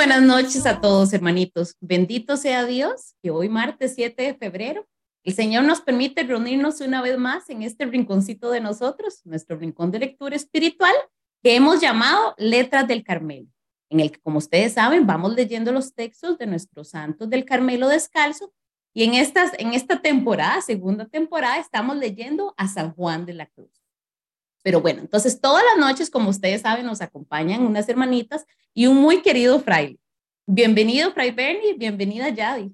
Buenas 0.00 0.22
noches 0.22 0.64
a 0.64 0.80
todos, 0.80 1.12
hermanitos. 1.12 1.76
Bendito 1.78 2.38
sea 2.38 2.64
Dios 2.64 3.16
que 3.22 3.30
hoy, 3.30 3.50
martes 3.50 3.92
7 3.96 4.22
de 4.22 4.32
febrero, 4.34 4.88
el 5.24 5.34
Señor 5.34 5.64
nos 5.64 5.82
permite 5.82 6.22
reunirnos 6.22 6.80
una 6.80 7.02
vez 7.02 7.18
más 7.18 7.50
en 7.50 7.62
este 7.62 7.84
rinconcito 7.84 8.50
de 8.50 8.62
nosotros, 8.62 9.20
nuestro 9.24 9.58
rincón 9.58 9.90
de 9.90 9.98
lectura 9.98 10.36
espiritual, 10.36 10.94
que 11.42 11.54
hemos 11.54 11.82
llamado 11.82 12.34
Letras 12.38 12.88
del 12.88 13.04
Carmelo, 13.04 13.48
en 13.90 14.00
el 14.00 14.10
que, 14.10 14.18
como 14.20 14.38
ustedes 14.38 14.72
saben, 14.72 15.06
vamos 15.06 15.34
leyendo 15.34 15.70
los 15.70 15.92
textos 15.92 16.38
de 16.38 16.46
nuestros 16.46 16.88
santos 16.88 17.28
del 17.28 17.44
Carmelo 17.44 17.86
descalzo. 17.86 18.54
Y 18.94 19.04
en, 19.04 19.12
estas, 19.12 19.52
en 19.58 19.74
esta 19.74 20.00
temporada, 20.00 20.62
segunda 20.62 21.04
temporada, 21.08 21.58
estamos 21.58 21.98
leyendo 21.98 22.54
a 22.56 22.68
San 22.68 22.94
Juan 22.94 23.26
de 23.26 23.34
la 23.34 23.44
Cruz. 23.50 23.82
Pero 24.62 24.80
bueno, 24.80 25.00
entonces 25.00 25.42
todas 25.42 25.62
las 25.62 25.78
noches, 25.78 26.08
como 26.08 26.30
ustedes 26.30 26.62
saben, 26.62 26.86
nos 26.86 27.02
acompañan 27.02 27.66
unas 27.66 27.86
hermanitas 27.86 28.46
y 28.74 28.86
un 28.86 28.96
muy 28.96 29.22
querido 29.22 29.60
fraile. 29.60 29.98
Bienvenido, 30.46 31.12
Fray 31.12 31.30
Bernie, 31.30 31.74
bienvenida, 31.74 32.28
Yadi. 32.28 32.72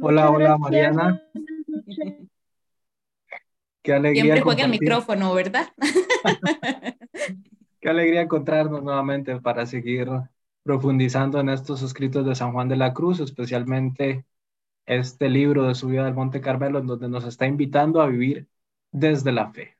Hola, 0.00 0.30
hola, 0.30 0.58
Mariana. 0.58 1.22
Qué 3.82 3.92
alegría. 3.92 4.22
Siempre 4.22 4.42
juega 4.42 4.64
el 4.64 4.70
micrófono, 4.70 5.32
¿verdad? 5.32 5.68
Qué 7.80 7.88
alegría 7.88 8.22
encontrarnos 8.22 8.82
nuevamente 8.82 9.40
para 9.40 9.64
seguir 9.64 10.08
profundizando 10.64 11.38
en 11.38 11.48
estos 11.48 11.82
escritos 11.82 12.26
de 12.26 12.34
San 12.34 12.52
Juan 12.52 12.68
de 12.68 12.76
la 12.76 12.92
Cruz, 12.92 13.20
especialmente 13.20 14.24
este 14.86 15.28
libro 15.28 15.68
de 15.68 15.76
su 15.76 15.86
vida 15.86 16.04
del 16.04 16.14
Monte 16.14 16.40
Carmelo, 16.40 16.80
en 16.80 16.86
donde 16.86 17.08
nos 17.08 17.24
está 17.24 17.46
invitando 17.46 18.02
a 18.02 18.08
vivir 18.08 18.48
desde 18.90 19.30
la 19.32 19.52
fe. 19.52 19.75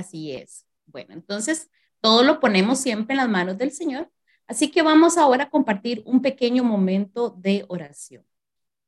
Así 0.00 0.32
es. 0.32 0.66
Bueno, 0.86 1.12
entonces 1.12 1.70
todo 2.00 2.22
lo 2.22 2.40
ponemos 2.40 2.80
siempre 2.80 3.12
en 3.12 3.18
las 3.18 3.28
manos 3.28 3.58
del 3.58 3.70
Señor. 3.70 4.10
Así 4.46 4.70
que 4.70 4.82
vamos 4.82 5.18
ahora 5.18 5.44
a 5.44 5.50
compartir 5.50 6.02
un 6.06 6.22
pequeño 6.22 6.64
momento 6.64 7.30
de 7.30 7.64
oración. 7.68 8.24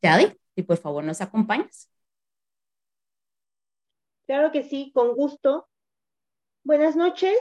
Yadi, 0.03 0.33
si 0.55 0.63
por 0.63 0.79
favor 0.79 1.05
nos 1.05 1.21
acompañas. 1.21 1.91
Claro 4.27 4.51
que 4.51 4.65
sí, 4.65 4.91
con 4.95 5.15
gusto. 5.15 5.69
Buenas 6.65 6.97
noches. 6.97 7.37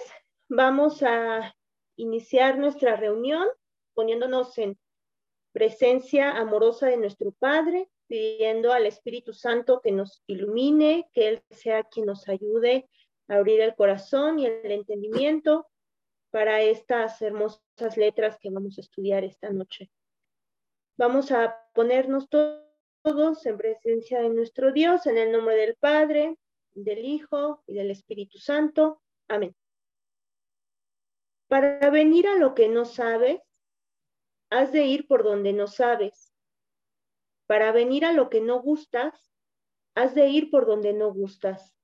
Vamos 0.49 1.01
a 1.01 1.55
iniciar 1.95 2.59
nuestra 2.59 2.97
reunión 2.97 3.47
poniéndonos 3.93 4.57
en 4.57 4.77
presencia 5.53 6.31
amorosa 6.31 6.87
de 6.87 6.97
nuestro 6.97 7.31
Padre, 7.31 7.89
pidiendo 8.07 8.73
al 8.73 8.85
Espíritu 8.85 9.33
Santo 9.33 9.79
que 9.81 9.93
nos 9.93 10.21
ilumine, 10.27 11.09
que 11.13 11.29
Él 11.29 11.43
sea 11.51 11.83
quien 11.83 12.07
nos 12.07 12.27
ayude 12.27 12.89
abrir 13.31 13.61
el 13.61 13.75
corazón 13.75 14.39
y 14.39 14.45
el 14.45 14.71
entendimiento 14.71 15.67
para 16.31 16.61
estas 16.61 17.21
hermosas 17.21 17.97
letras 17.97 18.37
que 18.39 18.49
vamos 18.49 18.77
a 18.77 18.81
estudiar 18.81 19.23
esta 19.23 19.49
noche. 19.51 19.89
Vamos 20.97 21.31
a 21.31 21.57
ponernos 21.73 22.27
todos 22.29 23.45
en 23.45 23.57
presencia 23.57 24.21
de 24.21 24.29
nuestro 24.29 24.71
Dios, 24.71 25.07
en 25.07 25.17
el 25.17 25.31
nombre 25.31 25.55
del 25.55 25.75
Padre, 25.75 26.37
del 26.73 27.05
Hijo 27.05 27.63
y 27.67 27.73
del 27.73 27.91
Espíritu 27.91 28.37
Santo. 28.37 29.01
Amén. 29.27 29.55
Para 31.47 31.89
venir 31.89 32.27
a 32.27 32.35
lo 32.35 32.53
que 32.53 32.67
no 32.67 32.85
sabes, 32.85 33.41
has 34.49 34.71
de 34.71 34.85
ir 34.85 35.07
por 35.07 35.23
donde 35.23 35.53
no 35.53 35.67
sabes. 35.67 36.33
Para 37.47 37.71
venir 37.71 38.05
a 38.05 38.13
lo 38.13 38.29
que 38.29 38.41
no 38.41 38.61
gustas, 38.61 39.13
has 39.95 40.15
de 40.15 40.27
ir 40.27 40.49
por 40.49 40.65
donde 40.65 40.93
no 40.93 41.13
gustas. 41.13 41.75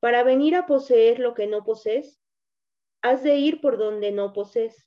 Para 0.00 0.22
venir 0.22 0.56
a 0.56 0.66
poseer 0.66 1.18
lo 1.18 1.34
que 1.34 1.46
no 1.46 1.62
posees, 1.62 2.20
has 3.02 3.22
de 3.22 3.36
ir 3.36 3.60
por 3.60 3.78
donde 3.78 4.12
no 4.12 4.32
posees. 4.32 4.86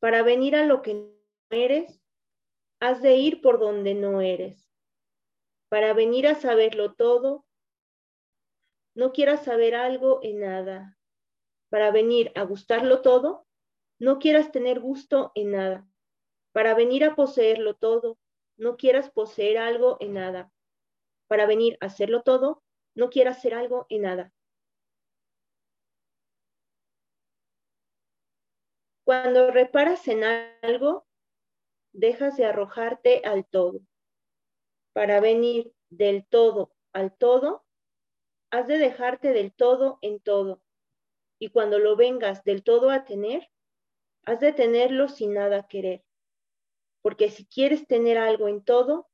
Para 0.00 0.22
venir 0.22 0.56
a 0.56 0.64
lo 0.64 0.82
que 0.82 0.94
no 0.94 1.10
eres, 1.50 2.02
has 2.80 3.02
de 3.02 3.16
ir 3.16 3.40
por 3.42 3.58
donde 3.58 3.94
no 3.94 4.20
eres. 4.20 4.70
Para 5.68 5.92
venir 5.92 6.26
a 6.26 6.34
saberlo 6.34 6.94
todo, 6.94 7.44
no 8.94 9.12
quieras 9.12 9.44
saber 9.44 9.74
algo 9.74 10.20
en 10.22 10.40
nada. 10.40 10.98
Para 11.68 11.90
venir 11.90 12.32
a 12.34 12.42
gustarlo 12.42 13.02
todo, 13.02 13.46
no 13.98 14.18
quieras 14.18 14.52
tener 14.52 14.80
gusto 14.80 15.32
en 15.34 15.52
nada. 15.52 15.86
Para 16.52 16.74
venir 16.74 17.04
a 17.04 17.14
poseerlo 17.14 17.74
todo, 17.74 18.18
no 18.56 18.76
quieras 18.76 19.10
poseer 19.10 19.58
algo 19.58 19.98
en 20.00 20.14
nada. 20.14 20.50
Para 21.26 21.46
venir 21.46 21.76
a 21.80 21.86
hacerlo 21.86 22.22
todo, 22.22 22.62
no 22.98 23.08
quieras 23.08 23.38
hacer 23.38 23.54
algo 23.54 23.86
en 23.88 24.02
nada. 24.02 24.32
Cuando 29.04 29.50
reparas 29.50 30.06
en 30.08 30.24
algo, 30.62 31.06
dejas 31.92 32.36
de 32.36 32.44
arrojarte 32.44 33.22
al 33.24 33.46
todo. 33.46 33.80
Para 34.92 35.20
venir 35.20 35.72
del 35.88 36.26
todo 36.26 36.74
al 36.92 37.16
todo, 37.16 37.64
has 38.50 38.66
de 38.66 38.78
dejarte 38.78 39.32
del 39.32 39.52
todo 39.52 39.98
en 40.02 40.20
todo. 40.20 40.60
Y 41.38 41.50
cuando 41.50 41.78
lo 41.78 41.96
vengas 41.96 42.44
del 42.44 42.62
todo 42.62 42.90
a 42.90 43.04
tener, 43.04 43.50
Has 44.28 44.40
de 44.40 44.52
tenerlo 44.52 45.08
sin 45.08 45.32
nada 45.32 45.66
querer, 45.68 46.04
porque 47.00 47.30
si 47.30 47.46
quieres 47.46 47.86
tener 47.86 48.18
algo 48.18 48.46
en 48.46 48.62
todo, 48.62 49.08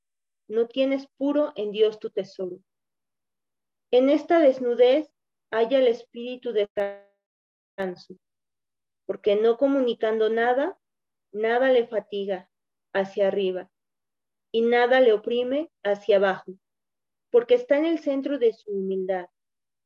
no 0.49 0.67
tienes 0.67 1.07
puro 1.07 1.53
en 1.55 1.71
Dios 1.71 2.01
tu 2.01 2.11
tesoro. 2.11 2.59
En 3.95 4.11
esta 4.11 4.41
desnudez 4.41 5.09
haya 5.53 5.79
el 5.79 5.87
espíritu 5.87 6.53
de 6.53 6.69
descanso, 6.75 8.19
porque 9.07 9.37
no 9.37 9.57
comunicando 9.57 10.31
nada, 10.31 10.77
nada 11.31 11.71
le 11.71 11.87
fatiga 11.87 12.51
hacia 12.93 13.29
arriba 13.29 13.71
y 14.51 14.63
nada 14.63 15.01
le 15.01 15.13
oprime 15.13 15.71
hacia 15.85 16.17
abajo, 16.17 16.59
porque 17.31 17.55
está 17.55 17.79
en 17.79 17.85
el 17.85 18.01
centro 18.01 18.41
de 18.41 18.53
su 18.53 18.73
humildad, 18.73 19.29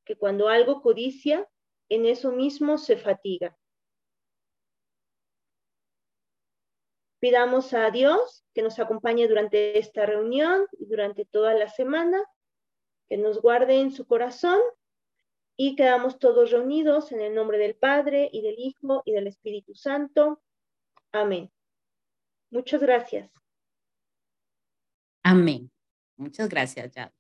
que 0.07 0.17
cuando 0.17 0.49
algo 0.49 0.81
codicia, 0.81 1.47
en 1.91 2.07
eso 2.07 2.33
mismo 2.33 2.79
se 2.79 2.97
fatiga. 2.97 3.59
Pidamos 7.21 7.75
a 7.75 7.91
Dios 7.91 8.43
que 8.55 8.63
nos 8.63 8.79
acompañe 8.79 9.29
durante 9.29 9.79
esta 9.79 10.07
reunión 10.07 10.67
y 10.79 10.87
durante 10.87 11.27
toda 11.27 11.53
la 11.53 11.69
semana, 11.69 12.25
que 13.09 13.17
nos 13.17 13.41
guarde 13.41 13.81
en 13.81 13.91
su 13.91 14.07
corazón 14.07 14.59
y 15.57 15.75
quedamos 15.75 16.19
todos 16.19 16.51
reunidos 16.51 17.11
en 17.13 17.21
el 17.21 17.35
nombre 17.35 17.59
del 17.59 17.75
Padre 17.75 18.31
y 18.33 18.43
del 18.43 18.59
Hijo 18.59 19.03
y 19.05 19.13
del 19.13 19.27
Espíritu 19.27 19.75
Santo. 19.75 20.41
Amén. 21.13 21.51
Muchas 22.51 22.81
gracias. 22.81 23.31
Amén. 25.23 25.71
Muchas 26.17 26.49
gracias, 26.49 26.93
ya. 26.95 27.13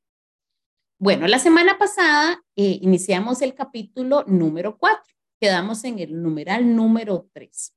Bueno, 0.98 1.26
la 1.26 1.38
semana 1.38 1.78
pasada 1.78 2.42
eh, 2.56 2.78
iniciamos 2.82 3.42
el 3.42 3.54
capítulo 3.54 4.24
número 4.26 4.78
4. 4.78 5.02
Quedamos 5.40 5.84
en 5.84 5.98
el 5.98 6.20
numeral 6.20 6.74
número 6.74 7.28
3. 7.32 7.74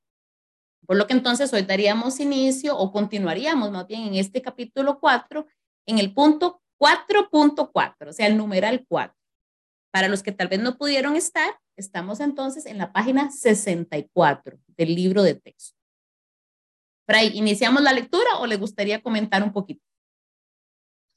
Por 0.88 0.97
lo 0.97 1.07
que 1.07 1.13
entonces 1.13 1.53
hoy 1.53 1.62
daríamos 1.62 2.19
inicio 2.19 2.77
o 2.77 2.91
continuaríamos 2.91 3.71
más 3.71 3.88
bien 3.88 4.03
en 4.03 4.15
este 4.15 4.41
capítulo 4.41 5.00
4 5.00 5.45
en 5.86 6.00
el 6.00 6.13
punto 6.13 6.61
4.4, 6.81 8.10
o 8.10 8.13
sea, 8.13 8.25
el 8.25 8.38
numeral 8.38 8.86
4. 8.89 9.16
Para 9.92 10.07
los 10.07 10.24
que 10.24 10.31
tal 10.31 10.48
vez 10.48 10.60
no 10.60 10.78
pudieron 10.78 11.16
estar, 11.16 11.60
estamos 11.78 12.19
entonces 12.19 12.66
en 12.66 12.80
la 12.80 12.92
página 12.92 13.30
64 13.30 14.57
del 14.68 14.95
libro 14.95 15.22
de 15.22 15.36
texto. 15.36 15.78
Fray, 17.06 17.38
¿iniciamos 17.38 17.83
la 17.83 17.94
lectura 17.94 18.39
o 18.39 18.48
le 18.48 18.57
gustaría 18.57 19.01
comentar 19.01 19.44
un 19.44 19.51
poquito? 19.51 19.83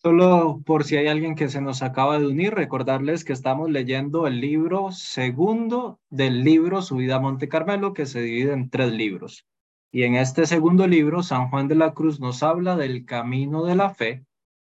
Solo 0.03 0.61
por 0.67 0.85
si 0.85 0.99
hay 0.99 1.07
alguien 1.07 1.35
que 1.35 1.49
se 1.49 1.63
nos 1.63 1.83
acaba 1.83 2.19
de 2.19 2.27
unir, 2.27 2.53
recordarles 2.53 3.25
que 3.25 3.33
estamos 3.33 3.71
leyendo 3.71 4.27
el 4.27 4.41
libro 4.41 4.93
segundo 4.93 5.99
del 6.11 6.45
libro 6.45 6.83
Subida 6.83 7.17
a 7.17 7.21
Monte 7.21 7.49
Carmelo, 7.49 7.95
que 7.95 8.05
se 8.05 8.21
divide 8.21 8.53
en 8.53 8.69
tres 8.69 8.93
libros. 8.93 9.47
Y 9.91 10.03
en 10.03 10.17
este 10.17 10.45
segundo 10.45 10.87
libro, 10.87 11.23
San 11.23 11.49
Juan 11.49 11.69
de 11.69 11.77
la 11.77 11.95
Cruz 11.95 12.21
nos 12.21 12.43
habla 12.43 12.77
del 12.77 13.07
camino 13.07 13.65
de 13.65 13.77
la 13.77 13.95
fe 13.95 14.27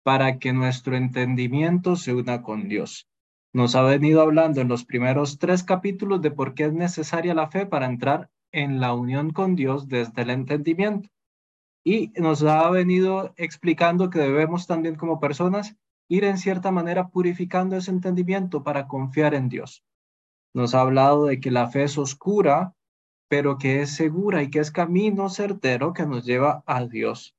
para 0.03 0.39
que 0.39 0.53
nuestro 0.53 0.97
entendimiento 0.97 1.97
se 1.97 2.15
una 2.15 2.43
con 2.43 2.69
Dios. 2.69 3.09
Nos 3.53 3.75
ha 3.75 3.83
venido 3.83 4.21
hablando 4.21 4.61
en 4.61 4.69
los 4.69 4.85
primeros 4.85 5.39
tres 5.39 5.63
capítulos 5.65 6.21
de 6.21 6.31
por 6.31 6.55
qué 6.55 6.67
es 6.67 6.73
necesaria 6.73 7.35
la 7.35 7.49
fe 7.49 7.67
para 7.67 7.87
entrar 7.87 8.31
en 8.53 8.81
la 8.81 8.95
unión 8.95 9.31
con 9.31 9.57
Dios 9.57 9.89
desde 9.89 10.23
el 10.23 10.31
entendimiento. 10.31 11.09
Y 11.85 12.13
nos 12.17 12.43
ha 12.43 12.69
venido 12.71 13.33
explicando 13.37 14.11
que 14.11 14.19
debemos 14.19 14.67
también 14.67 14.97
como 14.97 15.21
personas 15.21 15.77
ir 16.09 16.25
en 16.25 16.39
cierta 16.39 16.71
manera 16.71 17.09
purificando 17.09 17.77
ese 17.77 17.91
entendimiento 17.91 18.63
para 18.63 18.87
confiar 18.89 19.35
en 19.35 19.49
Dios. 19.49 19.85
Nos 20.55 20.75
ha 20.75 20.81
hablado 20.81 21.27
de 21.27 21.41
que 21.41 21.51
la 21.51 21.69
fe 21.69 21.85
es 21.85 21.99
oscura, 21.99 22.75
pero 23.29 23.59
que 23.59 23.83
es 23.83 23.95
segura 23.95 24.43
y 24.43 24.51
que 24.51 24.61
es 24.61 24.71
camino 24.71 25.29
certero 25.29 25.93
que 25.93 26.07
nos 26.07 26.25
lleva 26.25 26.63
a 26.67 26.85
Dios. 26.87 27.35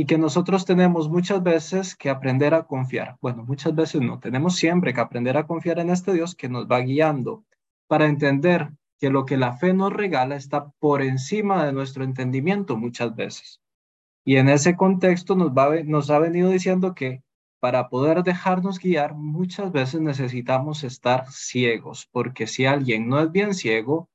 Y 0.00 0.06
que 0.06 0.16
nosotros 0.16 0.64
tenemos 0.64 1.08
muchas 1.08 1.42
veces 1.42 1.96
que 1.96 2.08
aprender 2.08 2.54
a 2.54 2.68
confiar. 2.68 3.16
Bueno, 3.20 3.42
muchas 3.44 3.74
veces 3.74 4.00
no, 4.00 4.20
tenemos 4.20 4.54
siempre 4.54 4.94
que 4.94 5.00
aprender 5.00 5.36
a 5.36 5.48
confiar 5.48 5.80
en 5.80 5.90
este 5.90 6.12
Dios 6.12 6.36
que 6.36 6.48
nos 6.48 6.68
va 6.68 6.78
guiando 6.78 7.44
para 7.88 8.06
entender 8.06 8.70
que 9.00 9.10
lo 9.10 9.26
que 9.26 9.36
la 9.36 9.56
fe 9.56 9.74
nos 9.74 9.92
regala 9.92 10.36
está 10.36 10.70
por 10.78 11.02
encima 11.02 11.66
de 11.66 11.72
nuestro 11.72 12.04
entendimiento 12.04 12.76
muchas 12.76 13.16
veces. 13.16 13.60
Y 14.24 14.36
en 14.36 14.48
ese 14.48 14.76
contexto 14.76 15.34
nos, 15.34 15.50
va, 15.50 15.82
nos 15.82 16.10
ha 16.10 16.20
venido 16.20 16.50
diciendo 16.50 16.94
que 16.94 17.24
para 17.58 17.88
poder 17.88 18.22
dejarnos 18.22 18.78
guiar 18.78 19.16
muchas 19.16 19.72
veces 19.72 20.00
necesitamos 20.00 20.84
estar 20.84 21.28
ciegos, 21.28 22.08
porque 22.12 22.46
si 22.46 22.66
alguien 22.66 23.08
no 23.08 23.18
es 23.18 23.32
bien 23.32 23.52
ciego, 23.52 24.08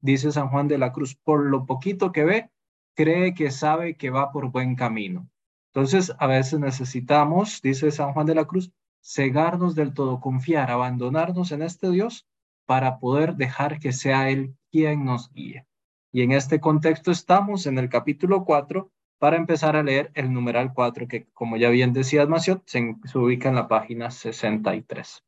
dice 0.00 0.32
San 0.32 0.48
Juan 0.48 0.66
de 0.66 0.78
la 0.78 0.90
Cruz, 0.92 1.14
por 1.14 1.46
lo 1.46 1.64
poquito 1.64 2.10
que 2.10 2.24
ve, 2.24 2.50
cree 2.98 3.32
que 3.32 3.52
sabe 3.52 3.96
que 3.96 4.10
va 4.10 4.32
por 4.32 4.50
buen 4.50 4.74
camino. 4.74 5.30
Entonces, 5.72 6.12
a 6.18 6.26
veces 6.26 6.58
necesitamos, 6.58 7.62
dice 7.62 7.92
San 7.92 8.12
Juan 8.12 8.26
de 8.26 8.34
la 8.34 8.44
Cruz, 8.44 8.72
cegarnos 9.00 9.76
del 9.76 9.94
todo, 9.94 10.18
confiar, 10.18 10.72
abandonarnos 10.72 11.52
en 11.52 11.62
este 11.62 11.92
Dios 11.92 12.26
para 12.66 12.98
poder 12.98 13.36
dejar 13.36 13.78
que 13.78 13.92
sea 13.92 14.30
Él 14.30 14.56
quien 14.72 15.04
nos 15.04 15.32
guíe. 15.32 15.64
Y 16.10 16.22
en 16.22 16.32
este 16.32 16.58
contexto 16.58 17.12
estamos 17.12 17.66
en 17.66 17.78
el 17.78 17.88
capítulo 17.88 18.44
4 18.44 18.90
para 19.18 19.36
empezar 19.36 19.76
a 19.76 19.84
leer 19.84 20.10
el 20.14 20.32
numeral 20.32 20.72
4, 20.74 21.06
que 21.06 21.28
como 21.32 21.56
ya 21.56 21.70
bien 21.70 21.92
decía 21.92 22.26
Maciot, 22.26 22.64
se, 22.66 22.96
se 23.04 23.18
ubica 23.18 23.48
en 23.48 23.54
la 23.54 23.68
página 23.68 24.10
63. 24.10 25.22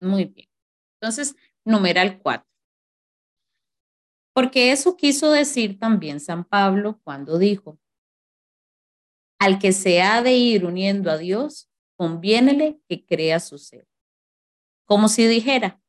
Muy 0.00 0.24
bien. 0.24 0.48
Entonces, 1.02 1.36
numeral 1.66 2.18
4. 2.22 2.49
Porque 4.32 4.72
eso 4.72 4.96
quiso 4.96 5.30
decir 5.30 5.78
también 5.78 6.20
San 6.20 6.44
Pablo 6.44 7.00
cuando 7.02 7.38
dijo, 7.38 7.78
al 9.38 9.58
que 9.58 9.72
se 9.72 10.02
ha 10.02 10.22
de 10.22 10.36
ir 10.36 10.66
uniendo 10.66 11.10
a 11.10 11.16
Dios, 11.16 11.70
conviénele 11.96 12.80
que 12.88 13.04
crea 13.04 13.40
su 13.40 13.58
ser. 13.58 13.86
Como 14.86 15.08
si 15.08 15.26
dijera, 15.26 15.80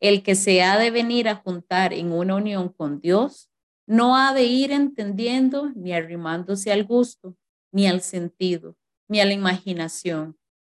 el 0.00 0.22
que 0.22 0.34
se 0.34 0.62
ha 0.62 0.78
de 0.78 0.90
venir 0.90 1.28
a 1.28 1.36
juntar 1.36 1.92
en 1.92 2.12
una 2.12 2.36
unión 2.36 2.68
con 2.68 3.00
Dios, 3.00 3.50
no 3.86 4.16
ha 4.16 4.32
de 4.32 4.44
ir 4.44 4.72
entendiendo 4.72 5.70
ni 5.74 5.92
arrimándose 5.92 6.72
al 6.72 6.84
gusto, 6.84 7.36
ni 7.72 7.86
al 7.86 8.00
sentido, 8.00 8.76
ni 9.08 9.20
a 9.20 9.24
la 9.24 9.32
imaginación, 9.32 10.38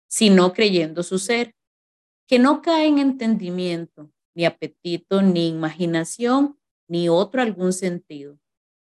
sino 0.09 0.53
creyendo 0.53 1.03
su 1.03 1.19
ser, 1.19 1.55
que 2.29 2.39
no 2.39 2.63
cae 2.63 2.87
en 2.87 2.99
entendimiento, 2.99 4.11
ni 4.35 4.45
apetito, 4.45 5.23
ni 5.23 5.49
imaginación, 5.49 6.59
ni 6.89 7.09
otro 7.09 7.43
algún 7.43 7.73
sentido, 7.73 8.39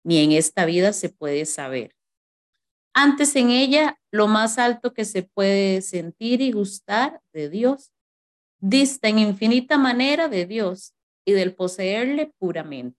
ni 0.04 0.18
en 0.18 0.32
esta 0.32 0.64
vida 0.64 0.92
se 0.92 1.08
puede 1.08 1.46
saber. 1.46 1.94
Antes 2.92 3.36
en 3.36 3.50
ella, 3.50 4.00
lo 4.10 4.26
más 4.26 4.58
alto 4.58 4.94
que 4.94 5.04
se 5.04 5.22
puede 5.22 5.82
sentir 5.82 6.40
y 6.40 6.52
gustar 6.52 7.20
de 7.32 7.50
Dios, 7.50 7.92
dista 8.58 9.08
en 9.08 9.18
infinita 9.18 9.76
manera 9.76 10.28
de 10.28 10.46
Dios 10.46 10.94
y 11.24 11.32
del 11.32 11.54
poseerle 11.54 12.32
puramente. 12.38 12.98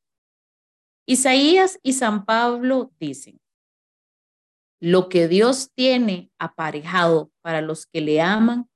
Isaías 1.07 1.79
y 1.81 1.93
San 1.93 2.25
Pablo 2.25 2.91
dicen, 2.99 3.39
lo 4.79 5.09
que 5.09 5.27
Dios 5.27 5.71
tiene 5.73 6.31
aparejado 6.37 7.31
para 7.41 7.61
los 7.61 7.87
que 7.87 8.01
le 8.01 8.21
aman, 8.21 8.69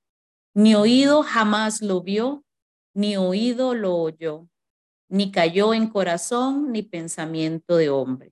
ni 0.56 0.74
oído 0.74 1.24
jamás 1.24 1.82
lo 1.82 2.02
vio, 2.02 2.44
ni 2.96 3.18
oído 3.18 3.76
lo 3.76 3.96
oyó, 3.96 4.48
ni 5.12 5.30
cayó 5.30 5.74
en 5.74 5.88
corazón 5.88 6.72
ni 6.72 6.84
pensamiento 6.84 7.76
de 7.76 7.90
hombre. 7.90 8.32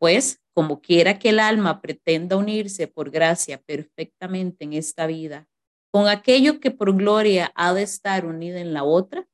Pues, 0.00 0.42
como 0.52 0.80
quiera 0.80 1.20
que 1.20 1.28
el 1.28 1.38
alma 1.38 1.80
pretenda 1.80 2.36
unirse 2.36 2.88
por 2.88 3.10
gracia 3.10 3.62
perfectamente 3.62 4.64
en 4.64 4.72
esta 4.72 5.06
vida, 5.06 5.46
con 5.92 6.08
aquello 6.08 6.58
que 6.58 6.72
por 6.72 6.96
gloria 6.96 7.52
ha 7.54 7.72
de 7.72 7.82
estar 7.82 8.26
unida 8.26 8.60
en 8.60 8.72
la 8.72 8.82
otra, 8.82 9.28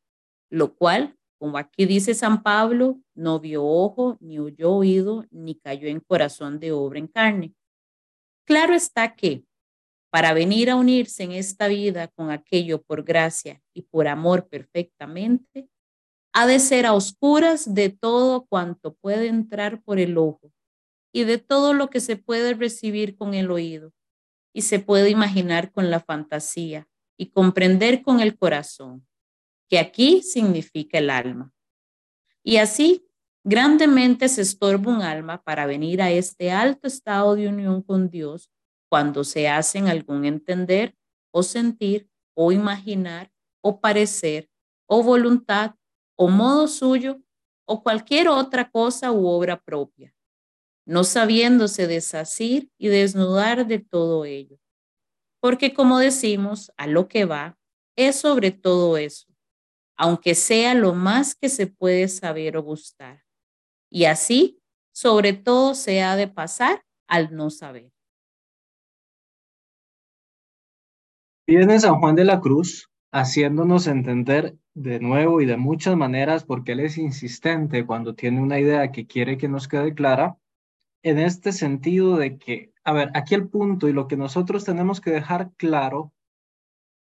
lo 0.51 0.77
cual, 0.77 1.17
como 1.39 1.57
aquí 1.57 1.87
dice 1.87 2.15
San 2.15 2.43
Pablo, 2.43 3.01
no 3.15 3.41
vio 3.41 3.65
ojo, 3.65 4.19
ni 4.21 4.39
oyó 4.39 4.73
oído, 4.73 5.25
ni 5.31 5.55
cayó 5.55 5.89
en 5.89 6.01
corazón 6.01 6.61
de 6.61 6.73
obra 6.73 6.99
en 6.99 7.07
carne. 7.07 7.55
Claro 8.47 8.75
está 8.75 9.17
que, 9.17 9.45
para 10.11 10.35
venir 10.35 10.69
a 10.69 10.77
unirse 10.77 11.23
en 11.25 11.33
esta 11.33 11.67
vida 11.67 12.09
con 12.09 12.31
aquello 12.31 12.83
por 12.83 13.05
gracia 13.05 13.63
y 13.75 13.83
por 13.83 14.07
amor 14.07 14.49
perfectamente, 14.49 15.71
ha 16.39 16.47
de 16.47 16.61
ser 16.61 16.85
a 16.85 16.93
oscuras 16.93 17.73
de 17.73 17.89
todo 17.89 18.45
cuanto 18.45 18.95
puede 18.95 19.27
entrar 19.27 19.81
por 19.81 19.99
el 19.99 20.19
ojo 20.19 20.53
y 21.11 21.25
de 21.25 21.39
todo 21.39 21.73
lo 21.73 21.89
que 21.89 21.99
se 21.99 22.19
puede 22.19 22.53
recibir 22.53 23.17
con 23.17 23.33
el 23.33 23.51
oído 23.51 23.95
y 24.53 24.61
se 24.61 24.79
puede 24.79 25.09
imaginar 25.09 25.73
con 25.73 25.91
la 25.91 25.99
fantasía 25.99 26.87
y 27.17 27.31
comprender 27.31 28.03
con 28.03 28.21
el 28.21 28.37
corazón, 28.37 29.07
que 29.71 29.79
aquí 29.79 30.21
significa 30.21 30.99
el 30.99 31.09
alma. 31.09 31.55
Y 32.43 32.59
así, 32.59 33.09
grandemente 33.43 34.29
se 34.29 34.43
estorba 34.43 34.93
un 34.93 35.01
alma 35.01 35.43
para 35.43 35.65
venir 35.65 36.03
a 36.03 36.11
este 36.11 36.53
alto 36.53 36.87
estado 36.87 37.35
de 37.35 37.49
unión 37.49 37.81
con 37.81 38.11
Dios 38.11 38.51
cuando 38.91 39.25
se 39.25 39.49
hacen 39.49 39.89
algún 39.89 40.27
entender 40.27 40.95
o 41.31 41.43
sentir 41.43 42.11
o 42.35 42.53
imaginar 42.53 43.33
o 43.63 43.81
parecer 43.81 44.51
o 44.87 45.03
voluntad 45.03 45.77
o 46.17 46.29
modo 46.29 46.67
suyo 46.69 47.21
o 47.67 47.83
cualquier 47.83 48.29
otra 48.29 48.71
cosa 48.71 49.13
u 49.13 49.27
obra 49.27 49.61
propia, 49.61 50.15
no 50.87 51.05
sabiéndose 51.05 51.87
desasir 51.87 52.71
y 52.79 52.89
desnudar 52.89 53.67
de 53.67 53.79
todo 53.79 54.25
ello. 54.25 54.59
Porque 55.41 55.75
como 55.75 55.99
decimos, 55.99 56.73
a 56.77 56.87
lo 56.87 57.09
que 57.09 57.25
va 57.25 57.59
es 57.97 58.17
sobre 58.17 58.51
todo 58.51 58.97
eso, 58.97 59.27
aunque 59.97 60.35
sea 60.35 60.75
lo 60.75 60.95
más 60.95 61.35
que 61.35 61.49
se 61.49 61.67
puede 61.67 62.09
saber 62.09 62.57
o 62.57 62.63
gustar. 62.63 63.25
Y 63.91 64.05
así, 64.05 64.61
sobre 64.93 65.33
todo, 65.33 65.75
se 65.75 66.03
ha 66.03 66.17
de 66.17 66.29
pasar 66.29 66.85
al 67.09 67.35
no 67.35 67.51
saber. 67.51 67.93
Viene 71.47 71.79
San 71.79 72.01
Juan 72.01 72.17
de 72.17 72.25
la 72.25 72.41
Cruz 72.41 72.91
haciéndonos 73.13 73.87
entender 73.87 74.59
de 74.77 75.01
nuevo 75.01 75.41
y 75.41 75.47
de 75.47 75.57
muchas 75.57 75.97
maneras, 75.97 76.45
porque 76.45 76.73
él 76.73 76.81
es 76.81 76.99
insistente 76.99 77.87
cuando 77.87 78.15
tiene 78.15 78.43
una 78.43 78.61
idea 78.61 78.93
que 78.93 79.07
quiere 79.07 79.39
que 79.39 79.49
nos 79.49 79.69
quede 79.69 79.95
clara, 79.95 80.37
en 81.03 81.19
este 81.19 81.53
sentido 81.53 82.19
de 82.19 82.37
que, 82.37 82.75
a 82.85 82.93
ver, 82.93 83.11
aquí 83.15 83.35
el 83.35 83.49
punto 83.49 83.89
y 83.89 83.95
lo 83.95 84.07
que 84.07 84.19
nosotros 84.19 84.65
tenemos 84.65 85.01
que 85.01 85.11
dejar 85.11 85.51
claro 85.57 86.13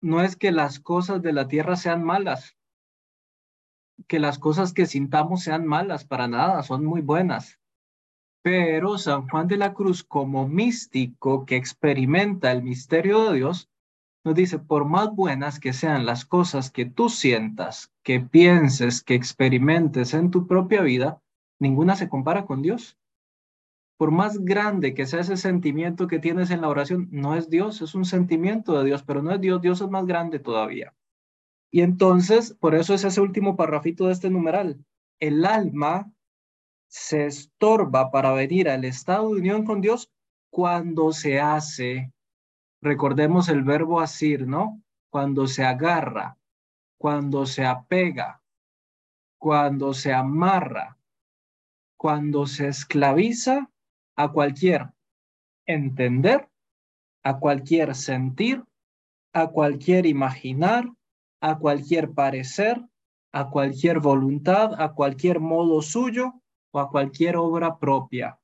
no 0.01 0.23
es 0.23 0.37
que 0.37 0.53
las 0.53 0.79
cosas 0.79 1.21
de 1.21 1.33
la 1.33 1.49
tierra 1.49 1.75
sean 1.75 2.05
malas, 2.05 2.57
que 4.07 4.21
las 4.21 4.39
cosas 4.39 4.73
que 4.73 4.87
sintamos 4.87 5.43
sean 5.43 5.67
malas, 5.67 6.05
para 6.05 6.29
nada, 6.29 6.63
son 6.63 6.85
muy 6.85 7.01
buenas. 7.01 7.59
Pero 8.41 8.99
San 8.99 9.29
Juan 9.29 9.49
de 9.49 9.57
la 9.57 9.75
Cruz, 9.75 10.05
como 10.05 10.47
místico 10.47 11.45
que 11.45 11.57
experimenta 11.57 12.53
el 12.53 12.63
misterio 12.63 13.29
de 13.29 13.39
Dios, 13.39 13.69
nos 14.25 14.35
dice, 14.35 14.59
por 14.59 14.85
más 14.85 15.15
buenas 15.15 15.61
que 15.61 15.73
sean 15.73 16.05
las 16.05 16.25
cosas 16.25 16.71
que 16.71 16.87
tú 16.87 17.09
sientas, 17.09 17.93
que 18.03 18.21
pienses, 18.21 19.03
que 19.03 19.15
experimentes 19.15 20.15
en 20.15 20.31
tu 20.31 20.47
propia 20.47 20.83
vida, 20.83 21.23
ninguna 21.59 21.97
se 21.97 22.09
compara 22.09 22.45
con 22.45 22.63
Dios. 22.63 22.99
Por 23.97 24.11
más 24.11 24.39
grande 24.39 24.95
que 24.95 25.07
sea 25.07 25.21
ese 25.21 25.37
sentimiento 25.37 26.07
que 26.07 26.19
tienes 26.19 26.51
en 26.51 26.61
la 26.61 26.69
oración, 26.69 27.09
no 27.11 27.35
es 27.35 27.51
Dios, 27.51 27.81
es 27.83 27.95
un 27.95 28.05
sentimiento 28.05 28.79
de 28.79 28.85
Dios, 28.85 29.03
pero 29.03 29.23
no 29.23 29.33
es 29.33 29.41
Dios, 29.41 29.61
Dios 29.61 29.81
es 29.81 29.89
más 29.89 30.07
grande 30.07 30.39
todavía. 30.39 30.95
Y 31.71 31.83
entonces, 31.83 32.55
por 32.55 32.75
eso 32.75 32.95
es 32.95 33.05
ese 33.05 33.21
último 33.21 33.57
parrafito 33.57 34.07
de 34.07 34.13
este 34.13 34.31
numeral. 34.31 34.85
El 35.21 35.45
alma 35.45 36.11
se 36.87 37.27
estorba 37.27 38.11
para 38.11 38.33
venir 38.33 38.69
al 38.69 38.85
estado 38.85 39.35
de 39.35 39.41
unión 39.41 39.65
con 39.65 39.81
Dios 39.81 40.11
cuando 40.51 41.13
se 41.13 41.41
hace 41.41 42.13
Recordemos 42.81 43.49
el 43.49 43.65
verbo 43.65 44.01
asir, 44.01 44.47
¿no? 44.47 44.83
Cuando 45.11 45.47
se 45.47 45.65
agarra, 45.65 46.39
cuando 46.99 47.47
se 47.47 47.65
apega, 47.65 48.43
cuando 49.39 49.95
se 49.95 50.13
amarra, 50.13 50.99
cuando 51.97 52.47
se 52.47 52.69
esclaviza 52.69 53.71
a 54.17 54.33
cualquier 54.33 54.93
entender, 55.67 56.49
a 57.23 57.39
cualquier 57.39 57.95
sentir, 57.95 58.65
a 59.33 59.49
cualquier 59.49 60.07
imaginar, 60.07 60.89
a 61.41 61.59
cualquier 61.59 62.13
parecer, 62.13 62.85
a 63.33 63.51
cualquier 63.51 64.01
voluntad, 64.01 64.81
a 64.81 64.95
cualquier 64.95 65.41
modo 65.41 65.83
suyo 65.83 66.35
o 66.73 66.81
a 66.81 66.91
cualquier 66.91 67.37
obra 67.37 67.79
propia. 67.79 68.39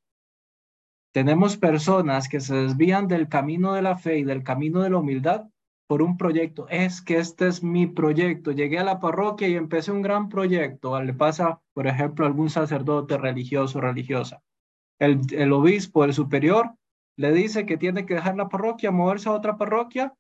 Tenemos 1.15 1.57
personas 1.57 2.29
que 2.29 2.41
se 2.41 2.57
desvían 2.57 3.07
del 3.07 3.29
camino 3.29 3.75
de 3.75 3.83
la 3.83 3.97
fe 3.97 4.19
y 4.19 4.25
del 4.25 4.43
camino 4.43 4.83
de 4.83 4.91
la 4.91 4.99
humildad 4.99 5.49
por 5.87 6.03
un 6.03 6.17
proyecto. 6.17 6.67
Es 6.69 7.01
que 7.01 7.19
este 7.19 7.47
es 7.47 7.63
mi 7.63 7.87
proyecto. 7.87 8.51
Llegué 8.51 8.81
a 8.81 8.85
la 8.85 8.99
parroquia 8.99 9.47
y 9.47 9.55
empecé 9.55 9.93
un 9.93 10.03
gran 10.03 10.29
proyecto. 10.29 11.01
Le 11.01 11.15
pasa, 11.15 11.61
por 11.73 11.87
ejemplo, 11.87 12.25
a 12.25 12.29
algún 12.29 12.51
sacerdote 12.51 13.17
religioso 13.17 13.79
o 13.79 13.83
religiosa. 13.83 14.43
El, 14.99 15.21
el 15.31 15.53
obispo, 15.53 16.03
el 16.03 16.15
superior, 16.15 16.75
le 17.17 17.31
dice 17.33 17.65
que 17.65 17.77
tiene 17.77 18.07
que 18.07 18.15
dejar 18.15 18.35
la 18.35 18.49
parroquia, 18.49 18.91
moverse 18.91 19.29
a 19.29 19.35
otra 19.35 19.57
parroquia 19.57 20.13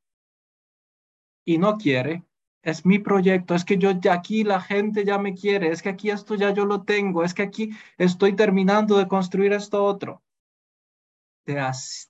y 1.45 1.59
no 1.59 1.77
quiere. 1.77 2.23
Es 2.63 2.87
mi 2.87 3.01
proyecto, 3.01 3.57
es 3.57 3.65
que 3.65 3.79
yo 3.79 3.91
ya 3.91 4.15
aquí 4.15 4.45
la 4.45 4.61
gente 4.61 5.05
ya 5.05 5.19
me 5.19 5.35
quiere, 5.35 5.71
es 5.71 5.83
que 5.83 5.89
aquí 5.89 6.11
esto 6.11 6.37
ya 6.37 6.55
yo 6.55 6.65
lo 6.67 6.85
tengo, 6.85 7.25
es 7.25 7.35
que 7.35 7.43
aquí 7.43 7.71
estoy 7.99 8.37
terminando 8.37 8.97
de 8.97 9.09
construir 9.09 9.53
esto 9.53 9.85
otro. 9.85 10.23
Te, 11.45 11.61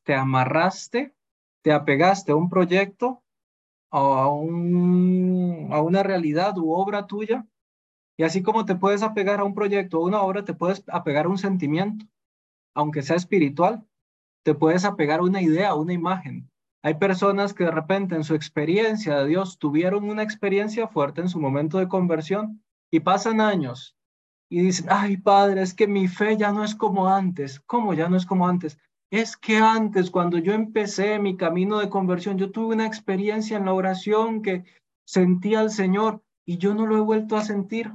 te 0.05 0.15
amarraste, 0.15 1.15
te 1.63 1.73
apegaste 1.73 2.33
a 2.33 2.37
un 2.37 2.49
proyecto, 2.49 3.23
a, 3.91 4.29
un, 4.29 5.69
a 5.73 5.81
una 5.83 6.03
realidad 6.03 6.57
u 6.59 6.73
obra 6.73 7.07
tuya, 7.07 7.47
y 8.17 8.23
así 8.23 8.43
como 8.43 8.65
te 8.65 8.77
puedes 8.77 9.03
apegar 9.03 9.41
a 9.41 9.45
un 9.45 9.55
proyecto 9.55 9.99
o 9.99 10.07
una 10.07 10.23
obra, 10.23 10.45
te 10.45 10.55
puedes 10.55 10.85
apegar 10.89 11.27
a 11.27 11.29
un 11.29 11.39
sentimiento, 11.39 12.07
aunque 12.75 13.03
sea 13.03 13.17
espiritual, 13.17 13.85
te 14.45 14.55
puedes 14.55 14.85
apegar 14.85 15.21
a 15.21 15.25
una 15.25 15.43
idea, 15.43 15.71
a 15.71 15.75
una 15.75 15.93
imagen. 15.93 16.51
Hay 16.83 16.95
personas 16.95 17.55
que 17.55 17.65
de 17.65 17.71
repente 17.71 18.15
en 18.15 18.25
su 18.25 18.35
experiencia 18.35 19.19
de 19.19 19.29
Dios 19.29 19.59
tuvieron 19.59 20.09
una 20.09 20.23
experiencia 20.23 20.87
fuerte 20.87 21.23
en 21.23 21.29
su 21.29 21.41
momento 21.41 21.79
de 21.79 21.89
conversión 21.89 22.63
y 22.91 23.01
pasan 23.01 23.41
años 23.41 23.97
y 24.51 24.61
dicen, 24.61 24.87
ay 24.91 25.17
padre, 25.17 25.63
es 25.63 25.73
que 25.73 25.87
mi 25.89 26.09
fe 26.09 26.37
ya 26.37 26.53
no 26.53 26.63
es 26.63 26.75
como 26.75 27.09
antes. 27.09 27.59
¿Cómo 27.61 27.95
ya 27.95 28.09
no 28.09 28.17
es 28.19 28.27
como 28.27 28.47
antes? 28.47 28.79
Es 29.15 29.37
que 29.37 29.59
antes, 29.59 30.11
cuando 30.11 30.39
yo 30.39 30.53
empecé 30.53 31.19
mi 31.19 31.37
camino 31.37 31.79
de 31.79 31.89
conversión, 31.89 32.37
yo 32.37 32.51
tuve 32.51 32.75
una 32.75 32.87
experiencia 32.87 33.57
en 33.57 33.67
la 33.67 33.73
oración 33.73 34.43
que 34.43 34.65
sentía 35.07 35.61
al 35.61 35.71
Señor 35.71 36.23
y 36.45 36.59
yo 36.59 36.75
no 36.75 36.87
lo 36.87 36.97
he 36.97 37.01
vuelto 37.01 37.37
a 37.37 37.45
sentir. 37.45 37.93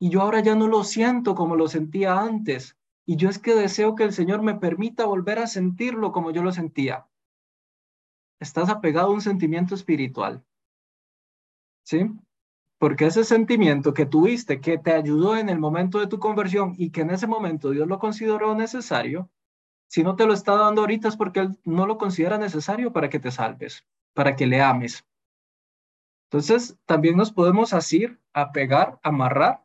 Y 0.00 0.10
yo 0.10 0.22
ahora 0.22 0.40
ya 0.40 0.54
no 0.56 0.66
lo 0.66 0.82
siento 0.82 1.34
como 1.34 1.54
lo 1.54 1.68
sentía 1.68 2.18
antes. 2.18 2.76
Y 3.06 3.16
yo 3.16 3.28
es 3.28 3.38
que 3.38 3.54
deseo 3.54 3.94
que 3.94 4.04
el 4.04 4.12
Señor 4.12 4.42
me 4.42 4.54
permita 4.54 5.04
volver 5.04 5.38
a 5.38 5.46
sentirlo 5.46 6.10
como 6.10 6.32
yo 6.32 6.42
lo 6.42 6.52
sentía 6.52 7.06
estás 8.40 8.70
apegado 8.70 9.08
a 9.08 9.14
un 9.14 9.20
sentimiento 9.20 9.74
espiritual. 9.74 10.42
¿Sí? 11.84 12.06
Porque 12.78 13.06
ese 13.06 13.24
sentimiento 13.24 13.92
que 13.92 14.06
tuviste, 14.06 14.60
que 14.60 14.78
te 14.78 14.92
ayudó 14.92 15.36
en 15.36 15.50
el 15.50 15.58
momento 15.58 16.00
de 16.00 16.06
tu 16.06 16.18
conversión 16.18 16.74
y 16.78 16.90
que 16.90 17.02
en 17.02 17.10
ese 17.10 17.26
momento 17.26 17.70
Dios 17.70 17.86
lo 17.86 17.98
consideró 17.98 18.54
necesario, 18.54 19.30
si 19.90 20.02
no 20.02 20.16
te 20.16 20.26
lo 20.26 20.32
está 20.32 20.56
dando 20.56 20.82
ahorita 20.82 21.08
es 21.08 21.16
porque 21.16 21.40
Él 21.40 21.58
no 21.64 21.86
lo 21.86 21.98
considera 21.98 22.38
necesario 22.38 22.92
para 22.92 23.10
que 23.10 23.18
te 23.18 23.30
salves, 23.30 23.84
para 24.14 24.36
que 24.36 24.46
le 24.46 24.62
ames. 24.62 25.04
Entonces, 26.30 26.78
también 26.86 27.16
nos 27.16 27.32
podemos 27.32 27.72
así 27.72 28.06
apegar, 28.32 29.00
amarrar 29.02 29.64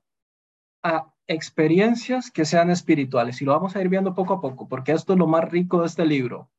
a 0.84 1.13
experiencias 1.27 2.32
que 2.32 2.44
sean 2.44 2.72
espirituales. 2.72 3.41
Y 3.41 3.46
lo 3.46 3.51
vamos 3.51 3.75
a 3.75 3.82
ir 3.82 3.89
viendo 3.89 4.15
poco 4.15 4.34
a 4.34 4.41
poco, 4.41 4.67
porque 4.67 4.91
esto 4.91 5.13
es 5.13 5.20
lo 5.20 5.27
más 5.27 5.50
rico 5.50 5.82
de 5.82 5.88
este 5.88 6.05
libro 6.05 6.50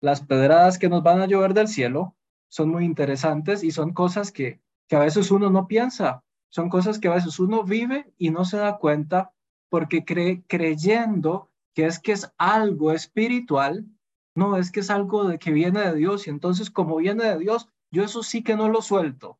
las 0.00 0.20
pedradas 0.20 0.78
que 0.78 0.88
nos 0.88 1.02
van 1.02 1.20
a 1.20 1.26
llover 1.26 1.54
del 1.54 1.68
cielo 1.68 2.14
son 2.48 2.68
muy 2.70 2.84
interesantes 2.84 3.64
y 3.64 3.70
son 3.70 3.92
cosas 3.92 4.30
que, 4.30 4.60
que 4.88 4.96
a 4.96 5.00
veces 5.00 5.30
uno 5.30 5.50
no 5.50 5.66
piensa, 5.66 6.22
son 6.48 6.68
cosas 6.68 6.98
que 6.98 7.08
a 7.08 7.14
veces 7.14 7.38
uno 7.38 7.64
vive 7.64 8.12
y 8.18 8.30
no 8.30 8.44
se 8.44 8.58
da 8.58 8.78
cuenta 8.78 9.32
porque 9.68 10.04
cree, 10.04 10.44
creyendo 10.46 11.50
que 11.76 11.84
es 11.84 11.98
que 12.00 12.12
es 12.12 12.32
algo 12.38 12.90
espiritual, 12.92 13.86
no, 14.34 14.56
es 14.56 14.72
que 14.72 14.80
es 14.80 14.88
algo 14.88 15.28
de 15.28 15.38
que 15.38 15.52
viene 15.52 15.80
de 15.80 15.94
Dios 15.94 16.26
y 16.26 16.30
entonces 16.30 16.70
como 16.70 16.96
viene 16.96 17.24
de 17.24 17.38
Dios, 17.38 17.68
yo 17.90 18.02
eso 18.02 18.22
sí 18.22 18.42
que 18.42 18.56
no 18.56 18.70
lo 18.70 18.80
suelto. 18.80 19.38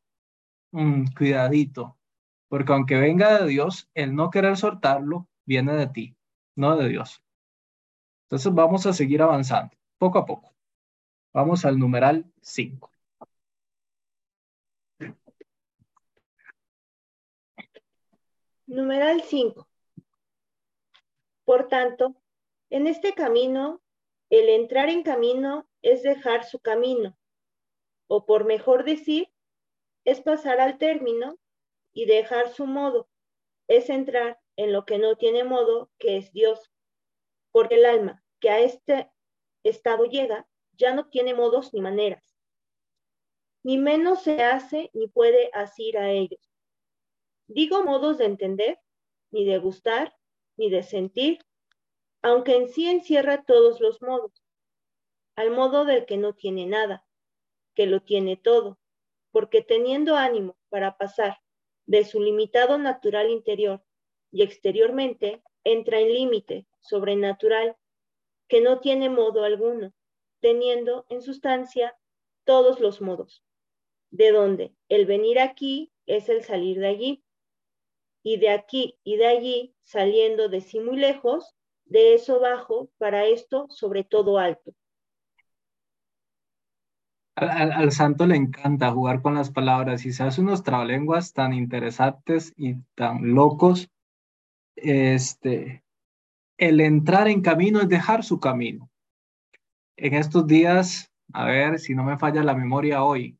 Mm, 0.71 1.05
cuidadito, 1.17 1.97
porque 2.47 2.73
aunque 2.73 2.99
venga 2.99 3.39
de 3.39 3.47
Dios, 3.47 3.89
el 3.95 4.13
no 4.15 4.29
querer 4.29 4.55
soltarlo 4.55 5.27
viene 5.45 5.73
de 5.73 5.87
ti, 5.87 6.15
no 6.55 6.77
de 6.77 6.89
Dios. 6.89 7.23
Entonces 8.25 8.53
vamos 8.53 8.85
a 8.85 8.93
seguir 8.93 9.23
avanzando 9.23 9.75
poco 9.97 10.19
a 10.19 10.25
poco. 10.25 10.53
Vamos 11.33 11.65
al 11.65 11.79
numeral 11.79 12.31
5. 12.41 12.91
Numeral 18.67 19.23
5. 19.23 19.67
Por 21.45 21.67
tanto, 21.67 22.15
en 22.69 22.87
este 22.87 23.13
camino, 23.13 23.81
el 24.29 24.49
entrar 24.49 24.89
en 24.89 25.03
camino 25.03 25.69
es 25.81 26.03
dejar 26.03 26.43
su 26.43 26.59
camino, 26.59 27.17
o 28.07 28.25
por 28.25 28.45
mejor 28.45 28.83
decir, 28.83 29.31
es 30.05 30.21
pasar 30.21 30.59
al 30.59 30.77
término 30.77 31.37
y 31.93 32.05
dejar 32.05 32.53
su 32.53 32.65
modo, 32.65 33.09
es 33.67 33.89
entrar 33.89 34.39
en 34.55 34.73
lo 34.73 34.85
que 34.85 34.97
no 34.97 35.15
tiene 35.15 35.43
modo, 35.43 35.91
que 35.97 36.17
es 36.17 36.31
Dios, 36.31 36.71
porque 37.51 37.75
el 37.75 37.85
alma 37.85 38.23
que 38.39 38.49
a 38.49 38.59
este 38.59 39.09
estado 39.63 40.05
llega, 40.05 40.47
ya 40.73 40.93
no 40.93 41.09
tiene 41.09 41.33
modos 41.33 41.73
ni 41.73 41.81
maneras. 41.81 42.37
Ni 43.63 43.77
menos 43.77 44.23
se 44.23 44.43
hace 44.43 44.91
ni 44.93 45.07
puede 45.07 45.49
asir 45.53 45.97
a 45.97 46.11
ellos. 46.11 46.39
Digo 47.47 47.83
modos 47.83 48.17
de 48.17 48.25
entender, 48.25 48.79
ni 49.31 49.45
de 49.45 49.57
gustar, 49.57 50.15
ni 50.55 50.69
de 50.69 50.83
sentir, 50.83 51.39
aunque 52.27 52.57
en 52.57 52.67
sí 52.67 52.89
encierra 52.89 53.45
todos 53.45 53.79
los 53.79 54.01
modos, 54.01 54.33
al 55.37 55.49
modo 55.49 55.85
del 55.85 56.05
que 56.05 56.17
no 56.17 56.33
tiene 56.33 56.65
nada, 56.65 57.07
que 57.73 57.85
lo 57.85 58.01
tiene 58.01 58.35
todo, 58.35 58.79
porque 59.31 59.61
teniendo 59.61 60.17
ánimo 60.17 60.57
para 60.67 60.97
pasar 60.97 61.39
de 61.85 62.03
su 62.03 62.19
limitado 62.19 62.77
natural 62.77 63.29
interior 63.29 63.81
y 64.29 64.43
exteriormente, 64.43 65.41
entra 65.63 65.99
en 66.01 66.13
límite 66.13 66.67
sobrenatural 66.81 67.77
que 68.49 68.59
no 68.59 68.81
tiene 68.81 69.09
modo 69.09 69.45
alguno, 69.45 69.93
teniendo 70.41 71.05
en 71.07 71.21
sustancia 71.21 71.97
todos 72.43 72.81
los 72.81 72.99
modos, 72.99 73.41
de 74.11 74.33
donde 74.33 74.75
el 74.89 75.05
venir 75.05 75.39
aquí 75.39 75.93
es 76.05 76.27
el 76.27 76.43
salir 76.43 76.79
de 76.79 76.87
allí, 76.87 77.23
y 78.21 78.35
de 78.35 78.49
aquí 78.49 78.99
y 79.05 79.15
de 79.15 79.27
allí, 79.27 79.75
saliendo 79.83 80.49
de 80.49 80.59
sí 80.59 80.81
muy 80.81 80.97
lejos, 80.97 81.56
de 81.89 82.15
eso 82.15 82.39
bajo, 82.39 82.89
para 82.97 83.25
esto 83.25 83.67
sobre 83.69 84.03
todo 84.03 84.37
alto. 84.37 84.73
Al, 87.35 87.91
santo 87.91 88.25
le 88.25 88.35
encanta 88.35 88.91
jugar 88.91 89.21
con 89.21 89.35
las 89.35 89.51
palabras 89.51 90.05
y 90.07 90.11
se 90.11 90.23
hace 90.23 90.41
unos 90.41 90.63
trabalenguas 90.63 91.33
tan 91.33 91.53
interesantes 91.53 92.51
y 92.57 92.77
tan 92.95 93.35
locos. 93.35 93.91
Este, 94.75 95.83
el 96.57 96.81
entrar 96.81 97.27
en 97.27 97.41
camino 97.41 97.79
es 97.79 97.89
dejar 97.89 98.23
su 98.23 98.39
camino. 98.39 98.89
En 99.97 100.15
estos 100.15 100.47
días, 100.47 101.11
a 101.31 101.45
ver 101.45 101.79
si 101.79 101.93
no 101.93 102.03
me 102.03 102.17
falla 102.17 102.43
la 102.43 102.55
memoria 102.55 103.03
hoy, 103.03 103.37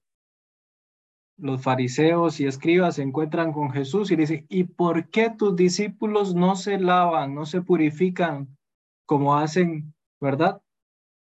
los 1.38 1.62
fariseos 1.62 2.40
y 2.40 2.48
escribas 2.48 2.96
se 2.96 3.04
encuentran 3.04 3.54
con 3.54 3.72
Jesús 3.72 4.12
y 4.12 4.16
dicen, 4.16 4.46
¿y 4.50 4.64
por 4.64 5.10
qué 5.10 5.30
tus 5.30 5.56
discípulos 5.56 6.34
no 6.34 6.56
se 6.56 6.80
lavan, 6.80 7.36
no 7.36 7.46
se 7.46 7.62
purifican 7.62 8.58
como 9.06 9.38
hacen, 9.38 9.94
verdad? 10.20 10.62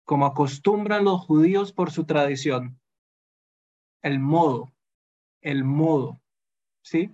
Como 0.06 0.28
acostumbran 0.28 1.04
los 1.04 1.22
judíos 1.26 1.74
por 1.74 1.92
su 1.92 2.06
tradición. 2.06 2.80
El 4.04 4.20
modo, 4.20 4.72
el 5.42 5.64
modo, 5.64 6.22
¿sí? 6.84 7.12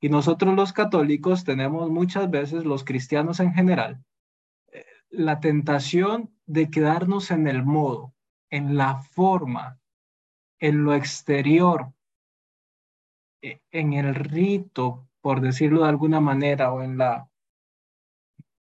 Y 0.00 0.10
nosotros 0.10 0.54
los 0.54 0.74
católicos 0.74 1.44
tenemos 1.44 1.90
muchas 1.90 2.30
veces, 2.30 2.64
los 2.64 2.84
cristianos 2.84 3.40
en 3.40 3.54
general, 3.54 4.04
eh, 4.72 4.84
la 5.08 5.40
tentación 5.40 6.34
de 6.44 6.70
quedarnos 6.70 7.30
en 7.30 7.46
el 7.46 7.64
modo, 7.64 8.14
en 8.50 8.76
la 8.76 9.00
forma, 9.00 9.78
en 10.58 10.84
lo 10.84 10.94
exterior, 10.94 11.94
en 13.42 13.92
el 13.92 14.14
rito, 14.14 15.08
por 15.20 15.40
decirlo 15.40 15.82
de 15.82 15.88
alguna 15.88 16.20
manera, 16.20 16.72
o 16.72 16.82
en 16.82 16.98
la 16.98 17.28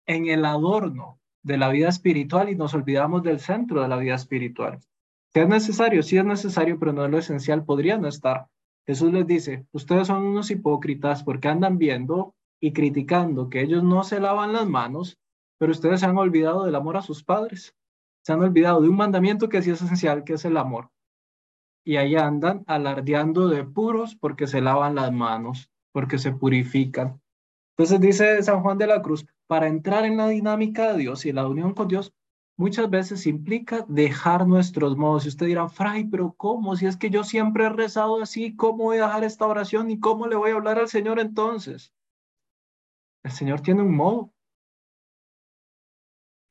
en 0.05 0.27
el 0.27 0.43
adorno 0.45 1.19
de 1.43 1.57
la 1.57 1.69
vida 1.69 1.89
espiritual 1.89 2.50
y 2.50 2.55
nos 2.55 2.74
olvidamos 2.74 3.21
del 3.21 3.39
centro 3.39 3.81
de 3.81 3.88
la 3.88 3.98
vida 3.98 4.15
espiritual. 4.15 4.79
Si 5.31 5.39
es 5.39 5.48
necesario, 5.48 6.01
sí 6.01 6.17
es 6.17 6.25
necesario, 6.25 6.79
pero 6.79 6.93
no 6.93 7.05
es 7.05 7.12
lo 7.12 7.17
esencial, 7.19 7.63
podría 7.63 7.98
no 7.98 8.07
estar. 8.07 8.48
Jesús 8.88 9.13
les 9.13 9.27
dice, 9.27 9.67
ustedes 9.71 10.07
son 10.07 10.24
unos 10.24 10.50
hipócritas 10.50 11.24
porque 11.24 11.48
andan 11.48 11.77
viendo 11.77 12.33
y 12.59 12.74
criticando 12.74 13.50
que 13.50 13.62
ellos 13.62 13.83
no 13.83 14.03
se 14.03 14.19
lavan 14.19 14.53
las 14.53 14.67
manos 14.67 15.19
pero 15.59 15.74
ustedes 15.74 16.00
se 16.00 16.07
han 16.07 16.17
olvidado 16.17 16.63
del 16.63 16.74
amor 16.74 16.98
a 16.98 17.03
sus 17.03 17.24
padres. 17.24 17.75
Se 18.24 18.33
han 18.33 18.41
olvidado 18.41 18.81
de 18.81 18.89
un 18.89 18.95
mandamiento 18.95 19.50
que 19.50 19.62
sí 19.62 19.69
es 19.69 19.81
esencial, 19.81 20.24
que 20.24 20.33
es 20.33 20.45
el 20.45 20.57
amor. 20.57 20.89
Y 21.83 21.98
ahí 21.98 22.15
andan 22.15 22.63
alardeando 22.67 23.48
de 23.48 23.63
puros 23.63 24.15
porque 24.15 24.48
se 24.48 24.62
lavan 24.62 24.95
las 24.95 25.12
manos, 25.12 25.71
porque 25.91 26.17
se 26.17 26.31
purifican. 26.31 27.21
Entonces 27.77 28.01
dice 28.01 28.43
San 28.43 28.62
Juan 28.62 28.77
de 28.77 28.88
la 28.88 29.01
Cruz, 29.01 29.25
para 29.48 29.67
entrar 29.67 30.05
en 30.05 30.17
la 30.17 30.27
dinámica 30.27 30.91
de 30.91 31.00
Dios 31.00 31.25
y 31.25 31.31
la 31.31 31.48
unión 31.48 31.74
con 31.74 31.88
Dios, 31.88 32.13
muchas 32.57 32.89
veces 32.89 33.25
implica 33.25 33.86
dejar 33.88 34.45
nuestros 34.45 34.98
modos. 34.98 35.25
Y 35.25 35.29
usted 35.29 35.45
dirá, 35.45 35.69
Fray, 35.69 36.05
pero 36.05 36.33
¿cómo? 36.33 36.75
Si 36.75 36.86
es 36.86 36.98
que 36.98 37.09
yo 37.09 37.24
siempre 37.24 37.65
he 37.65 37.69
rezado 37.69 38.21
así, 38.21 38.55
¿cómo 38.55 38.83
voy 38.83 38.98
a 38.98 39.05
dejar 39.05 39.24
esta 39.24 39.48
oración 39.48 39.89
y 39.89 40.00
cómo 40.00 40.27
le 40.27 40.36
voy 40.36 40.51
a 40.51 40.55
hablar 40.55 40.77
al 40.77 40.89
Señor 40.89 41.19
entonces? 41.19 41.93
El 43.24 43.31
Señor 43.31 43.62
tiene 43.62 43.81
un 43.81 43.95
modo. 43.95 44.33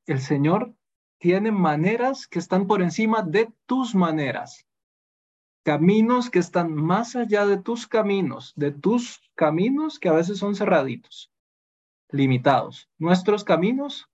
El 0.06 0.20
Señor 0.20 0.74
tiene 1.18 1.52
maneras 1.52 2.26
que 2.26 2.38
están 2.38 2.66
por 2.66 2.80
encima 2.80 3.22
de 3.22 3.52
tus 3.66 3.94
maneras. 3.94 4.67
Caminos 5.64 6.30
que 6.30 6.38
están 6.38 6.74
más 6.74 7.16
allá 7.16 7.46
de 7.46 7.58
tus 7.58 7.86
caminos, 7.86 8.52
de 8.56 8.72
tus 8.72 9.20
caminos 9.34 9.98
que 9.98 10.08
a 10.08 10.12
veces 10.12 10.38
son 10.38 10.54
cerraditos, 10.54 11.30
limitados. 12.10 12.88
Nuestros 12.98 13.44
caminos 13.44 14.08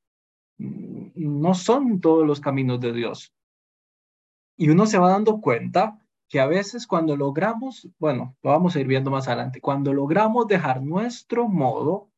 mm, 0.58 1.10
no 1.14 1.54
son 1.54 2.00
todos 2.00 2.26
los 2.26 2.40
caminos 2.40 2.80
de 2.80 2.92
Dios. 2.92 3.32
Y 4.56 4.70
uno 4.70 4.86
se 4.86 4.98
va 4.98 5.10
dando 5.10 5.40
cuenta 5.40 6.00
que 6.28 6.40
a 6.40 6.46
veces 6.46 6.86
cuando 6.86 7.16
logramos, 7.16 7.88
bueno, 7.98 8.36
lo 8.42 8.50
vamos 8.50 8.74
a 8.74 8.80
ir 8.80 8.86
viendo 8.86 9.10
más 9.10 9.28
adelante, 9.28 9.60
cuando 9.60 9.92
logramos 9.92 10.46
dejar 10.46 10.82
nuestro 10.82 11.48
modo, 11.48 12.10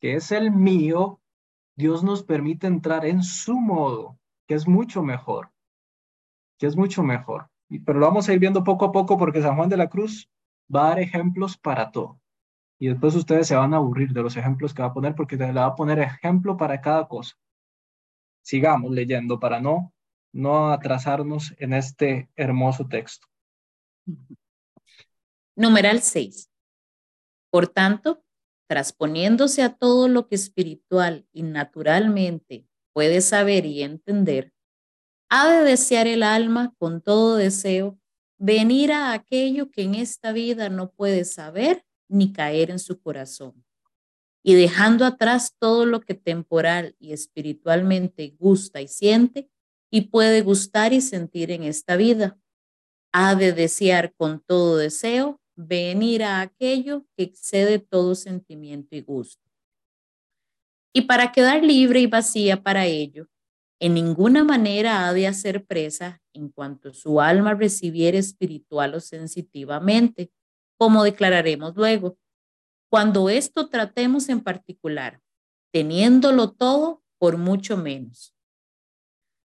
que 0.00 0.16
es 0.16 0.32
el 0.32 0.50
mío, 0.50 1.20
Dios 1.76 2.02
nos 2.04 2.22
permite 2.22 2.66
entrar 2.66 3.06
en 3.06 3.22
su 3.22 3.54
modo, 3.54 4.18
que 4.46 4.54
es 4.54 4.68
mucho 4.68 5.02
mejor, 5.02 5.50
que 6.58 6.66
es 6.66 6.76
mucho 6.76 7.02
mejor. 7.02 7.51
Pero 7.80 7.98
lo 7.98 8.06
vamos 8.06 8.28
a 8.28 8.32
ir 8.32 8.38
viendo 8.38 8.64
poco 8.64 8.86
a 8.86 8.92
poco 8.92 9.16
porque 9.18 9.42
San 9.42 9.56
Juan 9.56 9.68
de 9.68 9.76
la 9.76 9.88
Cruz 9.88 10.30
va 10.74 10.86
a 10.86 10.88
dar 10.90 11.00
ejemplos 11.00 11.56
para 11.56 11.90
todo. 11.90 12.20
Y 12.78 12.88
después 12.88 13.14
ustedes 13.14 13.46
se 13.46 13.54
van 13.54 13.74
a 13.74 13.76
aburrir 13.76 14.12
de 14.12 14.22
los 14.22 14.36
ejemplos 14.36 14.74
que 14.74 14.82
va 14.82 14.88
a 14.88 14.94
poner 14.94 15.14
porque 15.14 15.36
le 15.36 15.52
va 15.52 15.66
a 15.66 15.76
poner 15.76 15.98
ejemplo 16.00 16.56
para 16.56 16.80
cada 16.80 17.06
cosa. 17.06 17.36
Sigamos 18.42 18.90
leyendo 18.90 19.38
para 19.38 19.60
no, 19.60 19.94
no 20.32 20.72
atrasarnos 20.72 21.54
en 21.58 21.74
este 21.74 22.28
hermoso 22.34 22.88
texto. 22.88 23.28
Numeral 25.54 26.00
6. 26.00 26.50
Por 27.50 27.68
tanto, 27.68 28.24
transponiéndose 28.66 29.62
a 29.62 29.74
todo 29.74 30.08
lo 30.08 30.26
que 30.26 30.34
espiritual 30.34 31.26
y 31.32 31.42
naturalmente 31.42 32.66
puede 32.92 33.20
saber 33.20 33.66
y 33.66 33.82
entender, 33.82 34.52
ha 35.34 35.50
de 35.50 35.64
desear 35.64 36.06
el 36.06 36.22
alma 36.22 36.74
con 36.78 37.00
todo 37.00 37.36
deseo 37.36 37.98
venir 38.36 38.92
a 38.92 39.14
aquello 39.14 39.70
que 39.70 39.82
en 39.82 39.94
esta 39.94 40.30
vida 40.30 40.68
no 40.68 40.90
puede 40.90 41.24
saber 41.24 41.86
ni 42.06 42.34
caer 42.34 42.70
en 42.70 42.78
su 42.78 43.00
corazón. 43.00 43.64
Y 44.44 44.52
dejando 44.52 45.06
atrás 45.06 45.56
todo 45.58 45.86
lo 45.86 46.02
que 46.02 46.12
temporal 46.12 46.94
y 46.98 47.14
espiritualmente 47.14 48.36
gusta 48.38 48.82
y 48.82 48.88
siente 48.88 49.48
y 49.90 50.02
puede 50.02 50.42
gustar 50.42 50.92
y 50.92 51.00
sentir 51.00 51.50
en 51.50 51.62
esta 51.62 51.96
vida, 51.96 52.38
ha 53.10 53.34
de 53.34 53.54
desear 53.54 54.12
con 54.12 54.38
todo 54.38 54.76
deseo 54.76 55.40
venir 55.56 56.24
a 56.24 56.42
aquello 56.42 57.06
que 57.16 57.22
excede 57.22 57.78
todo 57.78 58.14
sentimiento 58.16 58.96
y 58.96 59.00
gusto. 59.00 59.48
Y 60.92 61.02
para 61.02 61.32
quedar 61.32 61.64
libre 61.64 62.00
y 62.00 62.06
vacía 62.06 62.62
para 62.62 62.84
ello, 62.84 63.28
en 63.82 63.94
ninguna 63.94 64.44
manera 64.44 65.08
ha 65.08 65.12
de 65.12 65.26
hacer 65.26 65.66
presa 65.66 66.22
en 66.32 66.50
cuanto 66.50 66.94
su 66.94 67.20
alma 67.20 67.54
recibiera 67.54 68.16
espiritual 68.16 68.94
o 68.94 69.00
sensitivamente, 69.00 70.30
como 70.78 71.02
declararemos 71.02 71.74
luego. 71.74 72.16
Cuando 72.88 73.28
esto 73.28 73.68
tratemos 73.68 74.28
en 74.28 74.40
particular, 74.40 75.20
teniéndolo 75.72 76.52
todo 76.52 77.02
por 77.18 77.38
mucho 77.38 77.76
menos. 77.76 78.36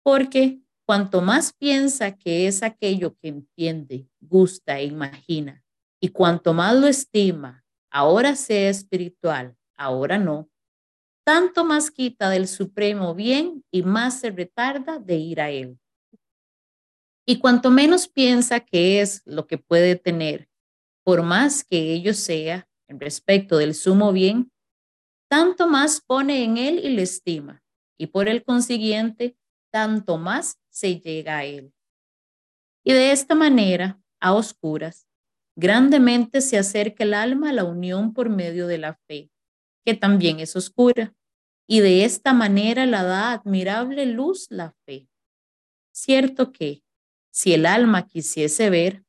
Porque 0.04 0.60
cuanto 0.86 1.22
más 1.22 1.52
piensa 1.52 2.16
que 2.16 2.46
es 2.46 2.62
aquello 2.62 3.16
que 3.16 3.30
entiende, 3.30 4.06
gusta 4.20 4.78
e 4.78 4.84
imagina, 4.84 5.64
y 6.00 6.10
cuanto 6.10 6.54
más 6.54 6.76
lo 6.76 6.86
estima, 6.86 7.64
ahora 7.90 8.36
sea 8.36 8.70
espiritual, 8.70 9.56
ahora 9.76 10.18
no, 10.18 10.48
tanto 11.30 11.64
más 11.64 11.92
quita 11.92 12.28
del 12.28 12.48
supremo 12.48 13.14
bien 13.14 13.64
y 13.70 13.82
más 13.82 14.18
se 14.18 14.32
retarda 14.32 14.98
de 14.98 15.14
ir 15.14 15.40
a 15.40 15.48
él. 15.48 15.78
Y 17.24 17.38
cuanto 17.38 17.70
menos 17.70 18.08
piensa 18.08 18.58
que 18.58 19.00
es 19.00 19.22
lo 19.26 19.46
que 19.46 19.56
puede 19.56 19.94
tener, 19.94 20.48
por 21.04 21.22
más 21.22 21.62
que 21.62 21.92
ello 21.92 22.14
sea 22.14 22.68
en 22.88 22.98
respecto 22.98 23.58
del 23.58 23.76
sumo 23.76 24.12
bien, 24.12 24.50
tanto 25.30 25.68
más 25.68 26.00
pone 26.00 26.42
en 26.42 26.56
él 26.56 26.80
y 26.84 26.88
le 26.88 27.02
estima, 27.02 27.62
y 27.96 28.08
por 28.08 28.28
el 28.28 28.42
consiguiente, 28.42 29.36
tanto 29.72 30.18
más 30.18 30.58
se 30.68 30.98
llega 30.98 31.38
a 31.38 31.44
él. 31.44 31.72
Y 32.82 32.92
de 32.92 33.12
esta 33.12 33.36
manera, 33.36 34.02
a 34.18 34.34
oscuras, 34.34 35.06
Grandemente 35.56 36.40
se 36.40 36.56
acerca 36.56 37.04
el 37.04 37.12
alma 37.12 37.50
a 37.50 37.52
la 37.52 37.64
unión 37.64 38.14
por 38.14 38.30
medio 38.30 38.66
de 38.66 38.78
la 38.78 38.94
fe, 39.06 39.30
que 39.84 39.94
también 39.94 40.40
es 40.40 40.56
oscura, 40.56 41.12
y 41.72 41.78
de 41.78 42.04
esta 42.04 42.32
manera 42.34 42.84
la 42.84 43.04
da 43.04 43.30
admirable 43.30 44.04
luz 44.04 44.48
la 44.50 44.72
fe. 44.84 45.08
Cierto 45.92 46.50
que, 46.50 46.82
si 47.30 47.54
el 47.54 47.64
alma 47.64 48.08
quisiese 48.08 48.70
ver, 48.70 49.04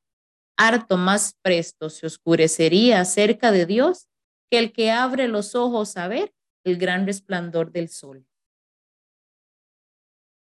harto 0.57 0.95
más 0.95 1.33
presto 1.41 1.89
se 1.89 2.05
oscurecería 2.05 3.01
acerca 3.01 3.51
de 3.51 3.65
Dios 3.65 4.07
que 4.51 4.59
el 4.59 4.73
que 4.73 4.91
abre 4.91 5.27
los 5.27 5.55
ojos 5.55 5.97
a 5.97 6.07
ver 6.07 6.35
el 6.63 6.77
gran 6.77 7.07
resplandor 7.07 7.71
del 7.71 7.89
sol. 7.89 8.27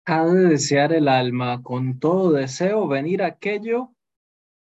Ha 0.05 0.25
de 0.25 0.49
desear 0.49 0.91
el 0.91 1.07
alma 1.07 1.63
con 1.63 1.97
todo 1.97 2.33
deseo 2.33 2.89
venir 2.89 3.23
aquello 3.23 3.95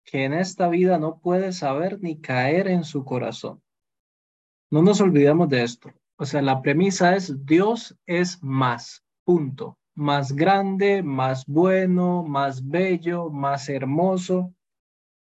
que 0.03 0.25
en 0.25 0.33
esta 0.33 0.71
vida 0.71 0.97
no 0.97 1.19
puede 1.19 1.53
saber 1.53 2.01
ni 2.01 2.19
caer 2.19 2.69
en 2.69 2.85
su 2.85 3.05
corazón. 3.05 3.63
No 4.71 4.81
nos 4.81 5.03
olvidemos 5.03 5.51
de 5.51 5.63
esto. 5.63 5.93
O 6.17 6.25
sea, 6.25 6.43
la 6.43 6.63
premisa 6.63 7.17
es 7.17 7.45
Dios 7.45 7.97
es 8.07 8.43
más, 8.43 9.05
punto. 9.25 9.79
Más 9.97 10.33
grande, 10.33 11.03
más 11.03 11.47
bueno, 11.47 12.23
más 12.23 12.69
bello, 12.69 13.31
más 13.31 13.69
hermoso. 13.69 14.53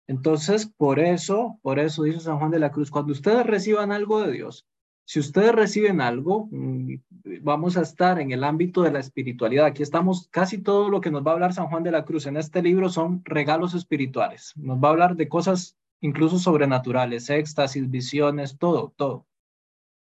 Entonces, 0.09 0.67
por 0.77 0.99
eso, 0.99 1.59
por 1.63 1.79
eso 1.79 2.03
dice 2.03 2.21
San 2.21 2.39
Juan 2.39 2.51
de 2.51 2.59
la 2.59 2.71
Cruz, 2.71 2.91
cuando 2.91 3.13
ustedes 3.13 3.47
reciban 3.47 3.93
algo 3.93 4.21
de 4.23 4.33
Dios, 4.33 4.67
si 5.05 5.21
ustedes 5.21 5.53
reciben 5.53 6.01
algo, 6.01 6.49
mm, 6.51 6.95
vamos 7.43 7.77
a 7.77 7.83
estar 7.83 8.21
en 8.21 8.33
el 8.33 8.45
ámbito 8.45 8.83
de 8.83 8.93
la 8.93 9.01
espiritualidad. 9.01 9.67
Aquí 9.67 9.83
estamos, 9.83 10.29
casi 10.31 10.59
todo 10.59 10.89
lo 10.89 11.01
que 11.01 11.11
nos 11.11 11.25
va 11.25 11.33
a 11.33 11.35
hablar 11.35 11.53
San 11.53 11.69
Juan 11.69 11.83
de 11.83 11.91
la 11.91 12.05
Cruz 12.05 12.27
en 12.27 12.37
este 12.37 12.63
libro 12.63 12.89
son 12.89 13.23
regalos 13.25 13.75
espirituales. 13.75 14.53
Nos 14.57 14.79
va 14.79 14.89
a 14.89 14.91
hablar 14.93 15.17
de 15.17 15.29
cosas 15.29 15.77
incluso 16.01 16.39
sobrenaturales, 16.39 17.31
éxtasis, 17.31 17.91
visiones, 17.91 18.59
todo, 18.59 18.93
todo. 18.97 19.27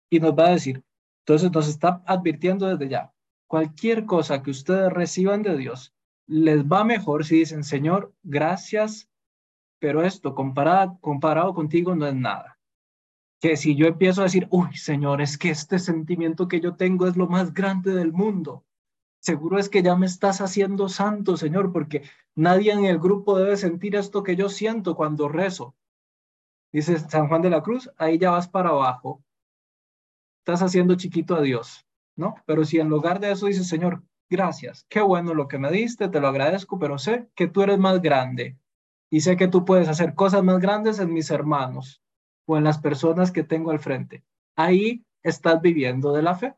Y 0.09 0.19
nos 0.19 0.33
va 0.33 0.47
a 0.47 0.51
decir, 0.51 0.83
entonces 1.19 1.51
nos 1.51 1.67
está 1.67 2.03
advirtiendo 2.05 2.67
desde 2.67 2.89
ya, 2.89 3.13
cualquier 3.47 4.05
cosa 4.05 4.43
que 4.43 4.51
ustedes 4.51 4.91
reciban 4.91 5.41
de 5.41 5.57
Dios, 5.57 5.93
les 6.27 6.63
va 6.65 6.83
mejor 6.83 7.25
si 7.25 7.39
dicen, 7.39 7.63
Señor, 7.63 8.13
gracias, 8.23 9.09
pero 9.79 10.03
esto 10.03 10.35
comparado, 10.35 10.97
comparado 11.01 11.53
contigo 11.53 11.95
no 11.95 12.07
es 12.07 12.15
nada 12.15 12.53
que 13.43 13.57
si 13.57 13.75
yo 13.75 13.87
empiezo 13.87 14.21
a 14.21 14.23
decir, 14.23 14.47
uy, 14.51 14.77
Señor, 14.77 15.21
es 15.21 15.37
que 15.37 15.49
este 15.49 15.77
sentimiento 15.77 16.47
que 16.47 16.61
yo 16.61 16.75
tengo 16.75 17.07
es 17.07 17.17
lo 17.17 17.27
más 17.27 17.53
grande 17.53 17.93
del 17.93 18.13
mundo, 18.13 18.63
seguro 19.19 19.59
es 19.59 19.67
que 19.67 19.83
ya 19.83 19.97
me 19.97 20.05
estás 20.05 20.39
haciendo 20.39 20.87
santo, 20.87 21.35
Señor, 21.35 21.73
porque 21.73 22.03
nadie 22.35 22.71
en 22.71 22.85
el 22.85 22.99
grupo 22.99 23.37
debe 23.37 23.57
sentir 23.57 23.97
esto 23.97 24.23
que 24.23 24.37
yo 24.37 24.47
siento 24.47 24.95
cuando 24.95 25.27
rezo. 25.27 25.75
Dice 26.71 26.97
San 26.97 27.27
Juan 27.27 27.41
de 27.41 27.49
la 27.49 27.61
Cruz, 27.61 27.91
ahí 27.97 28.17
ya 28.17 28.31
vas 28.31 28.47
para 28.47 28.69
abajo, 28.69 29.21
estás 30.43 30.61
haciendo 30.61 30.95
chiquito 30.95 31.35
a 31.35 31.41
Dios, 31.41 31.85
¿no? 32.17 32.35
Pero 32.45 32.65
si 32.65 32.77
en 32.77 32.89
lugar 32.89 33.21
de 33.21 33.31
eso 33.31 33.47
dices, 33.47 33.65
Señor, 33.65 34.03
gracias, 34.29 34.85
qué 34.89 34.99
bueno 34.99 35.33
lo 35.33 35.47
que 35.47 35.57
me 35.57 35.71
diste, 35.71 36.09
te 36.09 36.19
lo 36.19 36.27
agradezco, 36.27 36.77
pero 36.77 36.97
sé 36.97 37.29
que 37.33 37.47
tú 37.47 37.61
eres 37.61 37.79
más 37.79 38.01
grande 38.01 38.57
y 39.09 39.21
sé 39.21 39.37
que 39.37 39.47
tú 39.47 39.63
puedes 39.63 39.87
hacer 39.87 40.15
cosas 40.15 40.43
más 40.43 40.59
grandes 40.59 40.99
en 40.99 41.13
mis 41.13 41.31
hermanos 41.31 42.01
o 42.45 42.57
en 42.57 42.65
las 42.65 42.77
personas 42.77 43.31
que 43.31 43.43
tengo 43.43 43.71
al 43.71 43.79
frente. 43.79 44.25
Ahí 44.57 45.05
estás 45.23 45.61
viviendo 45.61 46.11
de 46.11 46.23
la 46.23 46.35
fe. 46.35 46.55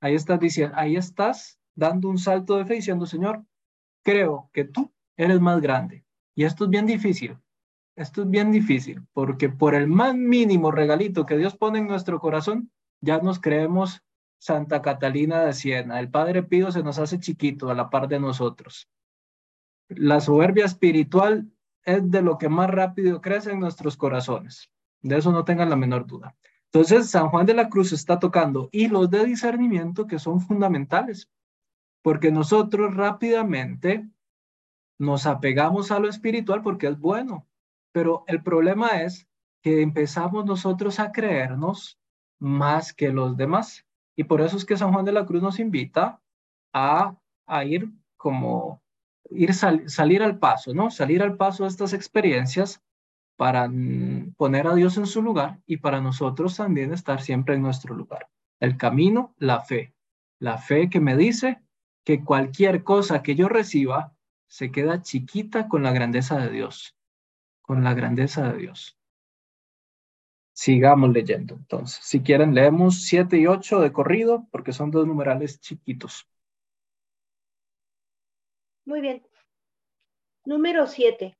Ahí 0.00 0.14
estás 0.14 0.38
diciendo, 0.38 0.76
ahí 0.78 0.94
estás 0.94 1.58
dando 1.74 2.08
un 2.08 2.18
salto 2.18 2.56
de 2.56 2.66
fe 2.66 2.74
diciendo, 2.74 3.04
Señor, 3.04 3.44
creo 4.04 4.48
que 4.52 4.62
tú 4.62 4.92
eres 5.16 5.40
más 5.40 5.60
grande. 5.60 6.04
Y 6.36 6.44
esto 6.44 6.66
es 6.66 6.70
bien 6.70 6.86
difícil. 6.86 7.36
Esto 7.96 8.22
es 8.22 8.30
bien 8.30 8.52
difícil 8.52 9.02
porque 9.12 9.48
por 9.48 9.74
el 9.74 9.88
más 9.88 10.14
mínimo 10.14 10.70
regalito 10.70 11.26
que 11.26 11.36
Dios 11.36 11.56
pone 11.56 11.80
en 11.80 11.88
nuestro 11.88 12.20
corazón, 12.20 12.70
ya 13.00 13.18
nos 13.18 13.40
creemos 13.40 14.02
Santa 14.38 14.82
Catalina 14.82 15.44
de 15.44 15.52
Siena. 15.52 16.00
El 16.00 16.10
Padre 16.10 16.42
Pío 16.42 16.70
se 16.70 16.82
nos 16.82 16.98
hace 16.98 17.18
chiquito 17.18 17.70
a 17.70 17.74
la 17.74 17.90
par 17.90 18.08
de 18.08 18.20
nosotros. 18.20 18.88
La 19.88 20.20
soberbia 20.20 20.64
espiritual 20.64 21.50
es 21.84 22.10
de 22.10 22.22
lo 22.22 22.38
que 22.38 22.48
más 22.48 22.70
rápido 22.70 23.20
crece 23.20 23.52
en 23.52 23.60
nuestros 23.60 23.96
corazones. 23.96 24.70
De 25.00 25.16
eso 25.16 25.32
no 25.32 25.44
tengan 25.44 25.70
la 25.70 25.76
menor 25.76 26.06
duda. 26.06 26.36
Entonces, 26.66 27.08
San 27.10 27.28
Juan 27.30 27.46
de 27.46 27.54
la 27.54 27.68
Cruz 27.68 27.92
está 27.92 28.18
tocando 28.18 28.68
hilos 28.72 29.08
de 29.10 29.24
discernimiento 29.24 30.06
que 30.06 30.18
son 30.18 30.40
fundamentales, 30.40 31.30
porque 32.02 32.30
nosotros 32.30 32.94
rápidamente 32.94 34.06
nos 34.98 35.26
apegamos 35.26 35.90
a 35.90 35.98
lo 35.98 36.08
espiritual 36.08 36.62
porque 36.62 36.88
es 36.88 36.98
bueno, 36.98 37.46
pero 37.92 38.24
el 38.26 38.42
problema 38.42 39.02
es 39.02 39.26
que 39.62 39.80
empezamos 39.80 40.44
nosotros 40.44 41.00
a 41.00 41.10
creernos 41.10 41.98
más 42.38 42.92
que 42.92 43.10
los 43.10 43.36
demás. 43.36 43.86
Y 44.16 44.24
por 44.24 44.40
eso 44.40 44.56
es 44.56 44.64
que 44.64 44.76
San 44.76 44.92
Juan 44.92 45.04
de 45.04 45.12
la 45.12 45.26
Cruz 45.26 45.42
nos 45.42 45.58
invita 45.58 46.20
a, 46.72 47.16
a 47.46 47.64
ir 47.64 47.90
como 48.16 48.82
ir 49.30 49.52
salir 49.54 50.22
al 50.22 50.38
paso, 50.38 50.74
¿no? 50.74 50.90
Salir 50.90 51.22
al 51.22 51.36
paso 51.36 51.64
de 51.64 51.68
estas 51.68 51.92
experiencias 51.92 52.82
para 53.36 53.68
mm, 53.68 54.34
poner 54.36 54.66
a 54.66 54.74
Dios 54.74 54.96
en 54.96 55.06
su 55.06 55.22
lugar 55.22 55.60
y 55.66 55.78
para 55.78 56.00
nosotros 56.00 56.56
también 56.56 56.92
estar 56.92 57.20
siempre 57.20 57.54
en 57.54 57.62
nuestro 57.62 57.94
lugar. 57.94 58.28
El 58.58 58.76
camino, 58.76 59.34
la 59.38 59.60
fe. 59.60 59.94
La 60.40 60.58
fe 60.58 60.90
que 60.90 61.00
me 61.00 61.16
dice 61.16 61.62
que 62.04 62.24
cualquier 62.24 62.82
cosa 62.82 63.22
que 63.22 63.34
yo 63.34 63.48
reciba 63.48 64.14
se 64.48 64.72
queda 64.72 65.02
chiquita 65.02 65.68
con 65.68 65.82
la 65.82 65.92
grandeza 65.92 66.38
de 66.38 66.50
Dios, 66.50 66.96
con 67.62 67.84
la 67.84 67.94
grandeza 67.94 68.50
de 68.50 68.58
Dios. 68.58 68.97
Sigamos 70.60 71.10
leyendo 71.10 71.54
entonces. 71.54 72.04
Si 72.04 72.20
quieren, 72.20 72.52
leemos 72.52 73.04
7 73.04 73.38
y 73.38 73.46
8 73.46 73.78
de 73.78 73.92
corrido 73.92 74.48
porque 74.50 74.72
son 74.72 74.90
dos 74.90 75.06
numerales 75.06 75.60
chiquitos. 75.60 76.26
Muy 78.84 79.00
bien. 79.00 79.24
Número 80.44 80.88
7. 80.88 81.38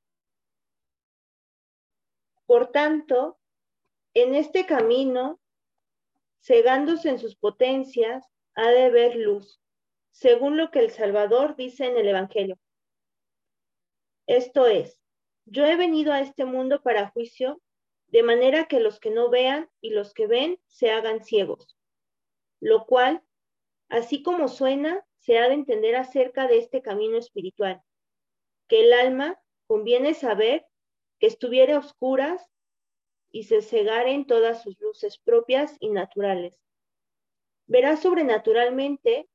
Por 2.47 2.69
tanto, 2.69 3.41
en 4.15 4.37
este 4.37 4.67
camino, 4.67 5.41
cegándose 6.41 7.09
en 7.09 7.19
sus 7.19 7.35
potencias, 7.35 8.25
ha 8.55 8.69
de 8.69 8.89
ver 8.91 9.17
luz, 9.17 9.61
según 10.13 10.57
lo 10.57 10.71
que 10.71 10.79
el 10.79 10.91
Salvador 10.91 11.57
dice 11.57 11.87
en 11.87 11.97
el 11.97 12.07
Evangelio. 12.07 12.57
Esto 14.29 14.69
es, 14.69 15.03
yo 15.45 15.67
he 15.67 15.75
venido 15.75 16.13
a 16.13 16.21
este 16.21 16.45
mundo 16.45 16.81
para 16.83 17.09
juicio, 17.09 17.61
de 18.09 18.23
manera 18.23 18.67
que 18.67 18.81
los 18.81 19.01
que 19.01 19.11
no 19.11 19.31
vean 19.31 19.71
y 19.81 19.91
los 19.91 20.15
que 20.15 20.27
ven 20.27 20.61
se 20.67 20.91
hagan 20.91 21.25
ciegos, 21.25 21.77
lo 22.61 22.87
cual, 22.87 23.23
así 23.89 24.23
como 24.23 24.49
suena, 24.49 25.07
se 25.19 25.39
ha 25.39 25.49
de 25.49 25.55
entender 25.55 25.97
acerca 25.97 26.47
de 26.47 26.59
este 26.59 26.83
camino 26.83 27.19
espiritual, 27.19 27.83
que 28.67 28.85
el 28.85 28.93
alma 28.93 29.41
conviene 29.67 30.15
saber 30.15 30.67
que 31.19 31.27
estuviera 31.27 31.79
oscuras 31.79 32.51
y 33.31 33.45
se 33.45 33.61
cegara 33.61 34.11
en 34.11 34.27
todas 34.27 34.63
sus 34.63 34.79
luces 34.81 35.19
propias 35.19 35.77
y 35.81 35.91
naturales. 35.91 36.59
Verá 37.67 37.97
sobrenaturalmente 37.97 39.29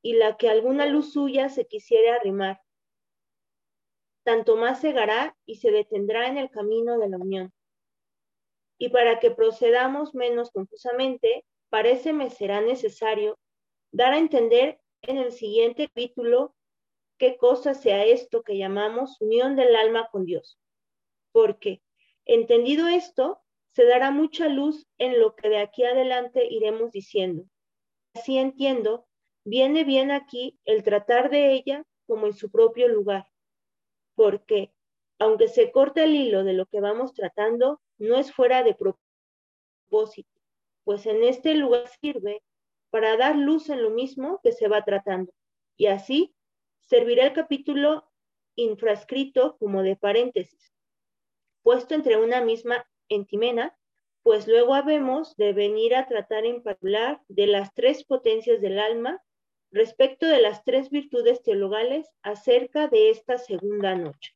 y 0.00 0.14
la 0.14 0.36
que 0.36 0.48
alguna 0.48 0.86
luz 0.86 1.12
suya 1.12 1.48
se 1.50 1.66
quisiera 1.66 2.16
arrimar, 2.16 2.62
tanto 4.22 4.56
más 4.56 4.80
cegará 4.80 5.36
y 5.44 5.56
se 5.56 5.70
detendrá 5.70 6.28
en 6.28 6.38
el 6.38 6.50
camino 6.50 6.98
de 6.98 7.08
la 7.10 7.18
unión. 7.18 7.53
Y 8.78 8.88
para 8.88 9.20
que 9.20 9.30
procedamos 9.30 10.14
menos 10.14 10.50
confusamente, 10.50 11.44
parece 11.70 12.12
me 12.12 12.30
será 12.30 12.60
necesario 12.60 13.38
dar 13.92 14.12
a 14.12 14.18
entender 14.18 14.80
en 15.02 15.18
el 15.18 15.32
siguiente 15.32 15.88
capítulo 15.88 16.54
qué 17.18 17.36
cosa 17.36 17.74
sea 17.74 18.04
esto 18.04 18.42
que 18.42 18.58
llamamos 18.58 19.20
unión 19.20 19.56
del 19.56 19.76
alma 19.76 20.08
con 20.10 20.24
Dios. 20.24 20.58
Porque, 21.32 21.82
entendido 22.24 22.88
esto, 22.88 23.40
se 23.74 23.84
dará 23.84 24.10
mucha 24.10 24.48
luz 24.48 24.86
en 24.98 25.20
lo 25.20 25.34
que 25.34 25.48
de 25.48 25.58
aquí 25.58 25.84
adelante 25.84 26.46
iremos 26.48 26.92
diciendo. 26.92 27.44
Así 28.14 28.38
entiendo, 28.38 29.06
viene 29.44 29.84
bien 29.84 30.10
aquí 30.10 30.58
el 30.64 30.84
tratar 30.84 31.30
de 31.30 31.52
ella 31.52 31.84
como 32.06 32.26
en 32.26 32.34
su 32.34 32.50
propio 32.50 32.88
lugar, 32.88 33.26
porque 34.14 34.72
aunque 35.18 35.48
se 35.48 35.72
corta 35.72 36.04
el 36.04 36.14
hilo 36.14 36.44
de 36.44 36.52
lo 36.52 36.66
que 36.66 36.80
vamos 36.80 37.14
tratando, 37.14 37.80
no 37.98 38.18
es 38.18 38.32
fuera 38.32 38.62
de 38.62 38.74
propósito, 38.74 40.40
pues 40.84 41.06
en 41.06 41.22
este 41.24 41.54
lugar 41.54 41.88
sirve 42.00 42.42
para 42.90 43.16
dar 43.16 43.36
luz 43.36 43.70
en 43.70 43.82
lo 43.82 43.90
mismo 43.90 44.40
que 44.42 44.52
se 44.52 44.68
va 44.68 44.84
tratando. 44.84 45.32
Y 45.76 45.86
así 45.86 46.34
servirá 46.80 47.24
el 47.24 47.32
capítulo 47.32 48.10
infrascrito 48.56 49.56
como 49.58 49.82
de 49.82 49.96
paréntesis, 49.96 50.72
puesto 51.62 51.94
entre 51.94 52.16
una 52.16 52.40
misma 52.40 52.86
entimena, 53.08 53.76
pues 54.22 54.46
luego 54.46 54.74
habemos 54.74 55.36
de 55.36 55.52
venir 55.52 55.94
a 55.94 56.06
tratar 56.06 56.46
en 56.46 56.62
particular 56.62 57.20
de 57.28 57.46
las 57.46 57.74
tres 57.74 58.04
potencias 58.04 58.60
del 58.60 58.78
alma 58.78 59.22
respecto 59.70 60.26
de 60.26 60.40
las 60.40 60.62
tres 60.64 60.88
virtudes 60.88 61.42
teologales 61.42 62.08
acerca 62.22 62.86
de 62.86 63.10
esta 63.10 63.38
segunda 63.38 63.94
noche. 63.96 64.33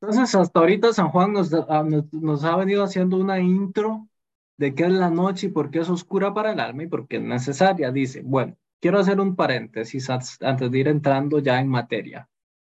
Entonces, 0.00 0.34
hasta 0.34 0.60
ahorita 0.60 0.92
San 0.92 1.08
Juan 1.08 1.32
nos, 1.32 1.52
ah, 1.52 1.84
nos, 2.12 2.44
ha 2.44 2.56
venido 2.56 2.84
haciendo 2.84 3.16
una 3.16 3.40
intro 3.40 4.08
de 4.56 4.74
qué 4.74 4.84
es 4.84 4.92
la 4.92 5.10
noche 5.10 5.48
y 5.48 5.50
por 5.50 5.70
qué 5.70 5.80
es 5.80 5.88
oscura 5.88 6.32
para 6.34 6.52
el 6.52 6.60
alma 6.60 6.84
y 6.84 6.86
por 6.86 7.08
qué 7.08 7.16
es 7.16 7.22
necesaria. 7.22 7.90
Dice, 7.90 8.22
bueno, 8.24 8.56
quiero 8.80 8.98
hacer 8.98 9.20
un 9.20 9.34
paréntesis 9.34 10.08
antes 10.08 10.70
de 10.70 10.78
ir 10.78 10.88
entrando 10.88 11.40
ya 11.40 11.60
en 11.60 11.68
materia. 11.68 12.28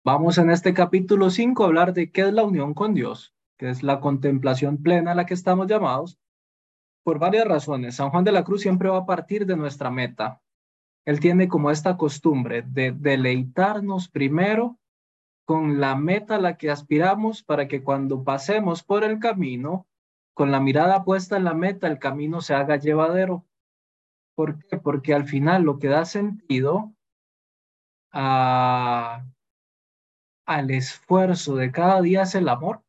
Vamos 0.04 0.40
en 0.40 0.50
este 0.50 0.74
capítulo 0.74 1.30
5 1.30 1.64
a 1.64 1.68
hablar 1.68 1.94
de 1.94 2.12
qué 2.12 2.22
es 2.22 2.34
la 2.34 2.44
unión 2.44 2.74
con 2.74 2.96
Dios, 2.96 3.36
que 3.58 3.70
es 3.70 3.84
la 3.84 4.00
contemplación 4.00 4.82
plena 4.82 5.12
a 5.12 5.16
la 5.16 5.28
que 5.28 5.36
estamos 5.36 5.68
llamados, 5.68 6.18
por 7.04 7.20
varias 7.20 7.46
razones. 7.48 7.96
San 7.96 8.10
Juan 8.10 8.24
de 8.24 8.32
la 8.32 8.44
Cruz 8.44 8.62
siempre 8.62 8.90
va 8.90 8.98
a 8.98 9.06
partir 9.06 9.46
de 9.46 9.56
nuestra 9.56 9.92
meta, 9.92 10.42
él 11.06 11.20
tiene 11.20 11.48
como 11.48 11.72
esta 11.72 11.98
costumbre 11.98 12.64
de 12.66 12.92
deleitarnos 12.92 14.10
primero 14.10 14.78
con 15.46 15.80
la 15.80 15.96
meta 15.96 16.36
a 16.36 16.42
la 16.42 16.58
que 16.58 16.70
aspiramos 16.70 17.44
para 17.44 17.68
que 17.68 17.84
cuando 17.84 18.24
pasemos 18.24 18.84
por 18.84 19.04
el 19.04 19.20
camino, 19.20 19.88
con 20.34 20.52
la 20.52 20.60
mirada 20.60 21.04
puesta 21.04 21.38
en 21.38 21.44
la 21.44 21.54
meta, 21.54 21.88
el 21.88 22.00
camino 22.00 22.42
se 22.42 22.54
haga 22.54 22.78
llevadero. 22.78 23.46
¿Por 24.36 24.66
qué? 24.66 24.78
Porque 24.78 25.14
al 25.14 25.26
final 25.26 25.64
lo 25.64 25.78
que 25.78 25.88
da 25.88 26.06
sentido 26.06 26.94
a, 28.12 29.26
al 30.46 30.72
esfuerzo 30.72 31.56
de 31.56 31.72
cada 31.72 32.02
día 32.02 32.24
es 32.24 32.36
el 32.36 32.48
amor. 32.50 32.84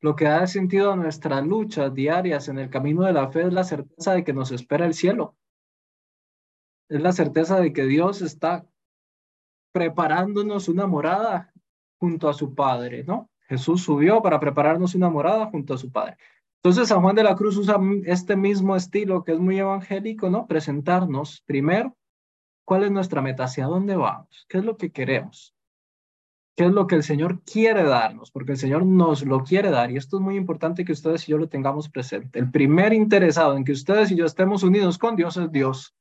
Lo 0.00 0.16
que 0.16 0.24
da 0.24 0.46
sentido 0.46 0.92
a 0.92 0.96
nuestras 0.96 1.46
luchas 1.46 1.94
diarias 1.94 2.48
en 2.48 2.58
el 2.58 2.68
camino 2.68 3.04
de 3.04 3.12
la 3.12 3.30
fe 3.30 3.42
es 3.42 3.52
la 3.52 3.64
certeza 3.64 4.12
de 4.12 4.24
que 4.24 4.32
nos 4.32 4.50
espera 4.50 4.86
el 4.86 4.94
cielo 4.94 5.36
es 6.88 7.00
la 7.00 7.12
certeza 7.12 7.60
de 7.60 7.72
que 7.72 7.86
Dios 7.86 8.22
está 8.22 8.66
preparándonos 9.74 10.68
una 10.68 10.86
morada 10.86 11.52
junto 11.98 12.28
a 12.28 12.32
su 12.32 12.54
Padre, 12.54 13.02
¿no? 13.02 13.28
Jesús 13.48 13.82
subió 13.82 14.22
para 14.22 14.38
prepararnos 14.38 14.94
una 14.94 15.10
morada 15.10 15.46
junto 15.46 15.74
a 15.74 15.78
su 15.78 15.90
Padre. 15.90 16.16
Entonces 16.62 16.88
San 16.88 17.02
Juan 17.02 17.16
de 17.16 17.24
la 17.24 17.34
Cruz 17.34 17.56
usa 17.56 17.80
este 18.04 18.36
mismo 18.36 18.76
estilo 18.76 19.24
que 19.24 19.32
es 19.32 19.40
muy 19.40 19.58
evangélico, 19.58 20.30
¿no? 20.30 20.46
Presentarnos 20.46 21.42
primero 21.44 21.96
cuál 22.64 22.84
es 22.84 22.92
nuestra 22.92 23.20
meta, 23.20 23.44
hacia 23.44 23.66
dónde 23.66 23.96
vamos, 23.96 24.46
qué 24.48 24.58
es 24.58 24.64
lo 24.64 24.76
que 24.76 24.92
queremos, 24.92 25.56
qué 26.56 26.66
es 26.66 26.70
lo 26.70 26.86
que 26.86 26.94
el 26.94 27.02
Señor 27.02 27.42
quiere 27.42 27.82
darnos, 27.82 28.30
porque 28.30 28.52
el 28.52 28.58
Señor 28.58 28.86
nos 28.86 29.26
lo 29.26 29.42
quiere 29.42 29.70
dar 29.70 29.90
y 29.90 29.96
esto 29.96 30.18
es 30.18 30.22
muy 30.22 30.36
importante 30.36 30.84
que 30.84 30.92
ustedes 30.92 31.28
y 31.28 31.32
yo 31.32 31.38
lo 31.38 31.48
tengamos 31.48 31.88
presente. 31.88 32.38
El 32.38 32.52
primer 32.52 32.92
interesado 32.92 33.56
en 33.56 33.64
que 33.64 33.72
ustedes 33.72 34.12
y 34.12 34.16
yo 34.16 34.24
estemos 34.24 34.62
unidos 34.62 34.98
con 34.98 35.16
Dios 35.16 35.36
es 35.36 35.50
Dios. 35.50 35.96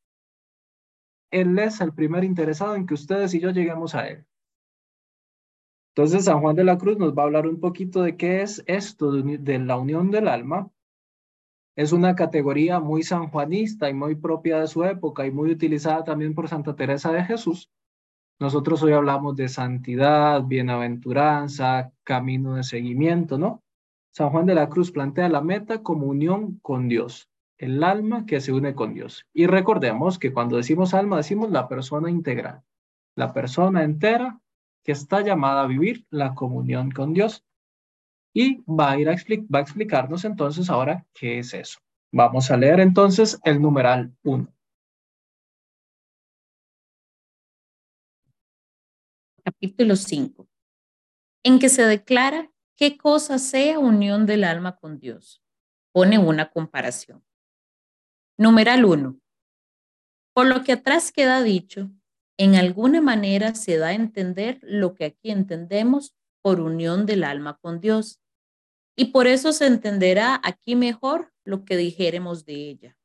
Él 1.33 1.57
es 1.57 1.81
el 1.81 1.93
primer 1.93 2.23
interesado 2.23 2.75
en 2.75 2.85
que 2.85 2.93
ustedes 2.93 3.33
y 3.33 3.39
yo 3.39 3.49
lleguemos 3.49 3.95
a 3.95 4.07
Él. 4.07 4.23
Entonces, 5.95 6.25
San 6.25 6.41
Juan 6.41 6.55
de 6.55 6.63
la 6.63 6.77
Cruz 6.77 6.97
nos 6.99 7.13
va 7.13 7.23
a 7.23 7.25
hablar 7.25 7.47
un 7.47 7.59
poquito 7.59 8.03
de 8.03 8.15
qué 8.15 8.43
es 8.43 8.63
esto 8.67 9.11
de, 9.11 9.59
la 9.59 9.77
unión 9.77 10.11
del 10.11 10.27
alma. 10.27 10.69
Es 11.75 11.91
una 11.91 12.15
categoría 12.15 12.79
muy 12.79 13.01
sanjuanista 13.01 13.89
y 13.89 13.95
muy 13.95 14.13
propia 14.13 14.59
de 14.59 14.67
su 14.67 14.83
época 14.83 15.25
y 15.25 15.31
muy 15.31 15.49
utilizada 15.49 16.03
también 16.03 16.35
por 16.35 16.47
Santa 16.47 16.75
Teresa 16.75 17.11
de 17.11 17.23
Jesús. 17.23 17.71
Nosotros 18.39 18.83
hoy 18.83 18.93
hablamos 18.93 19.35
de 19.35 19.49
santidad, 19.49 20.43
bienaventuranza, 20.43 21.91
camino 22.03 22.55
de 22.55 22.63
seguimiento, 22.63 23.39
¿no? 23.39 23.63
San 24.11 24.29
Juan 24.29 24.45
de 24.45 24.53
la 24.53 24.69
Cruz 24.69 24.91
plantea 24.91 25.29
la 25.29 25.41
meta 25.41 25.81
como 25.81 26.05
unión 26.05 26.59
con 26.61 26.87
Dios 26.87 27.32
el 27.63 27.81
alma 27.81 28.25
que 28.25 28.41
se 28.41 28.51
une 28.51 28.75
con 28.75 28.93
Dios. 28.93 29.25
Y 29.33 29.47
recordemos 29.47 30.19
que 30.19 30.33
cuando 30.33 30.57
decimos 30.57 30.93
alma, 30.93 31.17
decimos 31.17 31.49
la 31.49 31.69
persona 31.69 32.09
integral, 32.09 32.61
la 33.15 33.31
persona 33.31 33.83
entera 33.83 34.41
que 34.83 34.91
está 34.91 35.21
llamada 35.21 35.61
a 35.61 35.67
vivir 35.67 36.05
la 36.09 36.35
comunión 36.35 36.91
con 36.91 37.13
Dios. 37.13 37.45
Y 38.35 38.63
va 38.65 38.91
a, 38.91 38.99
ir 38.99 39.09
a 39.09 39.13
va 39.13 39.59
a 39.59 39.61
explicarnos 39.61 40.25
entonces 40.25 40.69
ahora 40.69 41.05
qué 41.13 41.39
es 41.39 41.53
eso. 41.53 41.79
Vamos 42.11 42.51
a 42.51 42.57
leer 42.57 42.79
entonces 42.79 43.39
el 43.43 43.61
numeral 43.61 44.13
1. 44.23 44.51
Capítulo 49.45 49.95
5. 49.95 50.47
En 51.43 51.59
que 51.59 51.69
se 51.69 51.83
declara 51.83 52.51
qué 52.75 52.97
cosa 52.97 53.37
sea 53.37 53.79
unión 53.79 54.25
del 54.25 54.43
alma 54.43 54.75
con 54.77 54.99
Dios. 54.99 55.41
Pone 55.91 56.17
una 56.17 56.49
comparación. 56.49 57.23
Numeral 58.35 58.83
1. 58.83 59.19
Por 60.33 60.47
lo 60.47 60.63
que 60.63 60.71
atrás 60.71 61.11
queda 61.11 61.43
dicho, 61.43 61.91
en 62.39 62.55
alguna 62.55 62.99
manera 62.99 63.53
se 63.53 63.77
da 63.77 63.89
a 63.89 63.93
entender 63.93 64.57
lo 64.63 64.95
que 64.95 65.05
aquí 65.05 65.29
entendemos 65.29 66.15
por 66.41 66.59
unión 66.59 67.05
del 67.05 67.25
alma 67.25 67.59
con 67.61 67.79
Dios. 67.79 68.19
Y 68.97 69.05
por 69.05 69.27
eso 69.27 69.53
se 69.53 69.67
entenderá 69.67 70.41
aquí 70.43 70.75
mejor 70.75 71.31
lo 71.45 71.63
que 71.63 71.77
dijéremos 71.77 72.43
de 72.43 72.55
ella. 72.55 72.97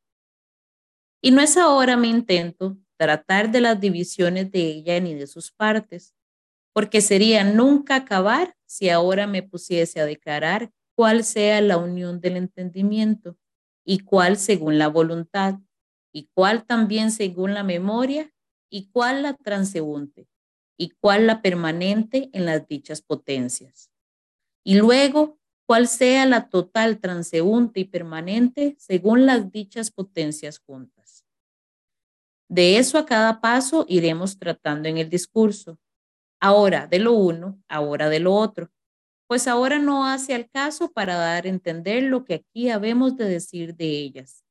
Y 1.22 1.30
no 1.30 1.42
es 1.42 1.58
ahora 1.58 1.98
mi 1.98 2.08
intento 2.08 2.78
tratar 2.96 3.50
de 3.50 3.60
las 3.60 3.78
divisiones 3.78 4.50
de 4.50 4.60
ella 4.60 4.98
ni 4.98 5.14
de 5.14 5.26
sus 5.26 5.52
partes, 5.52 6.14
porque 6.72 7.02
sería 7.02 7.44
nunca 7.44 7.96
acabar 7.96 8.56
si 8.64 8.88
ahora 8.88 9.26
me 9.26 9.42
pusiese 9.42 10.00
a 10.00 10.06
declarar 10.06 10.72
cuál 10.96 11.22
sea 11.22 11.60
la 11.60 11.76
unión 11.76 12.18
del 12.18 12.38
entendimiento 12.38 13.36
y 13.88 14.00
cuál 14.00 14.36
según 14.36 14.76
la 14.76 14.88
voluntad 14.88 15.60
y 16.12 16.28
cuál 16.34 16.66
también 16.66 17.10
según 17.10 17.54
la 17.54 17.62
memoria 17.62 18.30
y 18.70 18.90
cuál 18.90 19.22
la 19.22 19.32
transeúnte 19.32 20.28
y 20.76 20.90
cuál 20.90 21.26
la 21.26 21.40
permanente 21.40 22.28
en 22.34 22.44
las 22.44 22.68
dichas 22.68 23.00
potencias. 23.00 23.90
Y 24.62 24.74
luego, 24.76 25.38
cuál 25.66 25.88
sea 25.88 26.26
la 26.26 26.50
total 26.50 27.00
transeúnte 27.00 27.80
y 27.80 27.84
permanente 27.84 28.76
según 28.78 29.24
las 29.24 29.50
dichas 29.50 29.90
potencias 29.90 30.58
juntas. 30.58 31.24
De 32.50 32.76
eso 32.76 32.98
a 32.98 33.06
cada 33.06 33.40
paso 33.40 33.86
iremos 33.88 34.38
tratando 34.38 34.90
en 34.90 34.98
el 34.98 35.08
discurso. 35.08 35.78
Ahora 36.40 36.86
de 36.86 36.98
lo 36.98 37.14
uno, 37.14 37.58
ahora 37.68 38.10
de 38.10 38.20
lo 38.20 38.34
otro. 38.34 38.70
Pues 39.28 39.46
ahora 39.46 39.78
no 39.78 40.06
hace 40.06 40.34
al 40.34 40.50
caso 40.50 40.90
para 40.90 41.14
dar 41.14 41.46
a 41.46 41.48
entender 41.48 42.02
lo 42.02 42.24
que 42.24 42.34
aquí 42.34 42.70
habemos 42.70 43.16
de 43.16 43.26
decir 43.26 43.76
de 43.76 43.86
ellas. 43.86 44.42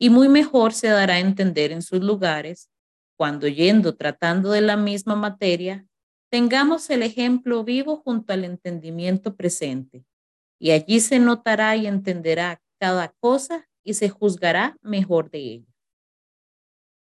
Y 0.00 0.10
muy 0.10 0.28
mejor 0.28 0.72
se 0.72 0.88
dará 0.88 1.14
a 1.14 1.20
entender 1.20 1.70
en 1.70 1.82
sus 1.82 2.00
lugares 2.00 2.72
cuando 3.16 3.46
yendo 3.46 3.94
tratando 3.94 4.50
de 4.50 4.62
la 4.62 4.76
misma 4.76 5.14
materia, 5.14 5.86
tengamos 6.28 6.90
el 6.90 7.04
ejemplo 7.04 7.62
vivo 7.62 7.98
junto 7.98 8.32
al 8.32 8.44
entendimiento 8.44 9.36
presente, 9.36 10.04
y 10.58 10.72
allí 10.72 10.98
se 10.98 11.20
notará 11.20 11.76
y 11.76 11.86
entenderá 11.86 12.60
cada 12.80 13.14
cosa 13.20 13.68
y 13.84 13.94
se 13.94 14.08
juzgará 14.08 14.76
mejor 14.82 15.30
de 15.30 15.38
ella. 15.38 15.71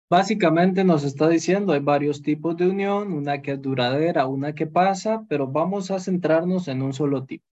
Básicamente 0.10 0.84
nos 0.84 1.04
está 1.04 1.28
diciendo, 1.28 1.74
hay 1.74 1.80
varios 1.80 2.22
tipos 2.22 2.56
de 2.58 2.68
unión, 2.70 3.13
una 3.13 3.42
que 3.42 3.54
es 3.54 3.62
duradera, 3.62 4.28
una 4.28 4.54
que 4.54 4.68
pasa, 4.68 5.26
pero 5.28 5.48
vamos 5.48 5.92
a 5.92 6.00
centrarnos 6.00 6.68
en 6.68 6.82
un 6.82 6.94
solo 6.94 7.26
tipo. 7.26 7.46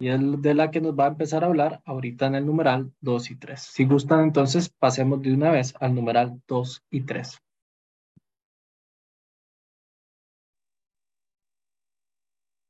Y 0.00 0.08
es 0.08 0.18
de 0.42 0.54
la 0.54 0.70
que 0.70 0.80
nos 0.80 0.98
va 0.98 1.04
a 1.04 1.08
empezar 1.08 1.44
a 1.44 1.48
hablar 1.48 1.82
ahorita 1.84 2.26
en 2.26 2.34
el 2.34 2.46
numeral 2.46 2.92
2 3.00 3.30
y 3.32 3.36
3. 3.36 3.60
Si 3.60 3.84
gustan, 3.84 4.24
entonces 4.24 4.70
pasemos 4.70 5.20
de 5.22 5.34
una 5.34 5.50
vez 5.50 5.74
al 5.78 5.94
numeral 5.94 6.40
2 6.48 6.82
y 6.90 7.02
3. 7.02 7.38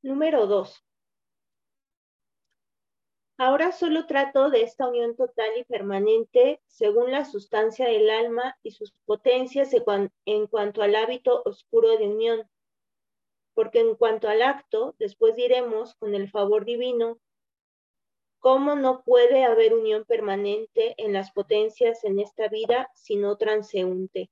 Número 0.03 0.47
2. 0.47 0.83
Ahora 3.42 3.72
solo 3.72 4.05
trato 4.05 4.50
de 4.50 4.61
esta 4.61 4.87
unión 4.87 5.16
total 5.16 5.48
y 5.57 5.64
permanente 5.64 6.61
según 6.66 7.11
la 7.11 7.24
sustancia 7.24 7.88
del 7.88 8.11
alma 8.11 8.59
y 8.62 8.72
sus 8.72 8.92
potencias 9.07 9.70
en 10.26 10.46
cuanto 10.46 10.83
al 10.83 10.94
hábito 10.94 11.40
oscuro 11.46 11.96
de 11.96 12.07
unión. 12.07 12.50
Porque 13.55 13.81
en 13.81 13.94
cuanto 13.94 14.29
al 14.29 14.42
acto, 14.42 14.94
después 14.98 15.37
diremos, 15.37 15.94
con 15.94 16.14
el 16.14 16.29
favor 16.29 16.66
divino, 16.66 17.18
cómo 18.40 18.76
no 18.76 19.03
puede 19.05 19.44
haber 19.44 19.72
unión 19.72 20.05
permanente 20.05 20.94
en 20.98 21.14
las 21.14 21.33
potencias 21.33 22.05
en 22.05 22.20
esta 22.20 22.48
vida 22.48 22.90
sino 22.92 23.38
transeúnte. 23.38 24.31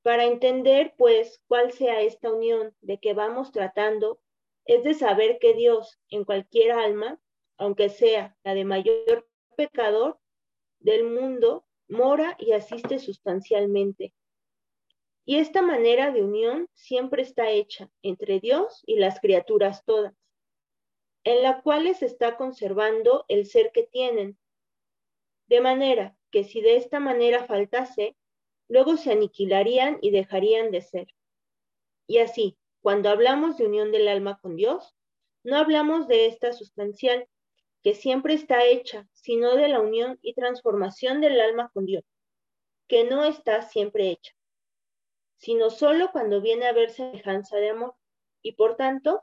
Para 0.00 0.24
entender, 0.24 0.94
pues, 0.96 1.42
cuál 1.48 1.70
sea 1.72 2.00
esta 2.00 2.32
unión 2.32 2.74
de 2.80 2.96
que 2.98 3.12
vamos 3.12 3.52
tratando, 3.52 4.20
es 4.64 4.82
de 4.84 4.94
saber 4.94 5.38
que 5.38 5.52
Dios 5.52 6.00
en 6.08 6.24
cualquier 6.24 6.72
alma, 6.72 7.20
aunque 7.62 7.90
sea 7.90 8.36
la 8.42 8.54
de 8.54 8.64
mayor 8.64 9.28
pecador 9.56 10.18
del 10.80 11.04
mundo, 11.04 11.64
mora 11.88 12.36
y 12.40 12.52
asiste 12.52 12.98
sustancialmente. 12.98 14.12
Y 15.24 15.36
esta 15.36 15.62
manera 15.62 16.10
de 16.10 16.24
unión 16.24 16.68
siempre 16.74 17.22
está 17.22 17.50
hecha 17.50 17.88
entre 18.02 18.40
Dios 18.40 18.82
y 18.84 18.96
las 18.96 19.20
criaturas 19.20 19.84
todas, 19.84 20.12
en 21.22 21.44
la 21.44 21.62
cual 21.62 21.94
se 21.94 22.06
está 22.06 22.36
conservando 22.36 23.24
el 23.28 23.46
ser 23.46 23.70
que 23.72 23.84
tienen. 23.84 24.36
De 25.46 25.60
manera 25.60 26.16
que 26.32 26.42
si 26.42 26.62
de 26.62 26.76
esta 26.76 26.98
manera 26.98 27.44
faltase, 27.44 28.16
luego 28.66 28.96
se 28.96 29.12
aniquilarían 29.12 29.98
y 30.02 30.10
dejarían 30.10 30.72
de 30.72 30.80
ser. 30.80 31.06
Y 32.08 32.18
así, 32.18 32.58
cuando 32.80 33.08
hablamos 33.08 33.56
de 33.56 33.66
unión 33.66 33.92
del 33.92 34.08
alma 34.08 34.40
con 34.40 34.56
Dios, 34.56 34.96
no 35.44 35.56
hablamos 35.56 36.08
de 36.08 36.26
esta 36.26 36.52
sustancial, 36.52 37.28
que 37.82 37.94
siempre 37.94 38.34
está 38.34 38.64
hecha, 38.64 39.08
sino 39.12 39.56
de 39.56 39.68
la 39.68 39.80
unión 39.80 40.18
y 40.22 40.34
transformación 40.34 41.20
del 41.20 41.40
alma 41.40 41.70
con 41.72 41.86
Dios, 41.86 42.04
que 42.88 43.04
no 43.04 43.24
está 43.24 43.62
siempre 43.62 44.10
hecha, 44.10 44.32
sino 45.36 45.70
solo 45.70 46.10
cuando 46.12 46.40
viene 46.40 46.66
a 46.66 46.70
haber 46.70 46.90
semejanza 46.90 47.56
de 47.56 47.70
amor, 47.70 47.94
y 48.42 48.52
por 48.52 48.76
tanto, 48.76 49.22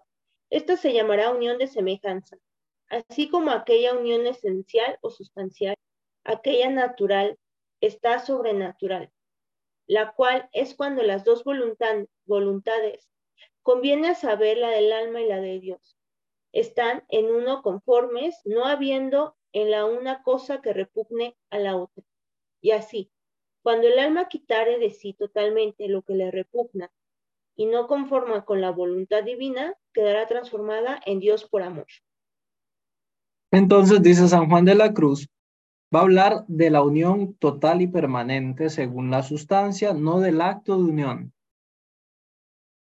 esta 0.49 0.77
se 0.77 0.93
llamará 0.93 1.31
unión 1.31 1.57
de 1.57 1.67
semejanza, 1.67 2.37
así 2.89 3.29
como 3.29 3.51
aquella 3.51 3.93
unión 3.93 4.25
esencial 4.27 4.97
o 5.01 5.09
sustancial, 5.09 5.75
aquella 6.23 6.69
natural, 6.69 7.37
está 7.81 8.19
sobrenatural 8.19 9.11
la 9.89 10.11
cual 10.11 10.47
es 10.53 10.75
cuando 10.75 11.01
las 11.01 11.23
dos 11.23 11.43
voluntades, 11.43 13.09
conviene 13.63 14.13
saber 14.13 14.59
la 14.59 14.69
del 14.69 14.93
alma 14.93 15.19
y 15.19 15.27
la 15.27 15.41
de 15.41 15.59
Dios, 15.59 15.97
están 16.51 17.03
en 17.09 17.25
uno 17.25 17.61
conformes, 17.61 18.39
no 18.45 18.65
habiendo 18.65 19.35
en 19.53 19.71
la 19.71 19.85
una 19.85 20.23
cosa 20.23 20.61
que 20.61 20.73
repugne 20.73 21.37
a 21.49 21.59
la 21.59 21.75
otra. 21.75 22.03
Y 22.61 22.71
así, 22.71 23.11
cuando 23.61 23.87
el 23.87 23.99
alma 23.99 24.27
quitare 24.27 24.79
de 24.79 24.91
sí 24.91 25.13
totalmente 25.13 25.87
lo 25.87 26.01
que 26.01 26.13
le 26.13 26.31
repugna 26.31 26.91
y 27.55 27.65
no 27.65 27.87
conforma 27.87 28.45
con 28.45 28.61
la 28.61 28.71
voluntad 28.71 29.23
divina, 29.23 29.75
quedará 29.93 30.27
transformada 30.27 30.99
en 31.05 31.19
Dios 31.19 31.45
por 31.45 31.61
amor. 31.61 31.87
Entonces 33.51 34.01
dice 34.01 34.27
San 34.27 34.49
Juan 34.49 34.65
de 34.65 34.75
la 34.75 34.93
Cruz, 34.93 35.27
Va 35.93 36.01
a 36.01 36.03
hablar 36.03 36.45
de 36.47 36.69
la 36.69 36.83
unión 36.83 37.33
total 37.33 37.81
y 37.81 37.87
permanente 37.87 38.69
según 38.69 39.09
la 39.09 39.23
sustancia, 39.23 39.93
no 39.93 40.19
del 40.19 40.39
acto 40.39 40.77
de 40.77 40.83
unión. 40.83 41.33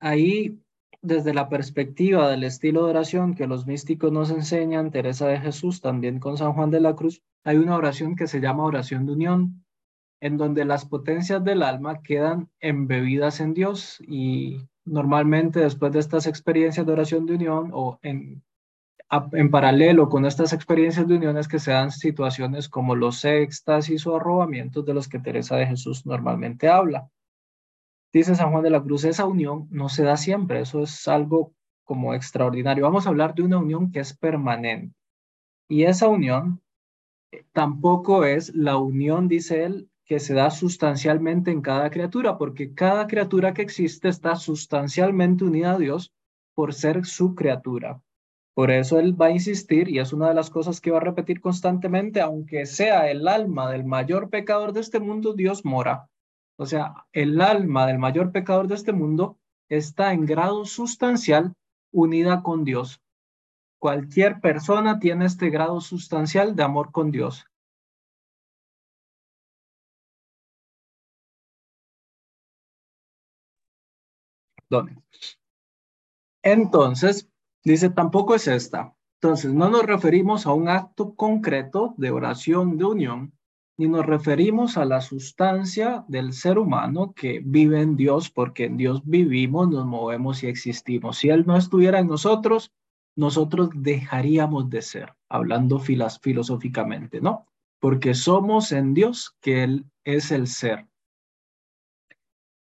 Ahí, 0.01 0.59
desde 1.05 1.35
la 1.35 1.49
perspectiva 1.49 2.29
del 2.29 2.45
estilo 2.45 2.85
de 2.85 2.91
oración 2.91 3.35
que 3.35 3.47
los 3.47 3.67
místicos 3.67 4.11
nos 4.11 4.31
enseñan, 4.31 4.91
Teresa 4.91 5.29
de 5.29 5.39
Jesús, 5.39 5.81
también 5.81 6.19
con 6.19 6.37
San 6.37 6.53
Juan 6.55 6.71
de 6.71 6.81
la 6.81 6.97
Cruz, 6.97 7.23
hay 7.45 7.59
una 7.59 7.77
oración 7.77 8.17
que 8.17 8.27
se 8.27 8.41
llama 8.41 8.65
oración 8.65 9.07
de 9.07 9.13
unión, 9.13 9.65
en 10.21 10.37
donde 10.37 10.65
las 10.65 10.87
potencias 10.87 11.45
del 11.45 11.63
alma 11.63 12.03
quedan 12.03 12.49
embebidas 12.61 13.41
en 13.41 13.55
Dios 13.55 14.01
y 14.01 14.59
normalmente 14.85 15.61
después 15.61 15.93
de 15.93 16.01
estas 16.01 16.27
experiencias 16.27 16.87
de 16.87 16.93
oración 16.93 17.27
de 17.27 17.35
unión 17.35 17.71
o 17.73 17.99
en 18.03 18.43
en 19.33 19.51
paralelo 19.51 20.09
con 20.09 20.25
estas 20.25 20.53
experiencias 20.53 21.07
de 21.07 21.17
uniones 21.17 21.49
que 21.49 21.59
se 21.59 21.71
dan 21.71 21.91
situaciones 21.91 22.69
como 22.69 22.95
los 22.97 23.25
éxtasis 23.25 24.07
o 24.07 24.17
arrobamientos 24.17 24.85
de 24.85 24.95
los 24.95 25.09
que 25.09 25.19
Teresa 25.19 25.57
de 25.57 25.67
Jesús 25.67 26.07
normalmente 26.07 26.69
habla. 26.69 27.09
Dice 28.15 28.37
San 28.37 28.53
Juan 28.53 28.63
de 28.63 28.71
la 28.71 28.81
Cruz, 28.81 29.03
esa 29.03 29.25
unión 29.25 29.67
no 29.73 29.89
se 29.89 30.05
da 30.05 30.17
siempre, 30.17 30.61
eso 30.61 30.85
es 30.85 31.09
algo 31.09 31.53
como 31.83 32.15
extraordinario. 32.15 32.85
Vamos 32.85 33.07
a 33.07 33.09
hablar 33.09 33.35
de 33.35 33.43
una 33.43 33.59
unión 33.59 33.91
que 33.91 33.99
es 33.99 34.17
permanente. 34.17 34.95
Y 35.69 35.83
esa 35.83 36.07
unión 36.07 36.63
eh, 37.33 37.45
tampoco 37.53 38.25
es 38.25 38.55
la 38.55 38.77
unión, 38.77 39.27
dice 39.27 39.65
él, 39.65 39.91
que 40.05 40.21
se 40.21 40.33
da 40.33 40.53
sustancialmente 40.53 41.51
en 41.51 41.61
cada 41.61 41.91
criatura, 41.91 42.39
porque 42.39 42.73
cada 42.73 43.09
criatura 43.09 43.53
que 43.53 43.63
existe 43.63 44.09
está 44.09 44.37
sustancialmente 44.37 45.43
unida 45.43 45.73
a 45.73 45.79
Dios 45.79 46.13
por 46.55 46.73
ser 46.73 47.05
su 47.07 47.35
criatura. 47.35 48.01
Por 48.55 48.71
eso 48.71 49.01
él 49.01 49.21
va 49.21 49.27
a 49.27 49.33
insistir, 49.33 49.89
y 49.89 49.99
es 49.99 50.13
una 50.13 50.29
de 50.29 50.35
las 50.35 50.51
cosas 50.51 50.81
que 50.81 50.93
va 50.93 50.99
a 50.99 51.09
repetir 51.09 51.41
constantemente, 51.41 52.21
aunque 52.21 52.65
sea 52.67 53.11
el 53.11 53.27
alma 53.27 53.73
del 53.73 53.85
mayor 53.85 54.31
pecador 54.31 54.73
de 54.73 54.83
este 54.83 55.01
mundo, 55.01 55.33
Dios 55.33 55.65
mora. 55.65 56.09
O 56.57 56.67
sea, 56.67 57.07
el 57.13 57.41
alma 57.41 57.87
del 57.87 57.99
mayor 57.99 58.31
pecador 58.33 58.69
de 58.69 58.77
este 58.77 58.93
mundo 58.93 59.39
está 59.69 60.13
en 60.13 60.27
grado 60.27 60.65
sustancial 60.65 61.55
unida 61.93 62.43
con 62.43 62.65
Dios. 62.65 63.01
Cualquier 63.79 64.41
persona 64.41 64.99
tiene 64.99 65.27
este 65.27 65.51
grado 65.51 65.81
sustancial 65.81 66.55
de 66.55 66.63
amor 66.63 66.93
con 66.93 67.11
Dios. 67.11 67.45
Entonces, 76.43 77.29
dice, 77.63 77.91
tampoco 77.91 78.35
es 78.35 78.49
esta. 78.49 78.95
Entonces, 79.21 79.53
no 79.53 79.69
nos 79.69 79.85
referimos 79.85 80.47
a 80.47 80.53
un 80.53 80.69
acto 80.69 81.15
concreto 81.15 81.95
de 81.97 82.11
oración 82.11 82.77
de 82.77 82.85
unión, 82.85 83.39
ni 83.77 83.89
nos 83.89 84.07
referimos 84.07 84.77
a 84.77 84.85
la 84.85 85.01
sustancia 85.01 86.05
del 86.07 86.33
ser 86.33 86.59
humano 86.59 87.13
que 87.13 87.41
vive 87.45 87.81
en 87.81 87.97
Dios, 87.97 88.31
porque 88.31 88.67
en 88.67 88.77
Dios 88.77 89.03
vivimos, 89.05 89.69
nos 89.69 89.85
movemos 89.85 90.43
y 90.43 90.47
existimos. 90.47 91.19
Si 91.19 91.29
Él 91.29 91.45
no 91.47 91.57
estuviera 91.57 91.99
en 91.99 92.07
nosotros, 92.07 92.73
nosotros 93.17 93.71
dejaríamos 93.75 94.71
de 94.71 94.83
ser, 94.83 95.15
hablando 95.29 95.81
filosóficamente, 95.81 97.21
¿no? 97.21 97.47
Porque 97.81 98.15
somos 98.15 98.71
en 98.73 98.95
Dios 98.95 99.37
que 99.41 99.65
Él 99.65 99.87
es 100.05 100.31
el 100.31 100.47
ser. 100.47 100.87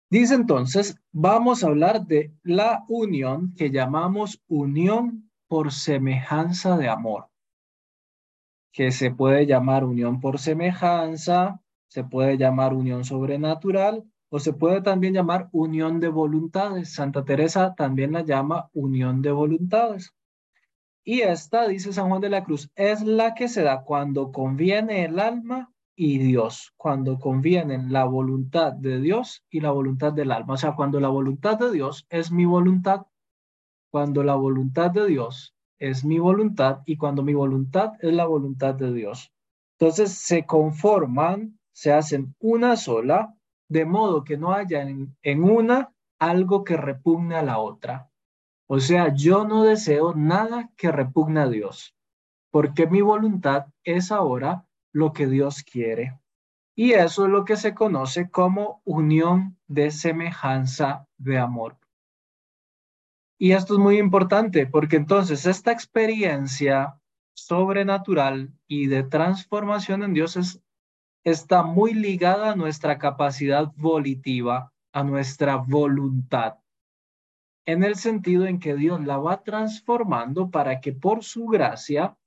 Dice 0.09 0.35
entonces, 0.35 0.97
vamos 1.11 1.63
a 1.63 1.67
hablar 1.67 2.05
de 2.05 2.33
la 2.43 2.85
unión 2.87 3.53
que 3.55 3.69
llamamos 3.69 4.41
unión 4.47 5.29
por 5.47 5.73
semejanza 5.73 6.77
de 6.77 6.87
amor 6.87 7.29
que 8.75 8.91
se 8.91 9.09
puede 9.09 9.45
llamar 9.45 9.85
unión 9.85 10.19
por 10.19 10.37
semejanza, 10.37 11.61
se 11.87 12.03
puede 12.03 12.37
llamar 12.37 12.73
unión 12.73 13.05
sobrenatural 13.05 14.03
o 14.29 14.39
se 14.39 14.51
puede 14.51 14.81
también 14.81 15.13
llamar 15.13 15.47
unión 15.53 16.01
de 16.01 16.09
voluntades. 16.09 16.93
Santa 16.93 17.23
Teresa 17.23 17.73
también 17.73 18.11
la 18.11 18.21
llama 18.21 18.69
unión 18.73 19.21
de 19.21 19.31
voluntades. 19.31 20.13
Y 21.05 21.21
esta, 21.21 21.69
dice 21.69 21.93
San 21.93 22.09
Juan 22.09 22.19
de 22.19 22.29
la 22.29 22.43
Cruz, 22.43 22.69
es 22.75 23.01
la 23.01 23.33
que 23.33 23.47
se 23.47 23.63
da 23.63 23.83
cuando 23.83 24.33
conviene 24.33 25.05
el 25.05 25.19
alma 25.19 25.71
y 25.95 26.17
Dios, 26.17 26.73
cuando 26.75 27.17
convienen 27.17 27.93
la 27.93 28.03
voluntad 28.03 28.73
de 28.73 28.99
Dios 28.99 29.45
y 29.49 29.61
la 29.61 29.71
voluntad 29.71 30.11
del 30.11 30.33
alma. 30.33 30.55
O 30.55 30.57
sea, 30.57 30.75
cuando 30.75 30.99
la 30.99 31.07
voluntad 31.07 31.57
de 31.57 31.71
Dios 31.71 32.05
es 32.09 32.29
mi 32.29 32.43
voluntad, 32.43 33.03
cuando 33.89 34.21
la 34.21 34.35
voluntad 34.35 34.91
de 34.91 35.07
Dios 35.07 35.54
es 35.79 36.05
mi 36.05 36.19
voluntad 36.19 36.79
y 36.85 36.97
cuando 36.97 37.23
mi 37.23 37.33
voluntad 37.33 37.93
es 37.99 38.13
la 38.13 38.25
voluntad 38.25 38.75
de 38.75 38.93
Dios. 38.93 39.31
Entonces 39.77 40.13
se 40.13 40.45
conforman, 40.45 41.59
se 41.71 41.91
hacen 41.91 42.35
una 42.39 42.77
sola, 42.77 43.35
de 43.67 43.85
modo 43.85 44.23
que 44.23 44.37
no 44.37 44.53
haya 44.53 44.81
en, 44.81 45.43
una 45.43 45.93
algo 46.19 46.63
que 46.63 46.77
repugne 46.77 47.35
a 47.35 47.41
la 47.41 47.59
otra. 47.59 48.09
O 48.67 48.79
sea, 48.79 49.13
yo 49.13 49.45
no 49.45 49.63
deseo 49.63 50.13
nada 50.15 50.71
que 50.77 50.91
repugne 50.91 51.41
a 51.41 51.49
Dios, 51.49 51.95
porque 52.51 52.87
mi 52.87 53.01
voluntad 53.01 53.67
es 53.83 54.11
ahora 54.11 54.65
lo 54.91 55.11
que 55.11 55.27
Dios 55.27 55.63
quiere. 55.63 56.17
Y 56.75 56.93
eso 56.93 57.25
es 57.25 57.31
lo 57.31 57.45
que 57.45 57.57
se 57.57 57.73
conoce 57.73 58.29
como 58.29 58.81
unión 58.85 59.57
de 59.67 59.91
semejanza 59.91 61.07
de 61.17 61.37
amor. 61.37 61.77
Y 63.37 63.51
esto 63.51 63.73
es 63.73 63.79
muy 63.79 63.97
importante 63.97 64.65
porque 64.65 64.95
entonces 64.95 65.45
esta 65.45 65.71
experiencia 65.71 66.99
sobrenatural 67.33 68.53
y 68.67 68.87
de 68.87 69.03
transformación 69.03 70.03
en 70.03 70.13
Dios 70.13 70.61
está 71.25 71.63
muy 71.63 71.93
ligada 71.93 72.51
a 72.51 72.55
nuestra 72.55 72.97
capacidad 72.97 73.71
volitiva, 73.75 74.71
a 74.93 75.03
nuestra 75.03 75.57
voluntad, 75.57 76.55
en 77.65 77.83
el 77.83 77.95
sentido 77.95 78.45
en 78.45 78.59
que 78.59 78.75
Dios 78.75 79.03
la 79.03 79.17
va 79.17 79.43
transformando 79.43 80.49
para 80.49 80.79
que 80.79 80.93
por 80.93 81.23
su 81.23 81.47
gracia 81.47 82.17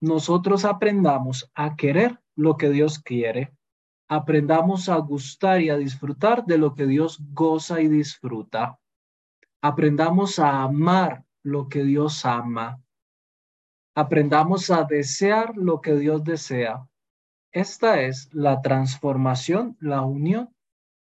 nosotros 0.00 0.64
aprendamos 0.64 1.50
a 1.54 1.74
querer 1.74 2.20
lo 2.36 2.56
que 2.56 2.68
Dios 2.68 3.00
quiere, 3.00 3.52
aprendamos 4.08 4.88
a 4.88 4.96
gustar 4.98 5.60
y 5.60 5.70
a 5.70 5.76
disfrutar 5.76 6.44
de 6.44 6.58
lo 6.58 6.74
que 6.74 6.86
Dios 6.86 7.18
goza 7.32 7.80
y 7.80 7.88
disfruta 7.88 8.78
Aprendamos 9.62 10.40
a 10.40 10.62
amar 10.62 11.24
lo 11.44 11.68
que 11.68 11.84
Dios 11.84 12.24
ama. 12.24 12.82
Aprendamos 13.94 14.70
a 14.70 14.82
desear 14.82 15.56
lo 15.56 15.80
que 15.80 15.94
Dios 15.94 16.24
desea. 16.24 16.88
Esta 17.52 18.00
es 18.00 18.28
la 18.32 18.60
transformación, 18.60 19.76
la 19.78 20.02
unión 20.02 20.52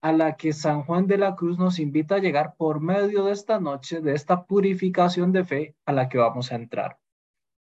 a 0.02 0.12
la 0.12 0.36
que 0.36 0.52
San 0.52 0.82
Juan 0.82 1.06
de 1.06 1.18
la 1.18 1.36
Cruz 1.36 1.58
nos 1.58 1.78
invita 1.78 2.16
a 2.16 2.20
llegar 2.20 2.56
por 2.56 2.80
medio 2.80 3.24
de 3.26 3.32
esta 3.32 3.60
noche, 3.60 4.00
de 4.00 4.14
esta 4.14 4.44
purificación 4.46 5.30
de 5.30 5.44
fe 5.44 5.76
a 5.84 5.92
la 5.92 6.08
que 6.08 6.18
vamos 6.18 6.50
a 6.50 6.56
entrar. 6.56 6.98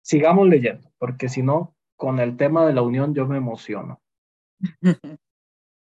Sigamos 0.02 0.48
leyendo, 0.48 0.90
porque 0.98 1.28
si 1.28 1.42
no, 1.42 1.76
con 1.96 2.18
el 2.18 2.36
tema 2.36 2.64
de 2.64 2.72
la 2.72 2.82
unión 2.82 3.14
yo 3.14 3.26
me 3.26 3.36
emociono. 3.36 4.00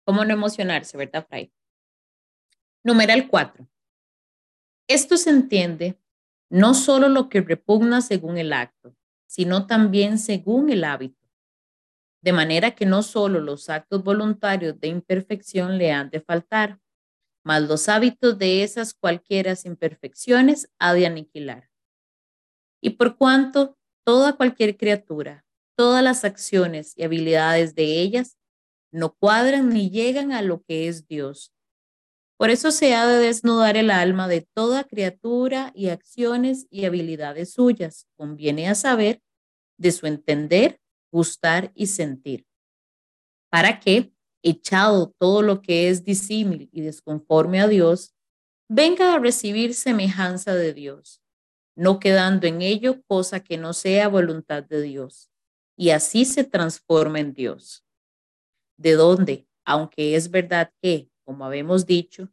¿Cómo 0.05 0.25
no 0.25 0.35
emocionarse, 0.35 0.99
verdad, 0.99 1.27
Fray? 1.27 1.51
Numeral 2.85 3.29
4. 3.29 3.66
Esto 4.88 5.16
se 5.16 5.31
entiende 5.31 5.99
no 6.51 6.75
solo 6.75 7.09
lo 7.09 7.29
que 7.29 7.40
repugna 7.40 8.01
según 8.01 8.37
el 8.37 8.53
acto, 8.53 8.94
sino 9.27 9.66
también 9.66 10.18
según 10.18 10.70
el 10.70 10.85
hábito. 10.85 11.25
De 12.23 12.33
manera 12.33 12.75
que 12.75 12.87
no 12.87 13.03
solo 13.03 13.40
los 13.40 13.68
actos 13.70 14.03
voluntarios 14.03 14.79
de 14.81 14.88
imperfección 14.88 15.79
le 15.79 15.92
han 15.92 16.11
de 16.11 16.20
faltar, 16.20 16.81
mas 17.44 17.62
los 17.62 17.88
hábitos 17.88 18.38
de 18.38 18.62
esas 18.62 18.94
cualquiera 18.94 19.55
imperfecciones 19.64 20.70
ha 20.79 20.94
de 20.94 21.07
aniquilar. 21.07 21.70
Y 22.83 22.90
por 22.90 23.16
cuanto 23.16 23.79
toda 24.05 24.35
cualquier 24.35 24.77
criatura, 24.77 25.44
todas 25.77 26.03
las 26.03 26.25
acciones 26.25 26.97
y 26.97 27.05
habilidades 27.05 27.75
de 27.75 28.01
ellas 28.01 28.38
no 28.92 29.14
cuadran 29.14 29.70
ni 29.70 29.90
llegan 29.90 30.33
a 30.33 30.42
lo 30.42 30.62
que 30.62 30.88
es 30.88 31.07
Dios, 31.07 31.54
por 32.37 32.51
eso 32.51 32.70
se 32.70 32.94
ha 32.94 33.07
de 33.07 33.18
desnudar 33.18 33.77
el 33.77 33.90
alma 33.90 34.27
de 34.27 34.40
toda 34.40 34.85
criatura 34.85 35.73
y 35.75 35.88
acciones 35.88 36.66
y 36.68 36.85
habilidades 36.85 37.53
suyas. 37.53 38.09
Conviene 38.16 38.68
a 38.68 38.75
saber 38.75 39.23
de 39.79 39.92
su 39.92 40.07
entender, 40.07 40.81
gustar 41.12 41.70
y 41.75 41.87
sentir. 41.87 42.47
Para 43.51 43.79
que, 43.79 44.12
echado 44.42 45.14
todo 45.18 45.42
lo 45.42 45.62
que 45.62 45.88
es 45.88 46.05
disímil 46.05 46.68
y 46.73 46.81
desconforme 46.81 47.61
a 47.61 47.68
Dios, 47.68 48.14
venga 48.68 49.14
a 49.14 49.18
recibir 49.18 49.75
semejanza 49.75 50.55
de 50.55 50.75
Dios, 50.75 51.23
no 51.77 52.01
quedando 52.01 52.47
en 52.47 52.62
ello 52.62 53.03
cosa 53.07 53.40
que 53.40 53.57
no 53.57 53.73
sea 53.73 54.09
voluntad 54.09 54.64
de 54.64 54.83
Dios, 54.83 55.31
y 55.77 55.90
así 55.90 56.25
se 56.25 56.44
transforma 56.44 57.20
en 57.20 57.33
Dios. 57.33 57.85
De 58.77 58.92
donde, 58.92 59.47
aunque 59.64 60.16
es 60.16 60.31
verdad 60.31 60.73
que, 60.83 61.11
como 61.24 61.44
habemos 61.44 61.87
dicho, 61.87 62.30